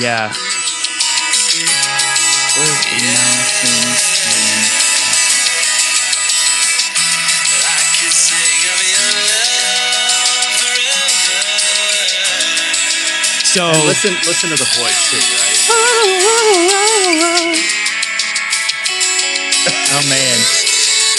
yeah. 0.00 0.32
So 13.52 13.68
And 13.68 13.84
listen, 13.84 14.14
listen 14.24 14.48
to 14.48 14.56
the 14.56 14.64
voice 14.80 15.10
too, 15.10 15.18
right? 15.18 15.51
Oh 19.94 20.08
man. 20.08 20.38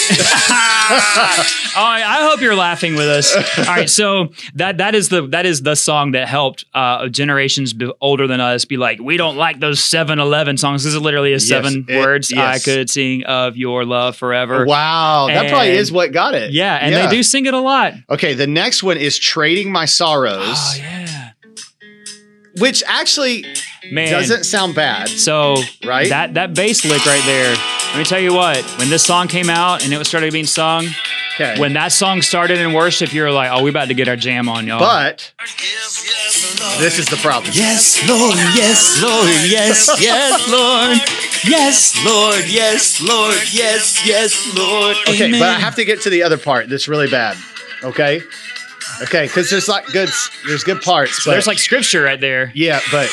oh, 0.10 1.80
I 1.80 2.02
I 2.04 2.28
hope 2.28 2.40
you're 2.40 2.54
laughing 2.54 2.94
with 2.94 3.08
us. 3.08 3.34
All 3.58 3.64
right, 3.64 3.88
so 3.88 4.28
that 4.54 4.76
that 4.78 4.94
is 4.94 5.08
the 5.08 5.26
that 5.28 5.46
is 5.46 5.62
the 5.62 5.74
song 5.74 6.12
that 6.12 6.28
helped 6.28 6.66
uh, 6.74 7.08
generations 7.08 7.72
be 7.72 7.90
older 8.02 8.26
than 8.26 8.40
us 8.40 8.66
be 8.66 8.76
like, 8.76 9.00
we 9.00 9.16
don't 9.16 9.36
like 9.36 9.60
those 9.60 9.80
7-Eleven 9.80 10.58
songs. 10.58 10.84
This 10.84 10.92
is 10.92 11.00
literally 11.00 11.32
a 11.32 11.40
seven 11.40 11.86
it- 11.88 11.98
words. 11.98 12.32
I 12.32 12.36
yes. 12.36 12.64
could 12.64 12.90
sing 12.90 13.24
of 13.24 13.56
your 13.56 13.86
love 13.86 14.16
forever. 14.16 14.66
Wow, 14.66 15.28
that 15.28 15.48
probably 15.48 15.70
is 15.70 15.90
what 15.90 16.12
got 16.12 16.34
it. 16.34 16.52
Yeah, 16.52 16.74
and 16.74 16.94
they 16.94 17.08
do 17.08 17.22
sing 17.22 17.46
it 17.46 17.54
a 17.54 17.60
lot. 17.60 17.94
Okay, 18.10 18.34
the 18.34 18.46
next 18.46 18.82
one 18.82 18.98
is 18.98 19.18
Trading 19.18 19.72
My 19.72 19.86
Sorrows, 19.86 20.42
Oh 20.42 20.74
yeah, 20.76 21.30
which 22.58 22.82
actually 22.86 23.46
man. 23.92 24.12
doesn't 24.12 24.44
sound 24.44 24.74
bad. 24.74 25.08
so 25.08 25.56
Right? 25.84 26.08
that 26.08 26.34
that 26.34 26.54
bass 26.54 26.84
lick 26.84 27.04
right 27.06 27.22
there. 27.26 27.54
Let 27.92 27.98
me 27.98 28.04
tell 28.04 28.20
you 28.20 28.32
what. 28.34 28.58
When 28.78 28.90
this 28.90 29.04
song 29.04 29.28
came 29.28 29.48
out 29.48 29.84
and 29.84 29.92
it 29.92 29.98
was 29.98 30.08
started 30.08 30.32
being 30.32 30.46
sung, 30.46 30.88
Okay. 31.36 31.58
when 31.60 31.72
that 31.74 31.90
song 31.92 32.22
started 32.22 32.58
in 32.58 32.72
worship, 32.72 33.12
you 33.12 33.22
were 33.22 33.30
like, 33.32 33.50
"Oh, 33.52 33.62
we 33.62 33.70
about 33.70 33.88
to 33.88 33.94
get 33.94 34.08
our 34.08 34.16
jam 34.16 34.48
on, 34.48 34.66
y'all." 34.66 34.78
but 34.80 35.32
this 36.78 36.98
is 36.98 37.06
the 37.06 37.16
problem. 37.16 37.50
Yes, 37.54 38.06
Lord, 38.08 38.36
yes, 38.54 39.00
Lord, 39.02 39.28
yes, 39.48 39.88
yes, 40.00 40.48
Lord, 40.48 40.98
yes, 41.44 42.04
Lord, 42.04 42.44
yes, 42.48 43.00
Lord, 43.00 43.36
yes, 43.52 44.06
yes, 44.06 44.56
Lord. 44.56 44.96
Okay, 45.08 45.24
Amen. 45.26 45.40
but 45.40 45.48
I 45.50 45.58
have 45.60 45.74
to 45.76 45.84
get 45.84 46.02
to 46.02 46.10
the 46.10 46.22
other 46.22 46.38
part 46.38 46.68
that's 46.68 46.88
really 46.88 47.08
bad. 47.10 47.36
Okay? 47.82 48.22
Okay, 49.02 49.26
because 49.26 49.50
there's 49.50 49.68
like 49.68 49.86
good 49.86 50.08
there's 50.46 50.62
good 50.64 50.82
parts, 50.82 51.24
but 51.24 51.32
There's 51.32 51.46
like 51.46 51.58
scripture 51.58 52.02
right 52.02 52.20
there. 52.20 52.50
yeah, 52.54 52.80
but 52.92 53.10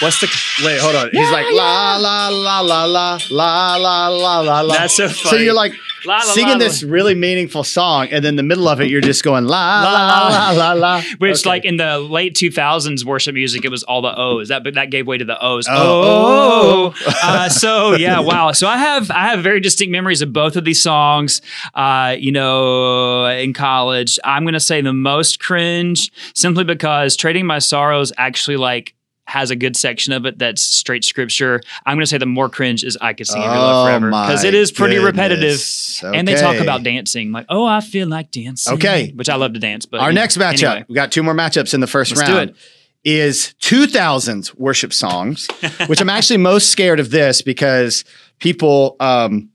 What's 0.00 0.20
the? 0.20 0.28
wait, 0.64 0.80
hold 0.80 0.96
on. 0.96 1.10
He's 1.12 1.30
like 1.30 1.46
la 1.52 1.96
la 1.96 2.28
la 2.28 2.60
la 2.60 2.84
la 2.84 3.18
la 3.30 3.76
la 3.76 4.08
la 4.08 4.40
la 4.40 4.60
la. 4.62 4.74
That's 4.74 4.94
so 4.96 5.08
funny. 5.08 5.30
So 5.30 5.36
you're 5.36 5.54
like 5.54 5.72
La, 6.06 6.14
la, 6.14 6.20
singing 6.20 6.52
la, 6.54 6.58
this 6.58 6.82
really 6.82 7.14
meaningful 7.14 7.62
song, 7.62 8.08
and 8.10 8.24
then 8.24 8.36
the 8.36 8.42
middle 8.42 8.66
of 8.68 8.80
it, 8.80 8.88
you're 8.88 9.02
just 9.02 9.22
going 9.22 9.44
la 9.44 9.82
la 9.82 9.92
La, 9.92 10.28
la 10.28 10.50
la 10.52 10.72
la. 10.72 11.02
Which, 11.18 11.40
Okay. 11.40 11.48
like 11.50 11.64
in 11.66 11.76
the 11.76 11.98
late 11.98 12.34
2000s 12.34 13.04
worship 13.04 13.34
music, 13.34 13.66
it 13.66 13.70
was 13.70 13.82
all 13.82 14.00
the 14.00 14.16
O's. 14.16 14.48
That 14.48 14.64
that 14.74 14.88
gave 14.90 15.06
way 15.06 15.18
to 15.18 15.24
the 15.26 15.38
O's. 15.44 15.66
Oh. 15.68 16.94
Oh, 16.96 17.12
uh, 17.22 17.48
so 17.50 17.94
yeah, 17.94 18.20
wow. 18.20 18.52
So 18.52 18.66
I 18.66 18.78
have 18.78 19.10
I 19.10 19.28
have 19.28 19.42
very 19.42 19.60
distinct 19.60 19.92
memories 19.92 20.22
of 20.22 20.32
both 20.32 20.56
of 20.56 20.64
these 20.64 20.80
songs. 20.80 21.42
Uh, 21.74 22.16
you 22.18 22.32
know, 22.32 23.26
in 23.26 23.52
college, 23.52 24.18
I'm 24.24 24.44
gonna 24.46 24.60
say 24.60 24.80
the 24.80 24.94
most 24.94 25.40
cringe 25.40 26.10
simply 26.34 26.64
because 26.64 27.16
"Trading 27.16 27.44
My 27.44 27.58
Sorrows" 27.58 28.12
actually 28.16 28.56
like 28.56 28.94
has 29.30 29.50
a 29.50 29.56
good 29.56 29.76
section 29.76 30.12
of 30.12 30.26
it 30.26 30.38
that's 30.38 30.60
straight 30.62 31.04
scripture. 31.04 31.60
I'm 31.86 31.96
going 31.96 32.02
to 32.02 32.06
say 32.06 32.18
the 32.18 32.26
more 32.26 32.48
cringe 32.48 32.82
is 32.82 32.98
I 33.00 33.12
Could 33.14 33.28
Sing 33.28 33.40
Your 33.40 33.50
Love 33.50 33.86
Forever 33.86 34.10
because 34.10 34.42
it 34.44 34.54
is 34.54 34.72
pretty 34.72 34.98
repetitive. 34.98 35.60
And 36.02 36.26
they 36.26 36.34
talk 36.34 36.56
about 36.56 36.82
dancing, 36.82 37.30
like, 37.32 37.46
oh, 37.48 37.64
I 37.64 37.80
feel 37.80 38.08
like 38.08 38.30
dancing. 38.32 38.74
Okay. 38.74 39.12
Which 39.14 39.28
I 39.28 39.36
love 39.36 39.52
to 39.54 39.60
dance. 39.60 39.86
But 39.86 40.00
Our 40.00 40.12
know, 40.12 40.20
next 40.20 40.36
matchup, 40.36 40.64
anyway. 40.70 40.84
we 40.88 40.94
got 40.94 41.12
two 41.12 41.22
more 41.22 41.34
matchups 41.34 41.72
in 41.74 41.80
the 41.80 41.86
1st 41.86 42.16
Let's 42.16 42.28
do 42.28 42.36
round. 42.36 42.50
it. 42.50 42.56
Is 43.02 43.54
2000's 43.62 44.54
worship 44.56 44.92
songs, 44.92 45.48
which 45.86 46.00
I'm 46.02 46.10
actually 46.10 46.36
most 46.36 46.68
scared 46.70 47.00
of 47.00 47.10
this 47.10 47.40
because 47.40 48.04
people 48.40 48.96
um, 49.00 49.48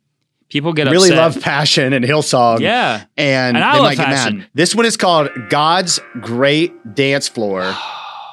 People 0.49 0.73
get 0.73 0.87
really 0.87 1.09
upset. 1.09 1.17
love 1.35 1.41
Passion 1.43 1.91
and 1.93 2.05
Hillsong. 2.05 2.59
Yeah. 2.61 3.03
And, 3.17 3.57
And 3.57 3.63
I 3.63 3.75
they 3.75 3.81
might 3.81 3.97
get 3.97 4.05
Passion. 4.07 4.37
mad. 4.39 4.47
This 4.53 4.73
one 4.73 4.85
is 4.85 4.95
called 4.97 5.29
God's 5.49 5.99
Great 6.21 6.95
Dance 6.95 7.27
Floor 7.27 7.61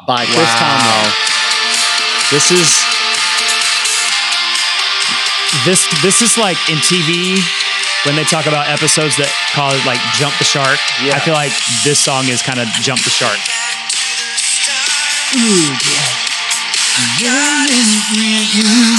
by 0.06 0.24
Chris 0.24 0.48
Tomlin. 0.58 1.31
This 2.32 2.48
is 2.50 2.68
this 5.68 5.84
this 6.00 6.22
is 6.24 6.38
like 6.40 6.56
in 6.72 6.78
TV 6.80 7.36
when 8.08 8.16
they 8.16 8.24
talk 8.24 8.46
about 8.48 8.72
episodes 8.72 9.20
that 9.20 9.28
call 9.52 9.76
it 9.76 9.84
like 9.84 10.00
jump 10.16 10.32
the 10.40 10.48
shark. 10.48 10.80
Yeah. 11.04 11.12
I 11.12 11.20
feel 11.20 11.34
like 11.36 11.52
this 11.84 12.00
song 12.00 12.24
is 12.32 12.40
kind 12.40 12.56
of 12.58 12.66
jump 12.80 13.04
the 13.04 13.12
shark. 13.12 13.36
Ooh, 15.36 15.76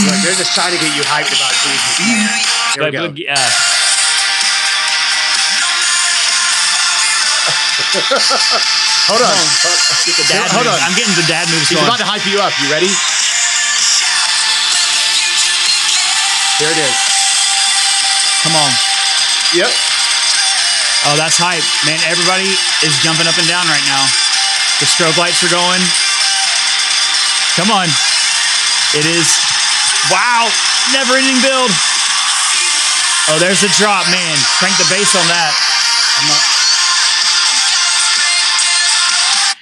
Look, 0.06 0.18
they're 0.22 0.38
just 0.38 0.54
trying 0.54 0.74
to 0.74 0.80
get 0.82 0.94
you 0.96 1.02
hyped 1.06 1.34
about 1.34 1.54
Jesus. 1.58 2.06
man. 2.06 2.30
Here 2.74 2.84
we 2.86 2.92
go. 2.92 3.02
look, 3.10 3.18
yeah. 3.18 3.38
Hold 9.10 9.22
on. 9.22 9.36
Get 10.08 10.16
the 10.18 10.26
dad 10.32 10.48
Hold 10.54 10.66
moves. 10.66 10.80
on. 10.80 10.88
I'm 10.88 10.96
getting 10.96 11.16
the 11.18 11.28
dad 11.28 11.46
moves 11.52 11.68
He's 11.70 11.78
going. 11.78 11.88
about 11.90 12.00
to 12.00 12.08
hype 12.08 12.24
you 12.26 12.40
up. 12.40 12.54
You 12.64 12.72
ready? 12.72 12.90
Here 16.64 16.72
it 16.72 16.80
is. 16.80 16.96
Come 18.48 18.56
on. 18.56 18.72
Yep. 19.52 19.68
Oh, 21.12 21.20
that's 21.20 21.36
hype. 21.36 21.60
Man, 21.84 22.00
everybody 22.08 22.48
is 22.88 22.96
jumping 23.04 23.28
up 23.28 23.36
and 23.36 23.44
down 23.52 23.68
right 23.68 23.84
now. 23.84 24.08
The 24.80 24.88
strobe 24.88 25.20
lights 25.20 25.44
are 25.44 25.52
going. 25.52 25.84
Come 27.60 27.68
on. 27.68 27.92
It 28.96 29.04
is. 29.04 29.28
Wow. 30.08 30.48
Never 30.96 31.20
ending 31.20 31.44
build. 31.44 31.68
Oh, 33.28 33.44
there's 33.44 33.60
the 33.60 33.68
drop, 33.76 34.08
man. 34.08 34.40
Crank 34.56 34.80
the 34.80 34.88
bass 34.88 35.12
on 35.20 35.28
that. 35.28 35.52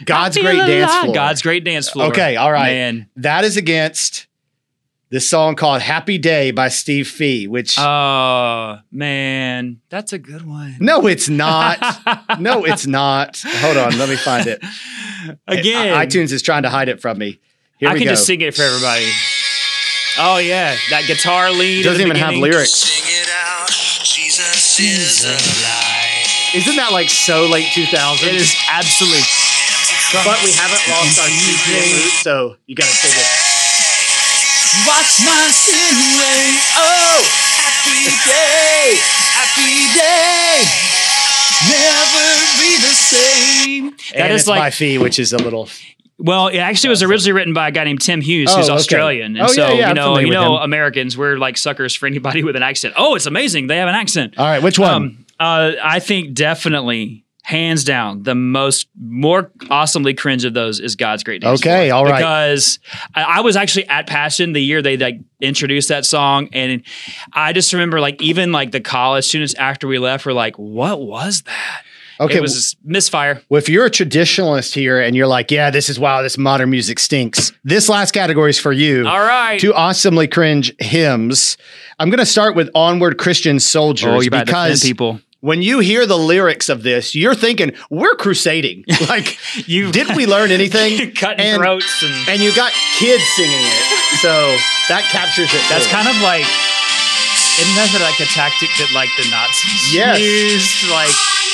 God's 0.05 0.37
great 0.37 0.61
feel 0.61 0.69
dance 0.69 0.93
floor. 1.01 1.15
God's 1.17 1.41
great 1.41 1.63
dance 1.65 1.89
floor. 1.89 2.13
Okay, 2.13 2.37
all 2.37 2.51
right. 2.51 2.77
Man. 2.77 3.09
That 3.17 3.41
is 3.43 3.57
against 3.57 4.29
this 5.12 5.30
song 5.30 5.56
called 5.56 5.82
Happy 5.82 6.17
Day 6.17 6.52
by 6.52 6.69
Steve 6.69 7.08
Fee, 7.08 7.47
which 7.47 7.78
Oh, 7.78 8.80
man. 8.91 9.82
That's 9.89 10.13
a 10.13 10.17
good 10.17 10.47
one. 10.47 10.78
no, 10.80 11.06
it's 11.06 11.28
not. 11.30 11.78
no, 12.39 12.63
it's 12.65 12.88
not. 12.88 13.41
Hold 13.45 13.78
on, 13.78 13.97
let 14.00 14.10
me 14.10 14.15
find 14.15 14.47
it. 14.47 14.63
Again. 15.47 15.93
I- 15.93 16.06
iTunes 16.06 16.32
is 16.32 16.41
trying 16.41 16.63
to 16.63 16.69
hide 16.69 16.88
it 16.89 17.02
from 17.02 17.17
me. 17.17 17.39
Here 17.78 17.89
I 17.89 17.93
we 17.93 18.00
can 18.00 18.08
go. 18.08 18.12
just 18.13 18.26
sing 18.26 18.41
it 18.41 18.56
for 18.56 18.62
everybody. 18.63 19.06
Oh, 20.17 20.38
yeah. 20.38 20.76
That 20.91 21.06
guitar 21.08 21.52
lead. 21.52 21.82
It 21.82 21.84
doesn't 21.84 22.02
at 22.02 22.13
the 22.13 22.15
even 22.15 22.15
have 22.17 22.36
lyrics. 22.36 22.71
Sing 22.71 23.21
it 23.21 23.30
out. 23.30 23.69
Jesus 23.69 24.80
is 24.80 25.26
alive. 25.26 26.56
Isn't 26.56 26.76
that 26.76 26.91
like 26.91 27.10
so 27.10 27.47
late 27.47 27.65
2000s? 27.67 28.28
It 28.28 28.36
is 28.36 28.56
absolutely. 28.71 29.24
But 30.13 30.43
we 30.43 30.52
haven't 30.52 30.84
lost 30.91 31.19
our 31.19 31.28
CCM 31.32 31.95
root, 32.04 32.12
so 32.21 32.56
you 32.67 32.76
got 32.76 32.84
to 32.86 32.91
say 32.91 33.08
this. 33.08 33.40
Watch 34.88 35.19
my 35.25 35.49
sin 35.51 35.95
away. 36.15 36.55
Oh, 36.79 37.19
happy 37.60 38.07
day, 38.25 38.95
happy 39.36 39.91
day. 39.93 40.63
Never 41.69 42.27
be 42.57 42.77
the 42.77 42.95
same. 42.95 43.89
That 43.91 44.15
and 44.15 44.34
is 44.34 44.41
it's 44.41 44.49
by 44.49 44.57
like, 44.60 44.73
Fee, 44.73 44.97
which 44.97 45.19
is 45.19 45.34
a 45.34 45.38
little. 45.38 45.67
well, 46.17 46.47
it 46.47 46.57
actually 46.57 46.89
was 46.89 47.03
originally 47.03 47.34
written 47.34 47.53
by 47.53 47.67
a 47.67 47.71
guy 47.71 47.84
named 47.84 48.01
Tim 48.01 48.21
Hughes, 48.21 48.49
Oh, 48.51 48.57
who's 48.57 48.69
okay. 48.69 48.77
Australian, 48.77 49.36
and 49.36 49.45
Oh, 49.45 49.47
so 49.47 49.67
yeah, 49.67 49.73
yeah, 49.73 49.84
I'm 49.86 49.89
you 49.89 49.95
know, 49.95 50.17
you 50.19 50.31
know, 50.31 50.55
him. 50.57 50.63
Americans, 50.63 51.17
we're 51.17 51.38
like 51.38 51.57
suckers 51.57 51.93
for 51.93 52.07
anybody 52.07 52.43
with 52.45 52.55
an 52.55 52.63
accent. 52.63 52.93
Oh, 52.97 53.15
it's 53.15 53.25
amazing, 53.25 53.67
they 53.67 53.77
have 53.77 53.89
an 53.89 53.95
accent. 53.95 54.36
All 54.39 54.45
right, 54.45 54.63
which 54.63 54.79
one? 54.79 54.91
Um, 54.91 55.25
uh, 55.39 55.73
I 55.84 55.99
think 55.99 56.34
definitely, 56.34 57.25
hands 57.43 57.84
down, 57.84 58.23
the 58.23 58.36
most 58.36 58.88
more 58.99 59.51
awesomely 59.69 60.13
cringe 60.13 60.45
of 60.45 60.54
those 60.54 60.80
is 60.80 60.95
God's 60.95 61.23
Great 61.23 61.41
Dance. 61.41 61.62
Okay, 61.62 61.89
Floor. 61.89 61.99
all 61.99 62.06
right. 62.06 62.19
Because 62.19 62.80
I, 63.15 63.23
I 63.23 63.39
was 63.41 63.56
actually 63.56 63.88
at 63.88 64.08
Passion 64.08 64.54
the 64.54 64.62
year 64.62 64.82
they 64.82 64.97
like 64.97 65.19
introduced 65.39 65.89
that 65.89 66.06
song, 66.06 66.49
and 66.54 66.84
I 67.34 67.54
just 67.54 67.73
remember 67.73 67.99
like 67.99 68.21
even 68.21 68.51
like 68.51 68.71
the 68.71 68.82
college 68.82 69.25
students 69.25 69.54
after 69.56 69.88
we 69.88 69.99
left 69.99 70.25
were 70.25 70.34
like, 70.34 70.58
"What 70.58 71.01
was 71.01 71.41
that?" 71.43 71.84
okay, 72.21 72.38
it 72.38 72.41
was 72.41 72.54
just 72.54 72.77
misfire. 72.84 73.41
Well, 73.49 73.58
if 73.58 73.67
you're 73.67 73.86
a 73.86 73.91
traditionalist 73.91 74.73
here 74.73 74.99
and 74.99 75.15
you're 75.15 75.27
like, 75.27 75.51
yeah, 75.51 75.69
this 75.69 75.89
is 75.89 75.99
wow, 75.99 76.21
this 76.21 76.38
modern 76.38 76.69
music 76.69 76.99
stinks. 76.99 77.51
This 77.63 77.89
last 77.89 78.12
category 78.12 78.51
is 78.51 78.60
for 78.60 78.71
you. 78.71 79.08
All 79.08 79.19
right. 79.19 79.60
Two 79.60 79.73
awesomely 79.73 80.27
cringe 80.27 80.73
hymns. 80.80 81.58
I'm 81.99 82.10
going 82.10 82.19
to 82.19 82.25
start 82.25 82.56
with 82.56 82.69
Onward 82.75 83.17
Christian 83.17 83.60
Soldiers 83.60 84.10
oh, 84.10 84.21
you 84.21 84.27
about 84.27 84.45
because 84.45 84.82
defend 84.82 84.89
people. 84.89 85.19
When 85.41 85.62
you 85.62 85.80
hear 85.80 86.06
the 86.06 86.17
lyrics 86.17 86.69
of 86.69 86.84
this, 86.84 87.13
you're 87.15 87.36
thinking, 87.36 87.73
we're 87.89 88.15
crusading. 88.15 88.86
Like, 89.10 89.38
You 89.67 89.91
did 89.91 90.15
we 90.15 90.25
learn 90.25 90.51
anything? 90.60 91.12
cutting 91.13 91.45
and, 91.45 91.58
throats 91.62 92.04
and 92.04 92.13
And 92.30 92.39
you 92.41 92.56
got 92.56 92.71
kids 92.97 93.23
singing 93.36 93.58
it. 93.60 93.84
So 94.21 94.32
that 94.89 95.04
captures 95.12 95.49
it. 95.54 95.62
That's 95.69 95.86
fully. 95.89 95.97
kind 95.97 96.08
of 96.08 96.17
like, 96.23 96.45
isn't 97.60 97.75
that 97.75 97.89
like 97.99 98.19
a 98.23 98.30
tactic 98.32 98.69
that 98.80 98.89
like 98.95 99.10
the 99.19 99.27
Nazis 99.34 99.91
Yes. 99.93 100.21
used? 100.21 100.88
Like, 100.93 101.12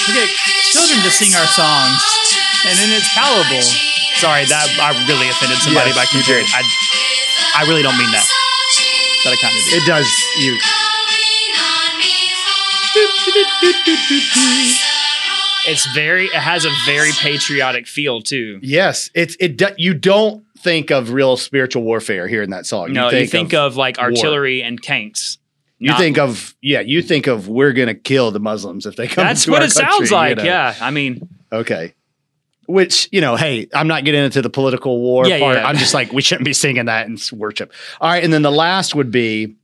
we 0.08 0.14
get 0.20 0.30
children 0.72 1.00
to 1.04 1.12
sing 1.12 1.34
our 1.36 1.48
songs, 1.50 2.00
and 2.70 2.76
then 2.80 2.92
it's 2.96 3.10
palatable. 3.18 3.64
Sorry, 4.22 4.46
that 4.50 4.68
I 4.82 4.94
really 5.10 5.28
offended 5.30 5.58
somebody 5.64 5.92
Yes, 5.92 6.00
by 6.00 6.06
comparing. 6.10 6.46
I, 6.54 6.62
I 7.60 7.62
really 7.70 7.82
don't 7.84 7.98
mean 7.98 8.10
that, 8.14 8.26
but 9.26 9.34
I 9.34 9.38
kind 9.42 9.54
of 9.54 9.62
did. 9.68 9.84
It 9.84 9.86
does. 9.86 10.08
You. 10.40 10.56
It's 15.70 15.86
very, 15.94 16.26
it 16.26 16.34
has 16.34 16.64
a 16.66 16.70
very 16.86 17.12
patriotic 17.12 17.88
feel 17.88 18.22
too. 18.22 18.60
Yes. 18.62 19.10
It's 19.14 19.36
it. 19.40 19.58
do- 19.58 19.74
You 19.78 19.94
don't 19.94 20.46
think 20.60 20.92
of 20.92 21.12
real 21.12 21.36
spiritual 21.36 21.84
warfare 21.84 22.28
here 22.28 22.42
in 22.42 22.52
that 22.52 22.66
song. 22.66 22.94
No, 22.94 23.10
you 23.10 23.28
think, 23.28 23.54
of, 23.54 23.76
like 23.76 23.98
war. 23.98 24.06
artillery 24.08 24.64
and 24.64 24.82
tanks. 24.82 25.38
You 25.80 25.90
not- 25.90 26.00
think 26.00 26.18
of 26.18 26.56
yeah, 26.62 26.80
you 26.80 27.02
think 27.02 27.28
of 27.28 27.48
we're 27.50 27.74
gonna 27.74 27.94
kill 27.96 28.32
the 28.32 28.40
Muslims 28.40 28.86
if 28.86 28.96
they 28.96 29.08
come. 29.08 29.26
That's 29.26 29.46
what 29.48 29.62
it 29.62 29.74
country, 29.74 29.92
sounds 29.92 30.10
you 30.10 30.16
like. 30.16 30.38
know. 30.38 30.44
Yeah, 30.44 30.74
I 30.82 30.90
mean, 30.92 31.28
Okay. 31.52 31.94
Which 32.66 33.08
you 33.12 33.22
know, 33.22 33.36
hey, 33.36 33.68
I'm 33.74 33.88
not 33.88 34.04
getting 34.06 34.24
into 34.24 34.42
the 34.42 34.50
political 34.50 35.00
war 35.00 35.28
Yeah, 35.28 35.40
part. 35.40 35.58
yeah. 35.58 35.68
I'm 35.68 35.78
just 35.78 35.94
like 35.94 36.12
we 36.14 36.22
shouldn't 36.22 36.46
be 36.46 36.54
singing 36.54 36.86
that 36.86 37.08
in 37.08 37.18
worship. 37.34 37.72
All 38.02 38.10
right, 38.10 38.24
and 38.24 38.32
then 38.34 38.42
the 38.42 38.52
last 38.52 38.96
would 38.96 39.12
be 39.12 39.56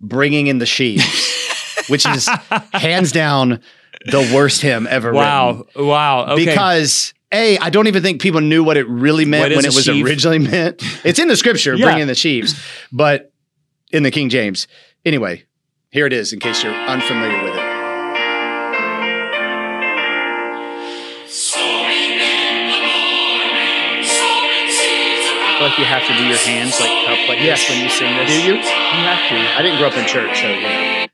bringing 0.00 0.46
in 0.46 0.58
the 0.58 0.66
sheaves, 0.66 1.04
which 1.90 2.06
is 2.06 2.28
hands 2.72 3.12
down 3.12 3.60
the 4.06 4.30
worst 4.34 4.62
hymn 4.62 4.86
ever. 4.88 5.12
wow, 5.12 5.64
written. 5.74 5.86
wow. 5.86 6.26
Okay. 6.32 6.44
because. 6.46 7.12
A, 7.32 7.56
I 7.58 7.70
don't 7.70 7.86
even 7.86 8.02
think 8.02 8.20
people 8.20 8.40
knew 8.40 8.64
what 8.64 8.76
it 8.76 8.88
really 8.88 9.24
meant 9.24 9.54
when 9.54 9.64
it 9.64 9.72
was 9.72 9.84
sheaf? 9.84 10.04
originally 10.04 10.40
meant. 10.40 10.82
It's 11.04 11.20
in 11.20 11.28
the 11.28 11.36
scripture, 11.36 11.76
Yeah. 11.76 11.84
bringing 11.86 12.08
the 12.08 12.16
sheaves, 12.16 12.60
but 12.90 13.30
in 13.92 14.02
the 14.02 14.10
King 14.10 14.30
James. 14.30 14.66
Anyway, 15.04 15.44
here 15.92 16.06
it 16.06 16.12
is 16.12 16.32
in 16.32 16.40
case 16.40 16.64
you're 16.64 16.74
unfamiliar 16.74 17.44
with 17.44 17.54
it. 17.54 17.60
I 24.32 25.62
like 25.68 25.78
you 25.78 25.84
have 25.84 26.06
to 26.06 26.14
do 26.16 26.24
your 26.24 26.38
hands 26.38 26.80
like 26.80 26.90
cup 27.04 27.28
like 27.28 27.40
Yes. 27.40 27.60
this 27.60 27.70
when 27.70 27.84
you 27.84 27.90
sing 27.90 28.16
this. 28.16 28.30
Do 28.30 28.42
you? 28.42 28.54
You 28.54 28.60
have 28.62 29.28
to. 29.28 29.36
I 29.58 29.62
didn't 29.62 29.78
grow 29.78 29.88
up 29.88 29.96
in 29.96 30.06
church, 30.06 30.40
so 30.40 30.48
you 30.48 30.60
know. 30.62 31.06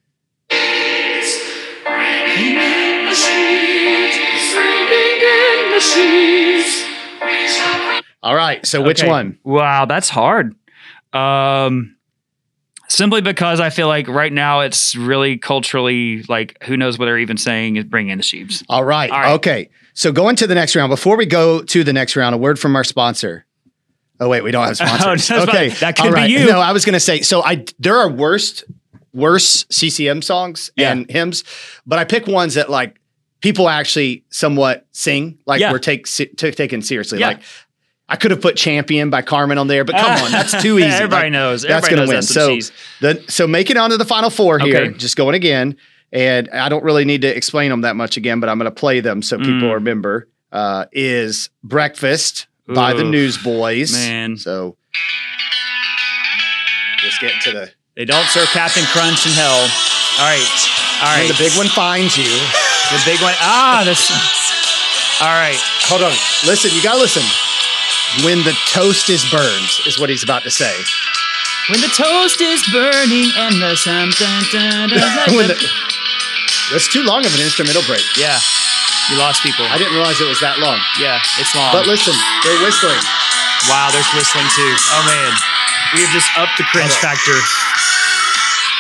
All 8.23 8.35
right. 8.35 8.65
So 8.67 8.83
which 8.83 9.01
Okay. 9.03 9.09
one? 9.11 9.39
Wow, 9.45 9.85
that's 9.85 10.09
hard. 10.09 10.55
Um, 11.13 11.97
simply 12.89 13.21
because 13.21 13.61
I 13.61 13.71
feel 13.71 13.87
like 13.89 14.09
right 14.09 14.33
now 14.33 14.61
it's 14.61 14.97
really 14.97 15.39
culturally 15.39 16.23
like 16.29 16.63
who 16.65 16.77
knows 16.77 16.99
what 16.99 17.05
they're 17.07 17.19
even 17.19 17.37
saying 17.37 17.77
is 17.77 17.85
bring 17.85 18.09
in 18.09 18.19
the 18.19 18.25
sheeps. 18.25 18.65
All 18.69 18.85
right. 18.85 19.11
All 19.11 19.21
right. 19.21 19.33
Okay. 19.35 19.71
So 19.95 20.13
going 20.13 20.37
to 20.37 20.47
the 20.47 20.55
next 20.55 20.75
round. 20.77 20.91
Before 20.91 21.17
we 21.17 21.25
go 21.25 21.63
to 21.63 21.85
the 21.85 21.93
next 21.93 22.17
round, 22.17 22.35
a 22.35 22.39
word 22.39 22.59
from 22.59 22.75
our 22.77 22.85
sponsor. 22.85 23.47
Oh 24.19 24.29
wait, 24.29 24.43
we 24.43 24.51
don't 24.51 24.67
have 24.67 24.77
sponsors. 24.77 25.31
Oh, 25.31 25.37
that's 25.37 25.51
fine. 25.53 25.67
okay, 25.67 25.69
That 25.69 25.97
could 25.97 26.07
All 26.07 26.11
be 26.13 26.15
right. 26.15 26.31
you. 26.31 26.47
No, 26.47 26.59
I 26.59 26.73
was 26.73 26.85
going 26.85 26.95
to 26.95 27.01
say. 27.01 27.21
So 27.23 27.43
I 27.45 27.65
there 27.79 27.97
are 27.97 28.09
worst 28.09 28.65
worse 29.13 29.65
CCM 29.71 30.21
songs 30.21 30.71
Yeah. 30.77 30.91
and 30.93 31.09
hymns, 31.11 31.45
but 31.87 31.99
I 31.99 32.05
pick 32.05 32.27
ones 32.27 32.55
that 32.55 32.71
like 32.71 32.99
people 33.41 33.69
actually 33.69 34.25
somewhat 34.31 34.87
sing, 34.93 35.39
like 35.47 35.61
Yeah. 35.61 35.73
we're 35.73 35.79
take 35.79 36.07
t- 36.07 36.27
taken 36.27 36.83
seriously. 36.83 37.21
Yeah. 37.21 37.29
Like 37.29 37.41
I 38.09 38.17
could 38.17 38.31
have 38.31 38.41
put 38.41 38.57
Champion 38.57 39.11
by 39.11 39.23
Carmen 39.23 39.59
on 39.59 39.67
there, 39.67 39.85
but 39.85 39.97
come 39.97 40.25
on, 40.25 40.31
that's 40.31 40.61
too 40.63 40.79
easy. 40.79 40.87
Everybody 40.89 41.25
Like, 41.27 41.33
knows. 41.33 41.63
That's 41.63 41.87
Everybody 41.89 42.07
going 42.13 42.23
to 42.27 42.37
knows 42.37 42.61
win. 42.61 42.71
So, 42.71 43.15
the, 43.25 43.31
so 43.33 43.47
make 43.49 43.69
it 43.69 43.77
onto 43.77 43.97
the 43.97 44.05
final 44.05 44.31
four 44.31 44.59
here. 44.61 44.77
Okay. 44.85 44.97
Just 44.97 45.17
going 45.17 45.35
again. 45.35 45.77
And 46.13 46.49
I 46.51 46.69
don't 46.69 46.85
really 46.85 47.05
need 47.05 47.23
to 47.23 47.37
explain 47.37 47.69
them 47.71 47.81
that 47.81 47.97
much 47.97 48.17
again, 48.17 48.39
but 48.39 48.49
I'm 48.49 48.59
going 48.59 48.71
to 48.71 48.75
play 48.81 49.01
them 49.01 49.23
so 49.23 49.39
people 49.39 49.55
Mm. 49.69 49.75
remember. 49.75 50.29
Uh, 50.53 50.87
is 50.93 51.51
Breakfast 51.65 52.47
by 52.69 52.93
the 52.95 53.03
Newsboys. 53.03 53.93
man. 53.93 54.37
So 54.37 54.77
let's 57.03 57.19
get 57.19 57.41
to 57.43 57.53
the. 57.53 57.73
They 57.97 58.05
don't 58.05 58.27
serve 58.29 58.47
Captain 58.49 58.85
Crunch 58.85 59.27
in 59.27 59.33
hell. 59.33 59.51
All 59.53 60.25
right, 60.25 60.69
all 61.03 61.09
right. 61.09 61.19
When 61.21 61.29
the 61.29 61.35
big 61.39 61.57
one 61.59 61.67
finds 61.67 62.17
you. 62.17 62.31
The 62.93 63.03
big 63.05 63.19
one. 63.21 63.35
Ah, 63.43 63.83
this. 63.85 64.11
All 65.19 65.35
right. 65.35 65.59
Hold 65.91 66.03
on. 66.03 66.15
Listen, 66.47 66.71
you 66.71 66.83
got 66.83 66.95
to 66.95 67.01
listen. 67.03 67.23
When 68.25 68.45
the 68.47 68.55
toast 68.71 69.11
is 69.11 69.27
burned, 69.31 69.71
is 69.87 69.99
what 69.99 70.09
he's 70.09 70.23
about 70.23 70.43
to 70.45 70.51
say. 70.51 70.73
When 71.69 71.81
the 71.83 71.91
toast 71.91 72.41
is 72.41 72.63
burning 72.71 73.27
and 73.35 73.59
the 73.59 73.75
the, 75.51 75.59
that's 76.71 76.87
too 76.87 77.03
long 77.03 77.27
of 77.27 77.35
an 77.35 77.43
instrumental 77.43 77.83
break. 77.91 78.07
yeah. 78.17 78.39
You 79.11 79.19
lost 79.19 79.43
people. 79.43 79.67
I 79.71 79.79
didn't 79.79 79.95
realize 79.95 80.19
it 80.19 80.27
was 80.27 80.43
that 80.43 80.59
long. 80.59 80.83
Yeah, 80.99 81.23
it's 81.39 81.55
long. 81.55 81.71
But 81.71 81.87
listen, 81.87 82.11
they're 82.43 82.59
whistling. 82.59 82.99
wow, 83.71 83.87
there's 83.95 84.11
whistling 84.19 84.51
too. 84.51 84.73
Oh 84.91 85.03
man, 85.07 85.31
we've 85.95 86.11
just 86.11 86.27
upped 86.35 86.59
the 86.59 86.67
cringe 86.75 86.91
factor. 86.99 87.39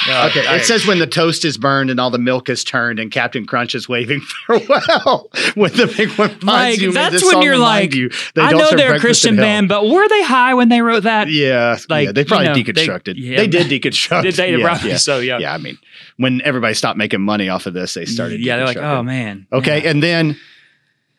Uh, 0.09 0.27
Okay, 0.31 0.47
all 0.47 0.55
it 0.55 0.65
says 0.65 0.87
when 0.87 0.99
the 0.99 1.07
toast 1.07 1.45
is 1.45 1.57
burned 1.59 1.91
and 1.91 1.99
all 2.01 2.11
the 2.11 2.19
milk 2.19 2.49
is 2.49 2.63
turned 2.65 2.99
and 2.99 3.11
Captain 3.11 3.47
Crunch 3.47 3.75
is 3.75 3.89
waving 3.89 4.21
farewell. 4.47 5.31
when 5.55 5.73
the 5.73 5.93
big 5.97 6.11
one 6.19 6.31
finds 6.31 6.43
Like, 6.43 6.81
you, 6.81 6.93
that's 6.93 7.25
when 7.25 7.43
you're 7.43 7.59
like, 7.59 7.95
you, 7.95 8.11
they 8.35 8.43
I 8.43 8.53
know 8.53 8.71
they're 8.77 8.95
a 8.95 9.01
Christian 9.01 9.37
band, 9.37 9.69
but 9.69 9.87
were 9.89 10.09
they 10.09 10.23
high 10.25 10.55
when 10.55 10.69
they 10.69 10.81
wrote 10.83 11.05
that? 11.05 11.29
Yeah, 11.29 11.77
Like, 11.89 12.07
yeah, 12.07 12.13
they 12.13 12.25
probably 12.25 12.47
you 12.47 12.51
know, 12.51 12.73
they- 12.73 12.87
deconstructed. 12.87 13.15
yeah. 13.17 13.37
They 13.37 13.47
did 13.49 13.67
deconstruct. 13.69 14.23
Did 14.23 14.35
they? 14.35 14.57
Yeah, 14.57 14.65
Probably 14.65 14.91
yeah. 14.91 14.97
so, 14.97 15.19
yeah. 15.19 15.39
Yeah, 15.39 15.55
I 15.55 15.59
mean, 15.59 15.79
when 16.17 16.41
everybody 16.43 16.75
stopped 16.75 16.99
making 16.99 17.21
money 17.23 17.49
off 17.49 17.67
of 17.67 17.75
this, 17.75 17.95
they 17.95 18.05
started. 18.05 18.41
Yeah, 18.41 18.57
they're 18.57 18.67
like, 18.67 18.77
oh 18.77 19.03
man. 19.03 19.47
Okay, 19.53 19.89
and 19.89 20.03
then 20.03 20.37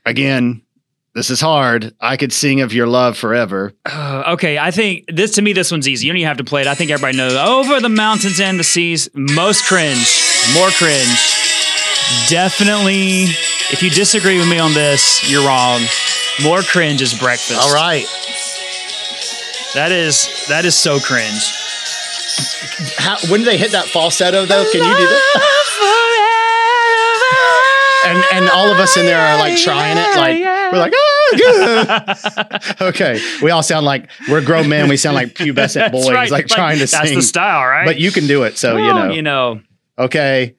again, 0.05 0.61
this 1.17 1.31
is 1.31 1.41
hard. 1.41 1.95
I 1.99 2.15
could 2.15 2.31
sing 2.31 2.61
of 2.61 2.71
your 2.73 2.85
love 2.85 3.17
forever. 3.17 3.73
Uh, 3.87 4.33
okay, 4.33 4.59
I 4.59 4.69
think 4.69 5.05
this 5.07 5.31
to 5.31 5.41
me 5.41 5.51
this 5.51 5.71
one's 5.71 5.87
easy. 5.87 6.05
You 6.05 6.13
don't 6.13 6.17
even 6.19 6.27
have 6.27 6.37
to 6.37 6.43
play 6.43 6.61
it. 6.61 6.67
I 6.67 6.75
think 6.75 6.91
everybody 6.91 7.17
knows. 7.17 7.33
Over 7.33 7.79
the 7.79 7.89
mountains 7.89 8.39
and 8.39 8.59
the 8.59 8.63
seas, 8.63 9.09
most 9.15 9.65
cringe, 9.65 10.23
more 10.53 10.69
cringe. 10.69 11.17
Definitely. 12.29 13.23
If 13.73 13.81
you 13.81 13.89
disagree 13.89 14.37
with 14.37 14.47
me 14.47 14.59
on 14.59 14.75
this, 14.75 15.27
you're 15.27 15.43
wrong. 15.43 15.81
More 16.43 16.61
cringe 16.61 17.01
is 17.01 17.17
breakfast. 17.17 17.59
All 17.59 17.73
right. 17.73 18.05
That 19.73 19.91
is 19.91 20.45
that 20.49 20.65
is 20.65 20.75
so 20.75 20.99
cringe. 20.99 21.51
How, 22.99 23.17
when 23.31 23.39
do 23.39 23.45
they 23.45 23.57
hit 23.57 23.71
that 23.71 23.87
falsetto 23.87 24.45
though? 24.45 24.69
Can 24.71 24.83
you 24.83 24.97
do 24.97 25.07
that? 25.07 25.53
And 28.07 28.23
and 28.33 28.49
all 28.49 28.71
of 28.71 28.77
us 28.79 28.95
in 28.97 29.05
there 29.05 29.19
are 29.19 29.37
like 29.39 29.57
trying 29.57 29.97
it, 29.97 30.17
like 30.17 30.71
we're 30.71 30.79
like, 30.79 30.93
oh, 30.95 32.03
okay, 32.81 33.19
we 33.41 33.51
all 33.51 33.63
sound 33.63 33.85
like 33.85 34.09
we're 34.29 34.43
grown 34.43 34.69
men. 34.69 34.87
We 34.89 34.97
sound 34.97 35.15
like 35.15 35.29
pubescent 35.33 35.91
boys, 35.91 36.09
right. 36.09 36.31
like 36.31 36.47
trying 36.47 36.77
to 36.79 36.85
That's 36.85 37.07
sing. 37.09 37.17
the 37.17 37.21
style, 37.21 37.67
right? 37.67 37.85
But 37.85 37.99
you 37.99 38.11
can 38.11 38.27
do 38.27 38.43
it, 38.43 38.57
so 38.57 38.77
you 38.77 38.93
know. 38.93 39.11
You 39.11 39.21
know. 39.21 39.61
Okay, 39.99 40.55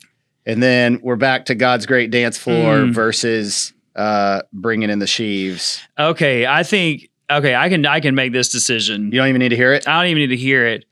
and 0.47 0.63
then 0.63 1.01
we're 1.03 1.17
back 1.17 1.47
to 1.47 1.55
God's 1.55 1.87
great 1.87 2.11
dance 2.11 2.37
floor 2.37 2.79
Mm. 2.79 2.93
versus 2.93 3.73
uh 3.97 4.43
bringing 4.53 4.91
in 4.91 4.99
the 4.99 5.07
sheaves. 5.07 5.81
Okay, 5.99 6.47
I 6.47 6.63
think 6.63 7.09
okay, 7.31 7.55
I 7.55 7.69
can 7.69 7.85
I 7.87 8.01
can 8.01 8.15
make 8.15 8.33
this 8.33 8.49
decision. 8.49 9.07
You 9.13 9.19
don't 9.19 9.29
even 9.29 9.39
need 9.41 9.51
to 9.51 9.57
hear 9.57 9.73
it. 9.73 9.87
I 9.89 10.01
don't 10.03 10.11
even 10.11 10.21
need 10.23 10.37
to 10.37 10.43
hear 10.43 10.67
it. 10.67 10.85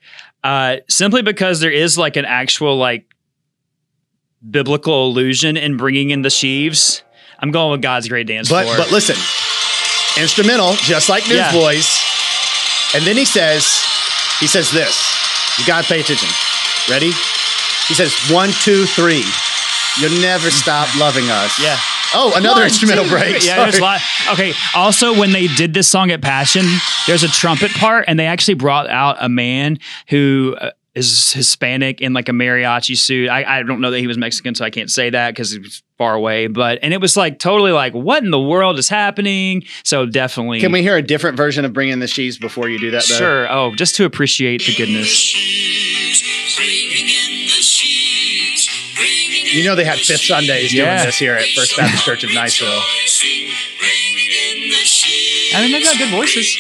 Uh, 0.45 0.77
simply 0.89 1.23
because 1.23 1.59
there 1.61 1.73
is 1.73 1.99
like 1.99 2.17
an 2.17 2.25
actual 2.25 2.77
like 2.77 3.05
biblical 4.51 5.07
allusion 5.09 5.57
in 5.57 5.77
bringing 5.77 6.11
in 6.11 6.23
the 6.23 6.31
sheaves. 6.31 7.03
I'm 7.39 7.51
going 7.51 7.73
with 7.73 7.83
God's 7.83 8.09
great 8.09 8.27
dance 8.27 8.49
But 8.49 8.65
floor. 8.65 8.77
but 8.79 8.91
listen, 8.93 9.17
instrumental, 10.21 10.73
just 10.75 11.09
like 11.09 11.29
Yeah. 11.29 11.51
Newsboys. 11.53 11.89
And 12.95 13.05
then 13.05 13.17
he 13.17 13.25
says, 13.25 13.67
he 14.41 14.47
says 14.47 14.71
this. 14.71 14.97
You 15.59 15.67
gotta 15.67 15.87
pay 15.87 16.01
attention. 16.01 16.29
Ready? 16.89 17.11
He 17.89 17.95
says 17.95 18.15
one, 18.31 18.51
two, 18.63 18.87
three. 18.87 19.25
You'll 20.01 20.21
never 20.21 20.51
stop 20.51 20.89
loving 20.99 21.29
us. 21.31 21.59
yeah. 21.61 21.79
Oh, 22.15 22.33
another 22.37 22.61
One, 22.61 22.69
instrumental 22.69 23.05
two, 23.05 23.11
break. 23.11 23.45
Yeah, 23.45 23.57
there's 23.65 23.79
a 23.79 23.83
lot. 23.83 24.01
Okay. 24.33 24.53
Also, 24.75 25.19
when 25.19 25.33
they 25.33 25.49
did 25.49 25.75
this 25.75 25.89
song 25.89 26.11
at 26.13 26.23
Passion, 26.23 26.65
there's 27.07 27.25
a 27.25 27.29
trumpet 27.29 27.73
part, 27.73 28.05
and 28.07 28.19
they 28.19 28.27
actually 28.27 28.55
brought 28.55 28.89
out 28.89 29.17
a 29.21 29.29
man 29.29 29.79
who 30.09 30.55
uh, 30.61 30.71
is 30.97 31.33
Hispanic 31.35 32.01
in 32.01 32.15
like 32.15 32.29
a 32.29 32.33
mariachi 32.33 32.97
suit. 32.97 33.29
I, 33.29 33.59
I 33.59 33.63
don't 33.63 33.81
know 33.83 33.91
that 33.91 33.99
he 34.01 34.07
was 34.07 34.17
Mexican, 34.17 34.55
so 34.55 34.65
I 34.65 34.71
can't 34.71 34.91
say 34.91 35.11
that 35.11 35.31
because 35.33 35.51
he 35.53 35.59
was 35.59 35.83
far 35.99 36.15
away. 36.15 36.47
But 36.47 36.79
and 36.83 36.95
it 36.95 37.01
was 37.03 37.17
like 37.19 37.39
totally 37.39 37.71
like, 37.71 37.93
what 37.93 38.25
in 38.25 38.31
the 38.31 38.41
world 38.41 38.79
is 38.79 38.89
happening? 38.89 39.65
So 39.85 40.07
definitely. 40.07 40.61
Can 40.61 40.73
we 40.73 40.81
hear 40.83 40.97
a 40.97 41.03
different 41.03 41.37
version 41.37 41.65
of 41.67 41.73
bringing 41.75 41.99
the 41.99 42.07
sheaves 42.07 42.39
before 42.39 42.69
you 42.71 42.79
do 42.79 42.91
that? 42.93 43.05
Though? 43.09 43.15
Sure. 43.15 43.53
Oh, 43.53 43.75
just 43.75 43.95
to 43.97 44.05
appreciate 44.07 44.65
the 44.67 44.75
goodness. 44.75 45.35
You 49.55 49.65
know 49.65 49.75
they 49.75 49.85
had 49.85 49.99
Fifth 49.99 50.23
Sundays 50.23 50.73
doing 50.73 50.85
Yeah. 50.87 51.07
this 51.07 51.19
here 51.19 51.35
at 51.35 51.47
First 51.55 51.77
Baptist 51.77 52.05
Church 52.05 52.25
of 52.25 52.31
Niceville. 52.31 52.83
I 55.55 55.63
mean, 55.63 55.73
they've 55.73 55.83
got 55.85 55.97
good 55.99 56.11
voices. 56.11 56.57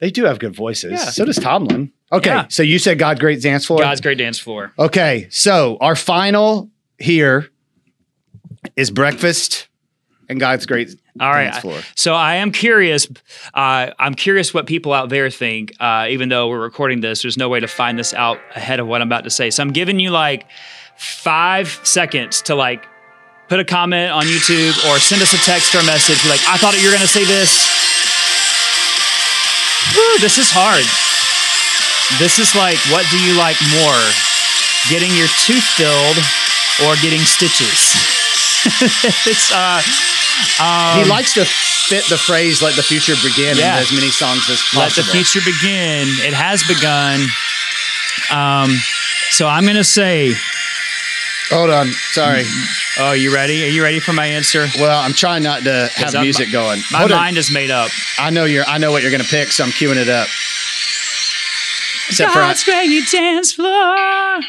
They 0.00 0.10
do 0.10 0.24
have 0.24 0.38
good 0.40 0.54
voices. 0.54 0.92
Yeah. 0.92 1.10
So 1.10 1.24
does 1.24 1.36
Tomlin. 1.38 1.92
Okay, 2.12 2.30
Yeah. 2.30 2.46
so 2.48 2.62
you 2.62 2.78
said 2.78 2.98
God 2.98 3.18
Great 3.18 3.40
Dance 3.42 3.64
Floor. 3.64 3.80
God's 3.80 4.00
great 4.02 4.18
dance 4.18 4.38
floor. 4.38 4.72
Okay, 4.78 5.28
so 5.30 5.78
our 5.80 5.96
final 5.96 6.70
here 6.98 7.48
is 8.76 8.90
breakfast 8.90 9.68
and 10.28 10.38
God's 10.38 10.66
great 10.66 10.94
All 11.20 11.30
right. 11.30 11.52
So 11.94 12.14
I 12.14 12.36
am 12.36 12.52
curious. 12.52 13.06
Uh, 13.52 13.90
I'm 13.98 14.14
curious 14.14 14.54
what 14.54 14.66
people 14.66 14.92
out 14.92 15.08
there 15.10 15.28
think. 15.30 15.72
Uh, 15.80 16.06
even 16.10 16.28
though 16.28 16.48
we're 16.48 16.60
recording 16.60 17.00
this, 17.00 17.22
there's 17.22 17.36
no 17.36 17.48
way 17.48 17.60
to 17.60 17.66
find 17.66 17.98
this 17.98 18.14
out 18.14 18.38
ahead 18.54 18.80
of 18.80 18.86
what 18.86 19.02
I'm 19.02 19.08
about 19.08 19.24
to 19.24 19.30
say. 19.30 19.50
So 19.50 19.62
I'm 19.62 19.72
giving 19.72 19.98
you 20.00 20.10
like 20.10 20.46
five 20.96 21.68
seconds 21.82 22.40
to 22.42 22.54
like 22.54 22.86
put 23.48 23.60
a 23.60 23.64
comment 23.64 24.12
on 24.12 24.24
YouTube 24.24 24.72
or 24.88 24.98
send 24.98 25.20
us 25.20 25.34
a 25.34 25.38
text 25.38 25.74
or 25.74 25.80
a 25.80 25.84
message. 25.84 26.22
Be 26.22 26.30
like, 26.30 26.40
I 26.48 26.56
thought 26.56 26.74
you 26.80 26.84
were 26.86 26.94
going 26.94 27.02
to 27.02 27.08
say 27.08 27.24
this. 27.24 27.68
This 30.20 30.38
is 30.38 30.50
hard. 30.50 31.11
This 32.18 32.38
is 32.38 32.54
like, 32.54 32.78
what 32.92 33.04
do 33.10 33.18
you 33.18 33.36
like 33.36 33.56
more? 33.80 34.02
Getting 34.88 35.10
your 35.16 35.28
tooth 35.46 35.64
filled 35.78 36.18
or 36.86 36.94
getting 37.02 37.20
stitches? 37.20 37.94
it's 39.26 39.50
uh 39.52 39.80
he 40.96 41.04
likes 41.04 41.34
to 41.34 41.44
fit 41.44 42.04
the 42.08 42.16
phrase 42.16 42.62
"Let 42.62 42.76
the 42.76 42.82
future 42.82 43.14
begin" 43.22 43.56
Yeah. 43.56 43.76
in 43.76 43.82
as 43.82 43.92
many 43.92 44.10
songs 44.10 44.48
as 44.50 44.62
possible. 44.62 44.80
Let 44.82 44.94
the 44.94 45.02
future 45.04 45.40
begin. 45.44 46.08
It 46.26 46.32
has 46.34 46.62
begun. 46.66 47.20
Um, 48.30 48.70
so 49.30 49.46
I'm 49.48 49.66
gonna 49.66 49.84
say, 49.84 50.32
Hold 51.50 51.70
on, 51.70 51.92
sorry. 52.12 52.44
oh, 52.98 53.12
you 53.12 53.34
ready? 53.34 53.64
Are 53.64 53.68
you 53.68 53.82
ready 53.82 54.00
for 54.00 54.12
my 54.12 54.26
answer? 54.26 54.66
Well, 54.78 55.00
I'm 55.00 55.12
trying 55.12 55.42
not 55.42 55.64
to 55.64 55.88
have 55.94 56.14
music 56.14 56.50
going. 56.52 56.80
My 56.92 57.00
Hold 57.00 57.12
on. 57.12 57.18
mind 57.18 57.36
is 57.38 57.50
made 57.52 57.70
up. 57.70 57.90
I 58.18 58.30
know 58.30 58.44
you're. 58.44 58.64
I 58.66 58.78
know 58.78 58.90
what 58.90 59.02
you're 59.02 59.10
going 59.10 59.22
to 59.22 59.28
pick, 59.28 59.52
so 59.52 59.64
I'm 59.64 59.70
queuing 59.70 59.96
it 59.96 60.08
up. 60.08 60.28
Except 62.12 62.32
for, 62.32 62.38
God's 62.40 62.64
great 62.64 63.02
dance 63.10 63.52
floor. 63.52 64.40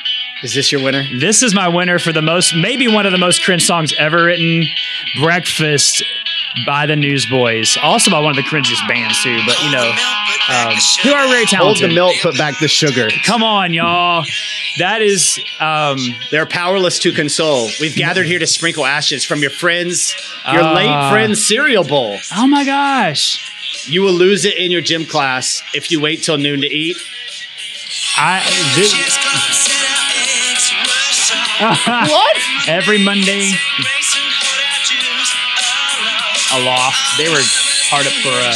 is 0.43 0.53
this 0.53 0.71
your 0.71 0.83
winner? 0.83 1.03
This 1.19 1.41
is 1.43 1.53
my 1.55 1.67
winner 1.67 1.99
for 1.99 2.11
the 2.11 2.21
most, 2.21 2.55
maybe 2.55 2.87
one 2.87 3.05
of 3.05 3.11
the 3.11 3.17
most 3.17 3.43
cringe 3.43 3.65
songs 3.65 3.93
ever 3.97 4.23
written. 4.25 4.63
Breakfast 5.21 6.03
by 6.65 6.85
the 6.85 6.95
Newsboys. 6.95 7.77
Also 7.81 8.11
by 8.11 8.19
one 8.19 8.31
of 8.31 8.35
the 8.35 8.43
cringiest 8.43 8.87
bands 8.87 9.21
too, 9.23 9.39
but 9.45 9.61
you 9.63 9.71
know, 9.71 9.89
um, 10.49 10.73
who 11.01 11.11
are 11.11 11.27
very 11.27 11.45
talented. 11.45 11.57
Hold 11.59 11.77
talented. 11.77 11.89
the 11.89 11.95
milk, 11.95 12.13
put 12.21 12.37
back 12.37 12.59
the 12.59 12.67
sugar. 12.67 13.07
Come 13.25 13.41
on, 13.43 13.73
y'all. 13.73 14.23
That 14.79 15.01
is 15.01 15.39
um, 15.59 15.97
They're 16.31 16.45
powerless 16.45 16.99
to 16.99 17.11
console. 17.11 17.69
We've 17.79 17.95
gathered 17.95 18.25
here 18.27 18.39
to 18.39 18.47
sprinkle 18.47 18.85
ashes 18.85 19.23
from 19.23 19.39
your 19.39 19.49
friends, 19.51 20.13
your 20.51 20.61
Ah. 20.63 20.73
late 20.75 21.11
friend's 21.11 21.45
cereal 21.45 21.83
bowl. 21.83 22.17
oh 22.35 22.47
my 22.47 22.63
gosh. 22.65 23.49
You 23.87 24.01
will 24.01 24.13
lose 24.13 24.45
it 24.45 24.55
in 24.57 24.71
your 24.71 24.81
gym 24.81 25.05
class 25.05 25.61
if 25.73 25.91
you 25.91 25.99
wait 25.99 26.23
till 26.23 26.37
noon 26.37 26.61
to 26.61 26.67
eat. 26.67 26.97
I 28.15 28.43
this, 28.75 28.93
What? 32.13 32.37
every 32.67 32.99
Monday 33.03 33.53
aloft. 36.53 37.17
They 37.17 37.25
were 37.29 37.41
hard 37.89 38.05
up 38.05 38.13
for 38.21 38.29
a, 38.33 38.53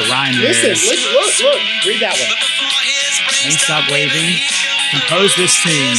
a 0.00 0.02
rhyme 0.08 0.40
there. 0.40 0.56
Listen, 0.56 0.72
look, 0.88 1.00
look, 1.12 1.52
look. 1.52 1.60
Read 1.84 2.00
that 2.00 2.16
one. 2.16 2.32
Ain't 3.44 3.60
stop 3.60 3.84
waving. 3.90 4.40
Compose 4.92 5.34
this 5.36 5.52
tune. 5.60 5.98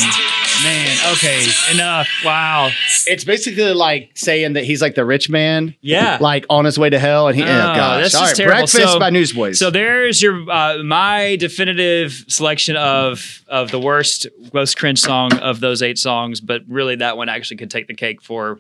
Man, 0.64 0.98
Okay, 1.14 1.46
enough. 1.74 2.08
Wow. 2.24 2.70
It's 3.08 3.24
basically 3.24 3.74
like 3.74 4.12
saying 4.16 4.54
that 4.54 4.64
he's 4.64 4.82
like 4.82 4.96
the 4.96 5.04
rich 5.04 5.30
man, 5.30 5.76
Yeah. 5.82 6.18
like 6.22 6.46
on 6.50 6.64
his 6.66 6.78
way 6.78 6.90
to 6.90 7.00
hell, 7.00 7.28
and 7.28 7.36
he. 7.36 7.44
Oh, 7.44 7.46
Oh, 7.48 7.76
gosh! 7.76 8.02
that's 8.04 8.16
All 8.16 8.28
terrible. 8.28 8.54
Breakfast 8.62 8.94
So- 8.94 9.00
by 9.00 9.10
Newsboys. 9.10 9.60
So 9.60 9.70
there's 9.70 10.22
your 10.22 10.50
uh, 10.50 10.84
my 10.84 11.36
definitive 11.38 12.26
selection 12.28 12.76
of 12.76 13.44
of 13.48 13.72
the 13.72 13.80
worst, 13.80 14.28
most 14.54 14.78
cringe 14.78 15.00
song 15.00 15.34
of 15.40 15.60
those 15.60 15.82
eight 15.82 15.98
songs. 15.98 16.40
But 16.40 16.62
really, 16.68 16.96
that 16.98 17.18
one 17.18 17.30
actually 17.30 17.58
could 17.58 17.72
take 17.72 17.88
the 17.88 17.96
cake 17.96 18.22
for. 18.22 18.60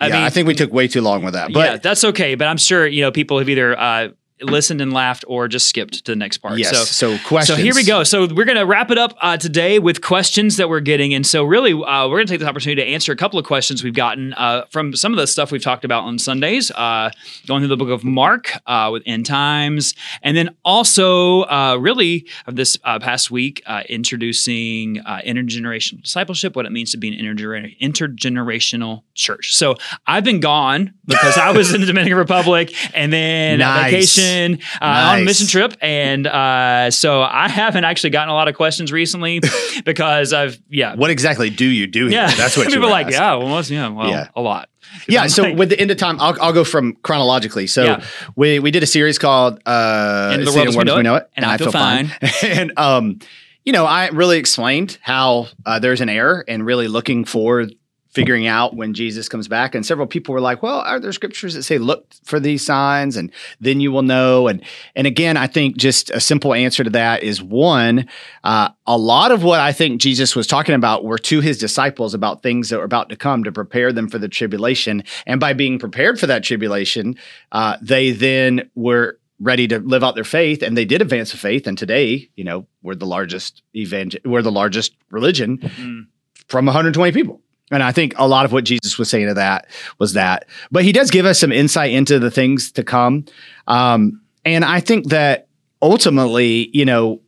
I 0.00 0.08
yeah, 0.08 0.14
mean, 0.14 0.22
I 0.24 0.30
think 0.30 0.46
we 0.46 0.54
took 0.54 0.72
way 0.72 0.88
too 0.88 1.00
long 1.00 1.24
with 1.24 1.34
that, 1.34 1.52
but 1.52 1.70
yeah, 1.70 1.76
that's 1.78 2.04
okay. 2.04 2.34
But 2.34 2.48
I'm 2.48 2.58
sure 2.58 2.86
you 2.86 3.02
know 3.02 3.10
people 3.12 3.38
have 3.38 3.48
either 3.48 3.78
uh, 3.78 4.08
listened 4.42 4.80
and 4.80 4.92
laughed 4.92 5.24
or 5.28 5.46
just 5.48 5.68
skipped 5.68 6.04
to 6.04 6.12
the 6.12 6.16
next 6.16 6.38
part. 6.38 6.58
yes. 6.58 6.70
So 6.90 7.16
So, 7.16 7.18
questions. 7.28 7.56
So 7.58 7.62
here 7.62 7.74
we 7.74 7.84
go. 7.84 8.02
So 8.04 8.26
we're 8.26 8.44
going 8.44 8.58
to 8.58 8.66
wrap 8.66 8.90
it 8.90 8.98
up 8.98 9.14
uh, 9.20 9.36
today 9.36 9.78
with 9.78 10.02
questions 10.02 10.56
that 10.56 10.68
we're 10.68 10.80
getting, 10.80 11.14
and 11.14 11.24
so 11.26 11.44
really 11.44 11.72
uh, 11.72 12.08
we're 12.08 12.16
going 12.16 12.26
to 12.26 12.32
take 12.32 12.40
this 12.40 12.48
opportunity 12.48 12.82
to 12.82 12.88
answer 12.88 13.12
a 13.12 13.16
couple 13.16 13.38
of 13.38 13.44
questions 13.46 13.84
we've 13.84 13.94
gotten 13.94 14.32
uh, 14.34 14.64
from 14.70 14.94
some 14.96 15.12
of 15.12 15.18
the 15.18 15.26
stuff 15.26 15.52
we've 15.52 15.62
talked 15.62 15.84
about 15.84 16.02
on 16.04 16.18
Sundays, 16.18 16.70
uh, 16.72 17.10
going 17.46 17.60
through 17.60 17.68
the 17.68 17.76
book 17.76 17.90
of 17.90 18.02
Mark 18.04 18.50
uh, 18.66 18.88
with 18.92 19.02
end 19.06 19.24
times, 19.24 19.94
and 20.22 20.36
then 20.36 20.54
also 20.64 21.42
uh, 21.42 21.76
really 21.80 22.26
of 22.46 22.56
this 22.56 22.76
uh, 22.84 22.98
past 22.98 23.30
week 23.30 23.62
uh, 23.66 23.82
introducing 23.88 24.98
uh, 25.06 25.20
intergenerational 25.24 26.02
discipleship, 26.02 26.56
what 26.56 26.66
it 26.66 26.72
means 26.72 26.90
to 26.90 26.98
be 26.98 27.08
an 27.08 27.14
intergener- 27.24 27.78
intergenerational 27.80 29.02
church. 29.14 29.54
So 29.54 29.76
I've 30.06 30.24
been 30.24 30.40
gone 30.40 30.94
because 31.06 31.36
I 31.38 31.52
was 31.52 31.72
in 31.72 31.80
the 31.80 31.86
Dominican 31.86 32.18
Republic, 32.18 32.74
and 32.94 33.12
then 33.12 33.60
Nice. 33.60 33.90
vacation 33.92 34.24
uh, 34.34 34.84
on 34.84 35.20
a 35.20 35.24
mission 35.24 35.46
trip, 35.46 35.76
and 35.80 36.26
uh, 36.26 36.90
so 36.90 37.22
I 37.22 37.48
haven't 37.48 37.84
actually 37.84 38.10
gotten 38.10 38.28
a 38.30 38.34
lot 38.34 38.48
of 38.48 38.54
questions 38.54 38.92
recently 38.92 39.40
because 39.84 40.32
I've 40.32 40.60
yeah 40.68 40.94
What 40.94 41.10
exactly 41.10 41.50
do 41.50 41.64
you 41.66 41.86
do 41.86 42.06
here? 42.06 42.20
yeah 42.20 42.34
That's 42.34 42.56
what 42.56 42.68
people 42.72 42.86
are 42.86 42.90
like 42.90 43.06
asked. 43.06 43.14
yeah 43.16 43.34
well 43.36 43.62
yeah 43.64 43.88
well 43.88 44.08
Yeah. 44.08 44.28
a 44.36 44.40
lot 44.40 44.68
Yeah, 45.08 45.22
I'm 45.22 45.28
so 45.28 45.42
like- 45.44 45.56
with 45.56 45.68
the 45.70 45.80
end 45.80 45.90
of 45.90 45.96
time, 45.96 46.20
I'll, 46.20 46.36
I'll 46.40 46.52
go 46.52 46.64
from 46.64 46.94
chronologically. 47.02 47.66
So 47.66 47.82
Yeah. 47.84 48.04
we 48.36 48.58
we 48.58 48.70
did 48.70 48.82
a 48.82 48.86
series 48.86 49.18
called 49.18 49.60
uh, 49.66 50.30
End 50.32 50.42
of 50.42 50.46
the 50.48 50.54
World 50.54 50.68
as 50.68 50.76
We 50.76 50.84
Know 50.84 51.16
It, 51.16 51.28
and 51.36 51.44
I 51.44 51.56
Feel 51.56 51.72
fine. 51.72 52.12
and 52.44 52.72
um, 52.78 53.18
you 53.64 53.72
know, 53.72 53.86
I 53.86 54.08
really 54.08 54.36
explained 54.38 54.98
how 55.00 55.46
uh, 55.64 55.78
there's 55.78 56.00
an 56.02 56.08
error 56.10 56.44
and 56.46 56.66
really 56.66 56.86
looking 56.86 57.24
for 57.24 57.66
figuring 58.14 58.46
out 58.46 58.74
when 58.76 58.94
Jesus 58.94 59.28
comes 59.28 59.48
back. 59.48 59.74
And 59.74 59.84
several 59.84 60.06
people 60.06 60.32
were 60.32 60.40
like, 60.40 60.62
"Well, 60.62 60.78
are 60.80 61.00
there 61.00 61.12
scriptures 61.12 61.54
that 61.54 61.64
say 61.64 61.78
look 61.78 62.06
for 62.24 62.38
these 62.40 62.64
signs 62.64 63.16
and 63.16 63.30
then 63.60 63.80
you 63.80 63.90
will 63.92 64.02
know?" 64.02 64.48
And 64.48 64.62
and 64.94 65.06
again, 65.06 65.36
I 65.36 65.46
think 65.46 65.76
just 65.76 66.10
a 66.10 66.20
simple 66.20 66.54
answer 66.54 66.84
to 66.84 66.90
that 66.90 67.22
is 67.22 67.42
one. 67.42 68.06
Uh, 68.44 68.68
a 68.86 68.96
lot 68.96 69.32
of 69.32 69.42
what 69.42 69.60
I 69.60 69.72
think 69.72 70.00
Jesus 70.00 70.36
was 70.36 70.46
talking 70.46 70.74
about 70.74 71.04
were 71.04 71.18
to 71.18 71.40
his 71.40 71.58
disciples 71.58 72.14
about 72.14 72.42
things 72.42 72.68
that 72.70 72.78
were 72.78 72.84
about 72.84 73.08
to 73.10 73.16
come 73.16 73.44
to 73.44 73.52
prepare 73.52 73.92
them 73.92 74.08
for 74.08 74.18
the 74.18 74.28
tribulation. 74.28 75.02
And 75.26 75.40
by 75.40 75.52
being 75.52 75.78
prepared 75.78 76.20
for 76.20 76.26
that 76.28 76.44
tribulation, 76.44 77.16
uh, 77.52 77.76
they 77.82 78.12
then 78.12 78.70
were 78.74 79.18
ready 79.40 79.66
to 79.66 79.80
live 79.80 80.04
out 80.04 80.14
their 80.14 80.22
faith 80.24 80.62
and 80.62 80.76
they 80.76 80.84
did 80.84 81.02
advance 81.02 81.32
the 81.32 81.36
faith. 81.36 81.66
And 81.66 81.76
today, 81.76 82.30
you 82.36 82.44
know, 82.44 82.66
we're 82.82 82.94
the 82.94 83.04
largest 83.06 83.62
evangel- 83.74 84.20
we're 84.24 84.42
the 84.42 84.52
largest 84.52 84.94
religion 85.10 85.58
Mm. 85.58 86.06
from 86.46 86.66
120 86.66 87.10
people. 87.12 87.40
And 87.70 87.82
I 87.82 87.92
think 87.92 88.14
a 88.16 88.28
lot 88.28 88.44
of 88.44 88.52
what 88.52 88.64
Jesus 88.64 88.98
was 88.98 89.08
saying 89.08 89.28
to 89.28 89.34
that 89.34 89.68
was 89.98 90.12
that. 90.12 90.46
But 90.70 90.84
he 90.84 90.92
does 90.92 91.10
give 91.10 91.26
us 91.26 91.40
some 91.40 91.52
insight 91.52 91.92
into 91.92 92.18
the 92.18 92.30
things 92.30 92.72
to 92.72 92.84
come. 92.84 93.24
Um, 93.66 94.20
and 94.44 94.64
I 94.64 94.80
think 94.80 95.08
that 95.08 95.48
ultimately, 95.80 96.70
you 96.76 96.84
know, 96.84 97.20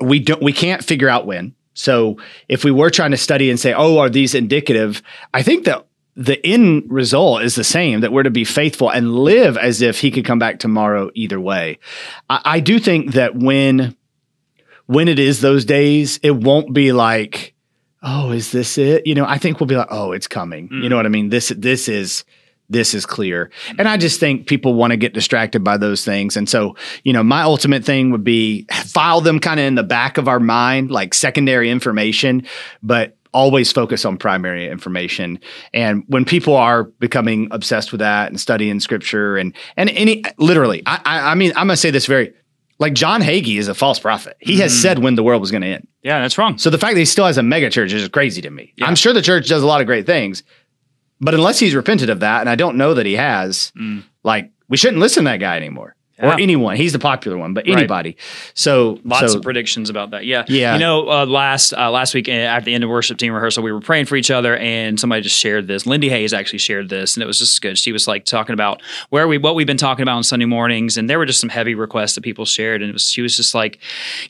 we 0.00 0.20
don't 0.20 0.42
we 0.42 0.52
can't 0.52 0.84
figure 0.84 1.08
out 1.08 1.26
when. 1.26 1.54
So 1.74 2.18
if 2.48 2.64
we 2.64 2.70
were 2.70 2.90
trying 2.90 3.10
to 3.10 3.16
study 3.16 3.50
and 3.50 3.60
say, 3.60 3.72
oh, 3.72 3.98
are 3.98 4.08
these 4.08 4.34
indicative? 4.34 5.02
I 5.34 5.42
think 5.42 5.64
that 5.64 5.86
the 6.14 6.44
end 6.46 6.84
result 6.88 7.42
is 7.42 7.54
the 7.54 7.64
same 7.64 8.00
that 8.00 8.12
we're 8.12 8.22
to 8.22 8.30
be 8.30 8.44
faithful 8.44 8.88
and 8.88 9.14
live 9.14 9.58
as 9.58 9.82
if 9.82 10.00
he 10.00 10.10
could 10.10 10.24
come 10.24 10.38
back 10.38 10.58
tomorrow 10.58 11.10
either 11.14 11.38
way. 11.38 11.78
I, 12.30 12.40
I 12.44 12.60
do 12.60 12.78
think 12.78 13.12
that 13.12 13.36
when 13.36 13.94
when 14.86 15.08
it 15.08 15.18
is 15.18 15.40
those 15.40 15.64
days, 15.64 16.18
it 16.22 16.30
won't 16.30 16.72
be 16.72 16.92
like, 16.92 17.54
oh, 18.06 18.30
is 18.30 18.52
this 18.52 18.78
it? 18.78 19.06
You 19.06 19.14
know, 19.14 19.26
I 19.26 19.36
think 19.36 19.60
we'll 19.60 19.66
be 19.66 19.76
like, 19.76 19.88
oh, 19.90 20.12
it's 20.12 20.28
coming. 20.28 20.68
You 20.70 20.88
know 20.88 20.94
mm. 20.94 20.98
what 21.00 21.06
I 21.06 21.10
mean? 21.10 21.28
This 21.28 21.52
this 21.56 21.88
is 21.88 22.24
this 22.68 22.94
is 22.94 23.04
clear. 23.04 23.50
And 23.78 23.88
I 23.88 23.96
mm. 23.96 24.00
just 24.00 24.18
think 24.18 24.46
people 24.46 24.74
want 24.74 24.92
to 24.92 24.96
get 24.96 25.12
distracted 25.12 25.62
by 25.62 25.76
those 25.76 26.04
things. 26.04 26.36
And 26.36 26.48
so, 26.48 26.76
you 27.04 27.12
know, 27.12 27.22
my 27.22 27.42
ultimate 27.42 27.84
thing 27.84 28.10
would 28.10 28.24
be 28.24 28.66
file 28.72 29.20
them 29.20 29.38
kind 29.38 29.60
of 29.60 29.66
in 29.66 29.74
the 29.74 29.82
back 29.82 30.18
of 30.18 30.28
our 30.28 30.40
mind, 30.40 30.90
like 30.90 31.14
secondary 31.14 31.70
information, 31.70 32.46
but 32.82 33.16
always 33.34 33.70
focus 33.70 34.04
on 34.04 34.16
primary 34.16 34.68
information. 34.68 35.38
And 35.74 36.04
when 36.08 36.24
people 36.24 36.56
are 36.56 36.84
becoming 36.84 37.48
obsessed 37.50 37.92
with 37.92 37.98
that 37.98 38.28
and 38.28 38.40
studying 38.40 38.80
scripture 38.80 39.36
and 39.36 39.54
and 39.76 39.90
any 39.90 40.22
literally, 40.38 40.82
I 40.86 41.00
I, 41.04 41.30
I 41.32 41.34
mean, 41.34 41.50
I'm 41.50 41.66
gonna 41.66 41.76
say 41.76 41.90
this 41.90 42.06
very 42.06 42.32
like 42.78 42.94
John 42.94 43.22
Hagee 43.22 43.58
is 43.58 43.68
a 43.68 43.74
false 43.74 43.98
prophet. 43.98 44.36
He 44.40 44.58
has 44.58 44.72
mm. 44.72 44.82
said 44.82 44.98
when 44.98 45.14
the 45.14 45.22
world 45.22 45.40
was 45.40 45.50
going 45.50 45.62
to 45.62 45.68
end. 45.68 45.88
Yeah 46.06 46.20
that's 46.20 46.38
wrong 46.38 46.56
So 46.56 46.70
the 46.70 46.78
fact 46.78 46.94
that 46.94 47.00
he 47.00 47.04
still 47.04 47.26
has 47.26 47.36
a 47.36 47.42
mega 47.42 47.68
church 47.68 47.92
is 47.92 48.08
crazy 48.08 48.40
to 48.42 48.50
me. 48.50 48.72
Yeah. 48.76 48.86
I'm 48.86 48.94
sure 48.94 49.12
the 49.12 49.22
church 49.22 49.48
does 49.48 49.62
a 49.62 49.66
lot 49.66 49.80
of 49.80 49.86
great 49.86 50.06
things, 50.06 50.44
but 51.20 51.34
unless 51.34 51.58
he's 51.58 51.74
repented 51.74 52.10
of 52.10 52.20
that, 52.20 52.40
and 52.40 52.48
I 52.48 52.54
don't 52.54 52.76
know 52.76 52.94
that 52.94 53.06
he 53.06 53.14
has, 53.14 53.72
mm. 53.76 54.04
like 54.22 54.52
we 54.68 54.76
shouldn't 54.76 55.00
listen 55.00 55.24
to 55.24 55.30
that 55.30 55.40
guy 55.40 55.56
anymore 55.56 55.95
or. 56.18 56.28
Yeah. 56.28 56.36
anyone. 56.40 56.76
He's 56.76 56.92
the 56.92 56.98
popular 56.98 57.36
one, 57.36 57.54
but 57.54 57.66
Right. 57.66 57.76
anybody. 57.78 58.16
So 58.54 58.98
Lots 59.04 59.32
so, 59.32 59.38
of 59.38 59.42
predictions 59.42 59.90
about 59.90 60.10
that. 60.10 60.24
Yeah. 60.24 60.44
Yeah. 60.48 60.74
You 60.74 60.80
know, 60.80 61.08
uh, 61.08 61.26
last 61.26 61.72
uh, 61.72 61.90
last 61.90 62.14
week 62.14 62.28
uh, 62.28 62.32
at 62.32 62.64
the 62.64 62.74
end 62.74 62.84
of 62.84 62.90
worship 62.90 63.18
team 63.18 63.32
rehearsal, 63.32 63.62
we 63.62 63.72
were 63.72 63.80
praying 63.80 64.06
for 64.06 64.16
each 64.16 64.30
other, 64.30 64.56
and 64.56 64.98
somebody 64.98 65.22
just 65.22 65.38
shared 65.38 65.66
this. 65.66 65.86
Lindy 65.86 66.08
Hayes 66.08 66.32
actually 66.32 66.58
shared 66.60 66.88
this, 66.88 67.16
and 67.16 67.22
it 67.22 67.26
was 67.26 67.38
just 67.38 67.60
good. 67.60 67.78
She 67.78 67.92
was 67.92 68.06
like 68.08 68.24
talking 68.24 68.54
about 68.54 68.80
where 69.10 69.26
we 69.28 69.38
what 69.38 69.54
we've 69.54 69.66
been 69.66 69.76
talking 69.76 70.02
about 70.02 70.16
on 70.16 70.22
Sunday 70.22 70.46
mornings, 70.46 70.96
and 70.96 71.08
there 71.10 71.18
were 71.18 71.26
just 71.26 71.40
some 71.40 71.50
heavy 71.50 71.74
requests 71.74 72.14
that 72.14 72.22
people 72.22 72.44
shared, 72.44 72.82
and 72.82 72.90
it 72.90 72.92
was 72.92 73.10
she 73.10 73.22
was 73.22 73.36
just 73.36 73.54
like, 73.54 73.78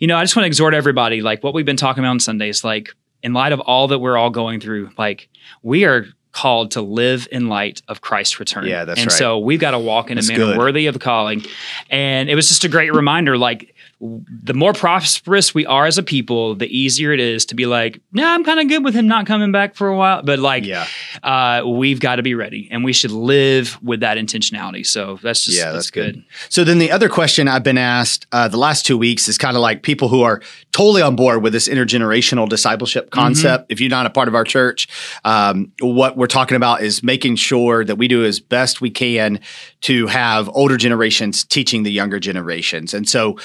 you 0.01 0.07
know, 0.07 0.17
I 0.17 0.25
just 0.25 0.37
want 0.37 0.45
to 0.45 0.49
exhort 0.49 0.75
everybody, 0.75 1.23
like 1.23 1.43
what 1.45 1.55
we've 1.55 1.67
been 1.67 1.77
talking 1.77 2.03
about 2.03 2.11
on 2.11 2.21
Sundays, 2.21 2.65
like 2.65 2.91
in 3.23 3.33
light 3.33 3.53
of 3.53 3.61
all 3.61 3.89
that 3.89 3.99
we're 3.99 4.17
all 4.17 4.31
going 4.31 4.61
through, 4.61 4.91
like 4.99 5.29
we 5.63 5.85
are 5.85 6.07
called 6.37 6.73
to 6.73 6.83
live 6.83 7.27
in 7.33 7.49
light 7.49 7.81
of 7.89 8.03
Christ's 8.03 8.39
return. 8.39 8.67
Yeah, 8.67 8.85
that's 8.85 9.01
and 9.01 9.11
right. 9.11 9.19
so 9.19 9.39
we've 9.39 9.59
got 9.59 9.71
to 9.71 9.79
walk 9.79 10.11
in 10.11 10.17
That's 10.17 10.29
a 10.29 10.33
manner 10.33 10.45
good. 10.45 10.59
worthy 10.59 10.87
of 10.87 10.93
the 10.93 11.01
calling. 11.01 11.43
And 11.89 12.29
it 12.29 12.35
was 12.35 12.49
just 12.49 12.63
a 12.63 12.69
great 12.69 12.93
reminder 12.93 13.39
like 13.39 13.75
the 13.99 14.53
more 14.53 14.75
prosperous 14.75 15.55
we 15.55 15.65
are 15.65 15.87
as 15.87 15.97
a 15.97 16.03
people, 16.03 16.55
the 16.55 16.67
easier 16.77 17.13
it 17.13 17.21
is 17.21 17.47
to 17.47 17.55
be 17.55 17.65
like, 17.65 17.99
"Yeah, 18.13 18.35
I'm 18.35 18.45
kind 18.45 18.61
of 18.61 18.69
good 18.69 18.85
with 18.85 18.95
him 18.95 19.07
not 19.09 19.27
coming 19.27 19.53
back 19.53 19.75
for 19.75 19.89
a 19.89 19.97
while." 19.97 20.23
But 20.23 20.39
like 20.39 20.67
Yeah. 20.67 20.87
uh, 21.23 21.63
we've 21.67 21.99
got 21.99 22.17
to 22.17 22.23
be 22.23 22.35
ready 22.35 22.69
and 22.71 22.85
we 22.85 22.93
should 22.93 23.11
live 23.11 23.79
with 23.83 24.01
that 24.01 24.19
intentionality. 24.19 24.85
So 24.87 25.19
that's 25.23 25.47
just 25.47 25.57
Yeah, 25.57 25.73
that's, 25.73 25.87
that's 25.87 25.91
good. 25.91 26.15
good. 26.17 26.25
So 26.51 26.63
then 26.63 26.79
the 26.79 26.91
other 26.91 27.09
question 27.09 27.49
I've 27.49 27.63
been 27.63 27.79
asked 27.79 28.27
uh, 28.33 28.49
the 28.49 28.59
last 28.59 28.85
two 28.85 28.99
weeks 28.99 29.29
is 29.29 29.39
kind 29.39 29.57
of 29.57 29.63
like 29.63 29.83
people 29.83 30.09
who 30.09 30.21
are 30.23 30.43
totally 30.73 31.01
on 31.01 31.17
board 31.17 31.43
with 31.43 31.55
this 31.55 31.67
intergenerational 31.67 32.49
discipleship 32.51 33.11
concept. 33.11 33.73
If 33.73 33.81
you're 33.81 33.89
not 33.89 34.05
a 34.05 34.11
part 34.11 34.29
of 34.29 34.35
our 34.35 34.45
church, 34.45 34.89
um, 35.25 35.73
what 35.81 36.19
we're 36.19 36.27
talking 36.27 36.57
about 36.57 36.83
is 36.83 37.03
making 37.03 37.37
sure 37.37 37.83
that 37.83 37.97
we 37.97 38.09
do 38.09 38.25
as 38.27 38.41
best 38.41 38.83
we 38.83 38.91
can 38.91 39.41
to 39.83 40.07
have 40.09 40.51
older 40.51 40.77
generations 40.77 41.45
teaching 41.45 41.83
the 41.83 41.91
younger 41.93 42.21
generations. 42.21 42.93
And 42.93 43.09
so 43.09 43.39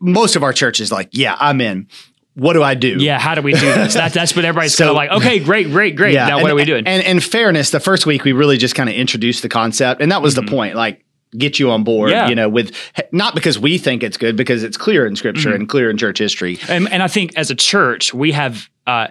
most 0.00 0.36
of 0.36 0.42
our 0.42 0.52
church 0.52 0.80
is 0.80 0.90
like, 0.92 1.08
yeah, 1.12 1.36
I'm 1.38 1.60
in. 1.60 1.88
What 2.34 2.52
do 2.52 2.62
I 2.62 2.74
do? 2.74 2.96
Yeah, 2.98 3.18
how 3.18 3.34
do 3.34 3.40
we 3.40 3.52
do 3.54 3.60
this? 3.60 3.94
that, 3.94 4.12
that's 4.12 4.36
what 4.36 4.44
everybody's 4.44 4.74
So- 4.76 4.84
kind 4.84 4.90
of 4.90 4.96
like, 4.96 5.10
okay, 5.22 5.38
great, 5.38 5.70
great, 5.70 5.96
great. 5.96 6.14
now, 6.14 6.34
what 6.36 6.42
and- 6.42 6.50
are 6.50 6.54
we 6.54 6.64
doing? 6.66 6.86
And 6.86 7.02
in 7.02 7.20
fairness, 7.20 7.70
the 7.70 7.80
first 7.80 8.04
week 8.04 8.24
we 8.24 8.32
really 8.32 8.58
just 8.58 8.74
kind 8.74 8.88
of 8.90 8.94
introduced 8.94 9.42
the 9.42 9.48
concept, 9.48 10.02
and 10.02 10.12
that 10.12 10.20
was 10.20 10.34
the 10.34 10.42
point. 10.42 10.74
Like 10.76 11.02
get 11.36 11.58
you 11.58 11.70
on 11.70 11.82
board, 11.82 12.10
Mm-hmm. 12.10 12.16
Yeah. 12.16 12.28
you 12.28 12.34
know, 12.34 12.48
with 12.48 12.72
not 13.10 13.34
because 13.34 13.58
we 13.58 13.78
think 13.78 14.02
it's 14.02 14.16
good, 14.18 14.36
because 14.36 14.62
it's 14.64 14.76
clear 14.76 15.06
in 15.06 15.16
scripture 15.16 15.48
Mm-hmm. 15.48 15.60
and 15.62 15.68
clear 15.68 15.88
in 15.90 15.96
church 15.96 16.18
history. 16.18 16.58
And, 16.68 16.88
and 16.92 17.02
I 17.02 17.08
think 17.08 17.32
as 17.36 17.50
a 17.50 17.54
church, 17.54 18.12
we 18.14 18.32
have 18.32 18.68
uh, 18.86 19.08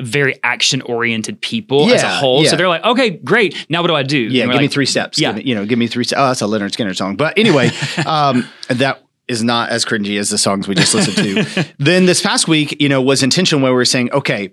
very 0.00 0.38
action 0.42 0.80
oriented 0.82 1.40
people 1.40 1.84
as 1.92 2.02
a 2.02 2.06
Yeah, 2.06 2.18
whole. 2.20 2.44
So 2.46 2.56
they're 2.56 2.68
like, 2.68 2.84
okay, 2.84 3.10
great. 3.10 3.66
Now 3.68 3.82
what 3.82 3.88
do 3.88 3.94
I 3.94 4.02
do? 4.02 4.18
Yeah, 4.18 4.46
give 4.46 4.60
me 4.60 4.68
three 4.68 4.86
steps. 4.86 5.18
Yeah. 5.20 5.28
Give 5.32 5.44
me- 5.44 5.48
you 5.50 5.54
know, 5.54 5.66
give 5.66 5.78
me 5.78 5.88
three. 5.88 6.04
steps. 6.04 6.18
Oh, 6.20 6.26
that's 6.28 6.42
a 6.42 6.46
Lynyrd 6.46 6.70
Skynyrd 6.70 6.96
song. 6.96 7.16
But 7.16 7.36
anyway, 7.38 7.70
um, 8.06 8.48
that 8.68 9.02
is 9.30 9.44
not 9.44 9.70
as 9.70 9.84
cringy 9.84 10.18
as 10.18 10.28
the 10.28 10.36
songs 10.36 10.66
we 10.66 10.74
just 10.74 10.92
listened 10.92 11.16
to. 11.16 11.72
then 11.78 12.04
this 12.04 12.20
past 12.20 12.48
week, 12.48 12.80
you 12.80 12.88
know, 12.88 13.00
was 13.00 13.22
intentional 13.22 13.62
where 13.62 13.72
we 13.72 13.76
were 13.76 13.84
saying, 13.84 14.10
okay, 14.12 14.52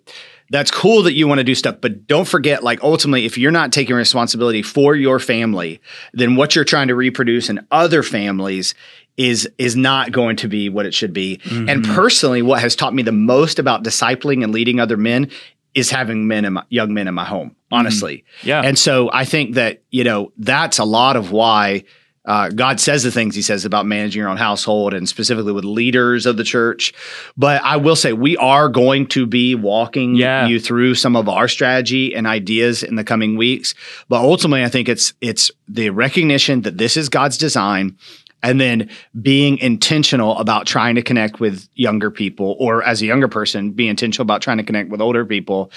that's 0.51 0.69
cool 0.69 1.03
that 1.03 1.13
you 1.13 1.27
want 1.27 1.39
to 1.39 1.43
do 1.43 1.55
stuff, 1.55 1.77
but 1.81 2.07
don't 2.07 2.27
forget, 2.27 2.63
like 2.63 2.81
ultimately, 2.83 3.25
if 3.25 3.37
you're 3.37 3.51
not 3.51 3.73
taking 3.73 3.95
responsibility 3.95 4.61
for 4.61 4.95
your 4.95 5.19
family, 5.19 5.81
then 6.13 6.35
what 6.35 6.55
you're 6.55 6.63
trying 6.63 6.87
to 6.87 6.95
reproduce 6.95 7.49
in 7.49 7.65
other 7.71 8.03
families 8.03 8.75
is 9.17 9.49
is 9.57 9.75
not 9.75 10.11
going 10.11 10.35
to 10.37 10.47
be 10.47 10.69
what 10.69 10.85
it 10.85 10.93
should 10.93 11.11
be. 11.11 11.41
And 11.49 11.67
mm-hmm. 11.67 11.95
personally, 11.95 12.43
what 12.43 12.61
has 12.61 12.75
taught 12.75 12.93
me 12.93 13.01
the 13.01 13.11
most 13.11 13.57
about 13.57 13.83
discipling 13.83 14.43
and 14.43 14.53
leading 14.53 14.79
other 14.79 14.95
men 14.95 15.31
is 15.73 15.89
having 15.89 16.27
men 16.27 16.45
in 16.45 16.53
my, 16.53 16.63
young 16.69 16.93
men 16.93 17.07
in 17.07 17.15
my 17.15 17.25
home. 17.25 17.49
Mm-hmm. 17.49 17.73
Honestly, 17.73 18.23
Yeah. 18.43 18.61
and 18.61 18.77
so 18.77 19.09
I 19.11 19.25
think 19.25 19.55
that, 19.55 19.81
you 19.89 20.03
know, 20.03 20.31
that's 20.37 20.77
a 20.77 20.85
lot 20.85 21.15
of 21.15 21.31
why 21.31 21.83
uh, 22.27 22.49
God 22.49 22.79
says 22.79 23.01
the 23.03 23.11
things 23.11 23.33
He 23.35 23.41
says 23.41 23.65
about 23.65 23.85
managing 23.85 24.19
your 24.19 24.29
own 24.29 24.37
household 24.37 24.93
and 24.93 25.07
specifically 25.09 25.53
with 25.53 25.63
leaders 25.65 26.25
of 26.25 26.37
the 26.37 26.43
church. 26.43 26.93
But 27.37 27.61
I 27.63 27.77
will 27.77 27.95
say 27.95 28.13
we 28.13 28.37
are 28.37 28.69
going 28.69 29.07
to 29.07 29.25
be 29.25 29.55
walking 29.55 30.15
Yeah. 30.15 30.45
you 30.45 30.59
through 30.59 30.95
some 30.95 31.15
of 31.15 31.27
our 31.29 31.47
strategy 31.47 32.13
and 32.13 32.27
ideas 32.27 32.83
in 32.83 32.95
the 32.95 33.03
coming 33.03 33.37
weeks. 33.37 33.73
But 34.09 34.21
ultimately, 34.21 34.63
I 34.63 34.69
think 34.69 34.87
it's 34.89 35.13
it's 35.21 35.49
the 35.67 35.89
recognition 35.89 36.61
that 36.61 36.77
this 36.77 36.97
is 36.97 37.09
God's 37.09 37.37
design. 37.37 37.97
And 38.43 38.61
then 38.61 38.89
being 39.19 39.57
intentional 39.57 40.37
about 40.37 40.67
trying 40.67 40.93
to 40.95 41.01
connect 41.01 41.39
with 41.39 41.67
younger 41.73 42.11
people, 42.11 42.55
or 42.59 42.83
as 42.83 43.01
a 43.01 43.05
younger 43.07 43.27
person, 43.27 43.71
be 43.71 43.87
intentional 43.87 44.21
about 44.23 44.43
trying 44.43 44.57
to 44.57 44.63
connect 44.63 44.89
with 44.89 45.01
older 45.01 45.25
people. 45.25 45.71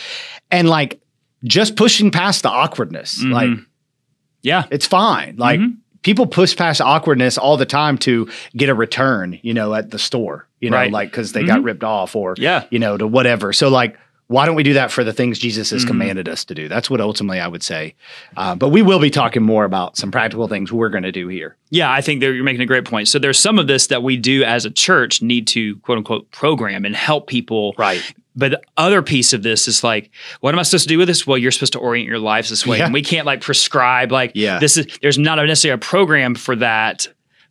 And 0.50 0.68
like 0.68 1.00
just 1.42 1.74
pushing 1.76 2.10
past 2.10 2.42
the 2.42 2.50
awkwardness. 2.50 3.24
Mhm. 3.24 3.32
Like 3.32 3.50
Yeah. 4.42 4.64
it's 4.70 4.86
fine. 4.86 5.36
Like 5.38 5.58
Mhm. 5.60 5.76
People 6.02 6.26
push 6.26 6.56
past 6.56 6.80
awkwardness 6.80 7.36
all 7.38 7.56
the 7.56 7.66
time 7.66 7.98
to 7.98 8.28
get 8.56 8.68
a 8.68 8.74
return, 8.74 9.38
you 9.42 9.54
know, 9.54 9.74
at 9.74 9.90
the 9.90 9.98
store, 9.98 10.46
you 10.60 10.70
know, 10.70 10.76
Right. 10.76 10.92
like 10.92 11.10
because 11.10 11.32
they 11.32 11.44
got 11.44 11.62
ripped 11.62 11.84
off 11.84 12.16
or, 12.16 12.34
Yeah. 12.38 12.64
you 12.70 12.78
know, 12.78 12.96
to 12.96 13.06
whatever. 13.06 13.52
So, 13.52 13.68
like, 13.68 13.96
why 14.28 14.46
don't 14.46 14.54
we 14.54 14.62
do 14.62 14.74
that 14.74 14.92
for 14.92 15.02
the 15.02 15.12
things 15.12 15.40
Jesus 15.40 15.70
has 15.70 15.84
Mhm. 15.84 15.88
commanded 15.88 16.28
us 16.28 16.44
to 16.44 16.54
do? 16.54 16.68
That's 16.68 16.88
what 16.88 17.00
ultimately 17.00 17.40
I 17.40 17.48
would 17.48 17.64
say. 17.64 17.94
Uh, 18.36 18.54
but 18.54 18.68
we 18.68 18.80
will 18.80 19.00
be 19.00 19.10
talking 19.10 19.42
more 19.42 19.64
about 19.64 19.96
some 19.96 20.12
practical 20.12 20.46
things 20.46 20.72
we're 20.72 20.88
going 20.88 21.02
to 21.02 21.10
do 21.10 21.26
here. 21.26 21.56
Yeah, 21.70 21.90
I 21.90 22.00
think 22.00 22.22
you're 22.22 22.44
making 22.44 22.60
a 22.62 22.66
great 22.66 22.84
point. 22.84 23.08
So 23.08 23.18
there's 23.18 23.40
some 23.40 23.58
of 23.58 23.66
this 23.66 23.88
that 23.88 24.04
we 24.04 24.16
do 24.16 24.44
as 24.44 24.64
a 24.64 24.70
church 24.70 25.20
need 25.20 25.48
to 25.48 25.76
quote 25.78 25.98
unquote 25.98 26.30
program 26.30 26.84
and 26.84 26.94
help 26.94 27.26
people. 27.26 27.74
Right. 27.76 28.00
But 28.40 28.50
the 28.52 28.62
other 28.76 29.02
piece 29.02 29.32
of 29.32 29.42
this 29.42 29.68
is 29.68 29.84
like, 29.84 30.10
what 30.40 30.52
am 30.54 30.58
I 30.58 30.62
supposed 30.62 30.84
to 30.84 30.88
do 30.88 30.98
with 30.98 31.06
this? 31.08 31.26
Well, 31.26 31.38
you're 31.38 31.50
supposed 31.52 31.74
to 31.74 31.78
orient 31.78 32.08
your 32.08 32.18
lives 32.18 32.48
this 32.50 32.66
way. 32.66 32.78
Yeah. 32.78 32.86
And 32.86 32.94
we 32.94 33.02
can't 33.02 33.26
like 33.26 33.40
prescribe 33.42 34.10
like 34.10 34.32
Yeah. 34.34 34.58
this 34.58 34.76
is 34.76 34.86
there's 35.02 35.18
not 35.18 35.36
necessarily 35.36 35.74
a 35.74 35.78
program 35.78 36.34
for 36.34 36.56
that, 36.56 37.06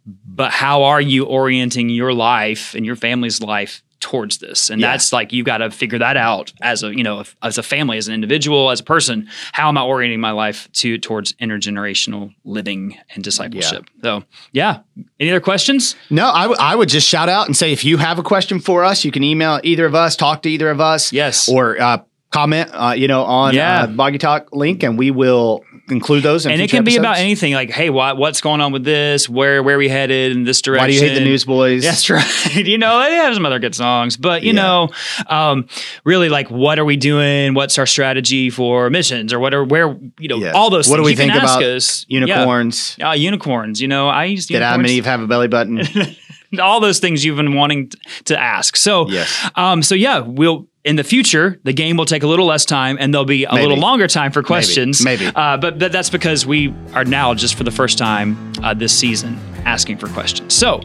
but 0.05 0.51
how 0.51 0.83
are 0.83 0.99
you 1.01 1.25
orienting 1.25 1.89
your 1.89 2.11
life 2.13 2.73
and 2.75 2.85
your 2.85 2.95
family's 2.95 3.41
life 3.41 3.83
towards 3.99 4.37
this? 4.39 4.69
And 4.69 4.79
Yeah. 4.81 4.91
that's 4.91 5.11
like 5.11 5.33
you 5.33 5.43
got 5.43 5.57
to 5.57 5.69
figure 5.71 5.99
that 5.99 6.17
out 6.17 6.53
as 6.61 6.83
a, 6.83 6.95
you 6.95 7.03
know, 7.03 7.23
as 7.41 7.57
a 7.57 7.63
family, 7.63 7.97
as 7.97 8.07
an 8.07 8.13
individual, 8.13 8.69
as 8.71 8.79
a 8.79 8.83
person. 8.83 9.27
How 9.51 9.67
am 9.69 9.77
I 9.77 9.81
orienting 9.81 10.19
my 10.21 10.31
life 10.31 10.69
to 10.73 10.97
towards 10.97 11.33
intergenerational 11.33 12.33
living 12.43 12.97
and 13.13 13.23
discipleship? 13.23 13.85
So, 14.01 14.23
yeah. 14.51 14.79
Any 15.19 15.29
other 15.31 15.39
questions? 15.41 15.95
No, 16.09 16.29
I, 16.29 16.43
w- 16.43 16.57
I 16.59 16.75
would 16.75 16.89
just 16.89 17.07
shout 17.07 17.29
out 17.29 17.47
and 17.47 17.55
say 17.57 17.71
if 17.71 17.83
you 17.83 17.97
have 17.97 18.19
a 18.19 18.23
question 18.23 18.59
for 18.59 18.83
us, 18.83 19.03
you 19.05 19.11
can 19.11 19.23
email 19.23 19.59
either 19.63 19.85
of 19.85 19.95
us, 19.95 20.15
talk 20.15 20.41
to 20.43 20.49
either 20.49 20.69
of 20.69 20.79
us. 20.81 21.11
Yes. 21.13 21.49
Or 21.49 21.79
uh, 21.81 21.97
comment, 22.31 22.69
uh, 22.73 22.93
you 22.95 23.07
know, 23.07 23.23
on 23.23 23.53
Yeah. 23.55 23.83
uh, 23.83 23.87
Boggy 23.87 24.17
Talk 24.17 24.49
link, 24.55 24.83
and 24.83 24.97
we 24.97 25.11
will 25.11 25.63
include 25.89 26.21
those. 26.21 26.45
In 26.45 26.51
and 26.51 26.61
it 26.61 26.69
can 26.69 26.83
be 26.83 26.97
about 26.97 27.17
anything 27.17 27.53
like, 27.55 27.71
hey, 27.71 27.89
what, 27.89 28.15
what's 28.17 28.41
going 28.41 28.61
on 28.61 28.71
with 28.71 28.83
this? 28.83 29.27
Where 29.27 29.63
where 29.63 29.77
we 29.79 29.89
headed 29.89 30.31
in 30.33 30.43
this 30.43 30.61
direction? 30.61 30.83
Why 30.83 30.87
do 30.87 30.93
you 30.93 30.99
hate 31.01 31.15
the 31.17 31.25
Newsboys? 31.25 31.83
That's 31.83 32.07
right. 32.11 32.55
you 32.55 32.77
know, 32.77 32.99
they 32.99 33.15
have 33.15 33.33
some 33.33 33.45
other 33.45 33.57
good 33.59 33.73
songs, 33.73 34.15
but 34.15 34.43
you 34.43 34.53
Yeah. 34.53 34.61
know, 34.61 34.89
um, 35.27 35.65
really 36.03 36.29
like, 36.29 36.49
what 36.51 36.77
are 36.77 36.85
we 36.85 36.95
doing? 36.95 37.55
What's 37.55 37.77
our 37.79 37.87
strategy 37.87 38.49
for 38.51 38.89
missions, 38.91 39.33
or 39.33 39.39
what 39.39 39.53
are 39.55 39.63
where 39.63 39.97
you 40.19 40.27
know 40.29 40.51
all 40.51 40.69
those. 40.69 40.87
What 40.87 40.97
do 40.97 41.03
things. 41.03 41.05
we 41.05 41.11
You 41.25 41.31
think 41.31 41.43
about 41.43 41.63
us. 41.63 42.05
Unicorns. 42.07 42.95
Yeah. 42.99 43.09
Uh, 43.09 43.13
unicorns. 43.13 43.81
You 43.81 43.87
know, 43.87 44.07
I 44.09 44.25
used 44.25 44.49
Did 44.49 44.61
Adam 44.61 44.81
and. 44.81 44.89
Eve 44.89 45.05
have 45.05 45.21
a 45.21 45.27
belly 45.27 45.47
button? 45.47 45.81
all 46.61 46.79
those 46.79 46.99
things 46.99 47.23
you've 47.25 47.37
been 47.37 47.53
wanting 47.55 47.89
t- 47.89 47.99
to 48.25 48.39
ask. 48.39 48.75
So, 48.75 49.07
Yes. 49.09 49.49
um, 49.55 49.81
so 49.83 49.93
yeah, 49.95 50.19
we'll 50.19 50.67
in 50.89 50.95
the 50.95 51.03
future 51.03 51.59
the 51.63 51.73
game 51.73 51.95
will 51.97 52.05
take 52.05 52.23
a 52.23 52.27
little 52.27 52.45
less 52.47 52.65
time 52.65 52.97
and 52.99 53.13
there'll 53.13 53.25
be 53.25 53.45
a 53.45 53.53
Maybe. 53.53 53.67
little 53.67 53.77
longer 53.81 54.07
time 54.07 54.31
for 54.31 54.41
questions. 54.43 55.03
Maybe. 55.03 55.27
uh, 55.27 55.57
but, 55.57 55.77
but 55.79 55.91
that's 55.91 56.09
because 56.09 56.45
we 56.45 56.73
are 56.93 57.05
now 57.05 57.33
just 57.33 57.55
for 57.55 57.63
the 57.63 57.71
first 57.71 57.97
time 57.97 58.53
uh, 58.63 58.73
this 58.73 58.97
season 58.97 59.37
asking 59.65 59.97
for 59.97 60.07
questions. 60.07 60.53
So, 60.53 60.81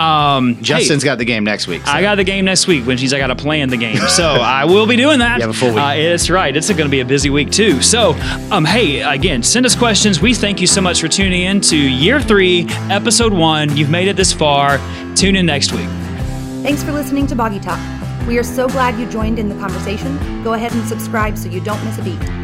um, 0.00 0.54
hey, 0.54 0.62
Justin's 0.62 1.04
got 1.04 1.18
the 1.18 1.24
game 1.24 1.44
next 1.44 1.66
week. 1.66 1.84
so- 1.84 1.92
I 1.92 2.00
got 2.02 2.14
the 2.14 2.24
game 2.24 2.44
next 2.44 2.66
week, 2.66 2.86
which 2.86 3.00
means 3.00 3.12
I 3.12 3.18
got 3.18 3.26
to 3.28 3.36
plan 3.36 3.68
the 3.68 3.76
game. 3.76 3.98
So 4.08 4.24
I 4.24 4.64
will 4.64 4.86
be 4.86 4.96
doing 4.96 5.18
that. 5.18 5.36
You 5.36 5.42
have 5.48 5.50
a 5.50 5.58
full 5.58 5.70
week. 5.74 5.78
Uh, 5.84 5.92
it's 5.96 6.30
right. 6.30 6.56
It's 6.56 6.68
going 6.68 6.84
to 6.84 6.88
be 6.88 7.00
a 7.00 7.04
busy 7.04 7.30
week 7.30 7.50
too. 7.50 7.82
So, 7.82 8.12
um, 8.50 8.64
hey, 8.64 9.02
again, 9.02 9.42
send 9.42 9.66
us 9.66 9.74
questions. 9.76 10.20
We 10.22 10.32
thank 10.34 10.60
you 10.60 10.66
so 10.66 10.80
much 10.80 11.00
for 11.00 11.08
tuning 11.08 11.42
in 11.42 11.60
to 11.62 11.76
year 11.76 12.20
three, 12.20 12.66
episode 12.90 13.32
one. 13.32 13.76
You've 13.76 13.90
made 13.90 14.08
it 14.08 14.16
this 14.16 14.32
far. 14.32 14.78
Tune 15.14 15.36
in 15.36 15.44
next 15.46 15.72
week. 15.72 15.88
Thanks 16.62 16.82
for 16.82 16.92
listening 16.92 17.26
to 17.26 17.34
Boggy 17.34 17.60
Talk. 17.60 18.01
We 18.26 18.38
are 18.38 18.44
so 18.44 18.68
glad 18.68 18.98
you 19.00 19.06
joined 19.06 19.38
in 19.40 19.48
the 19.48 19.56
conversation. 19.56 20.44
Go 20.44 20.52
ahead 20.52 20.72
and 20.72 20.86
subscribe 20.86 21.36
so 21.36 21.48
you 21.48 21.60
don't 21.60 21.84
miss 21.84 21.98
a 21.98 22.02
beat. 22.02 22.41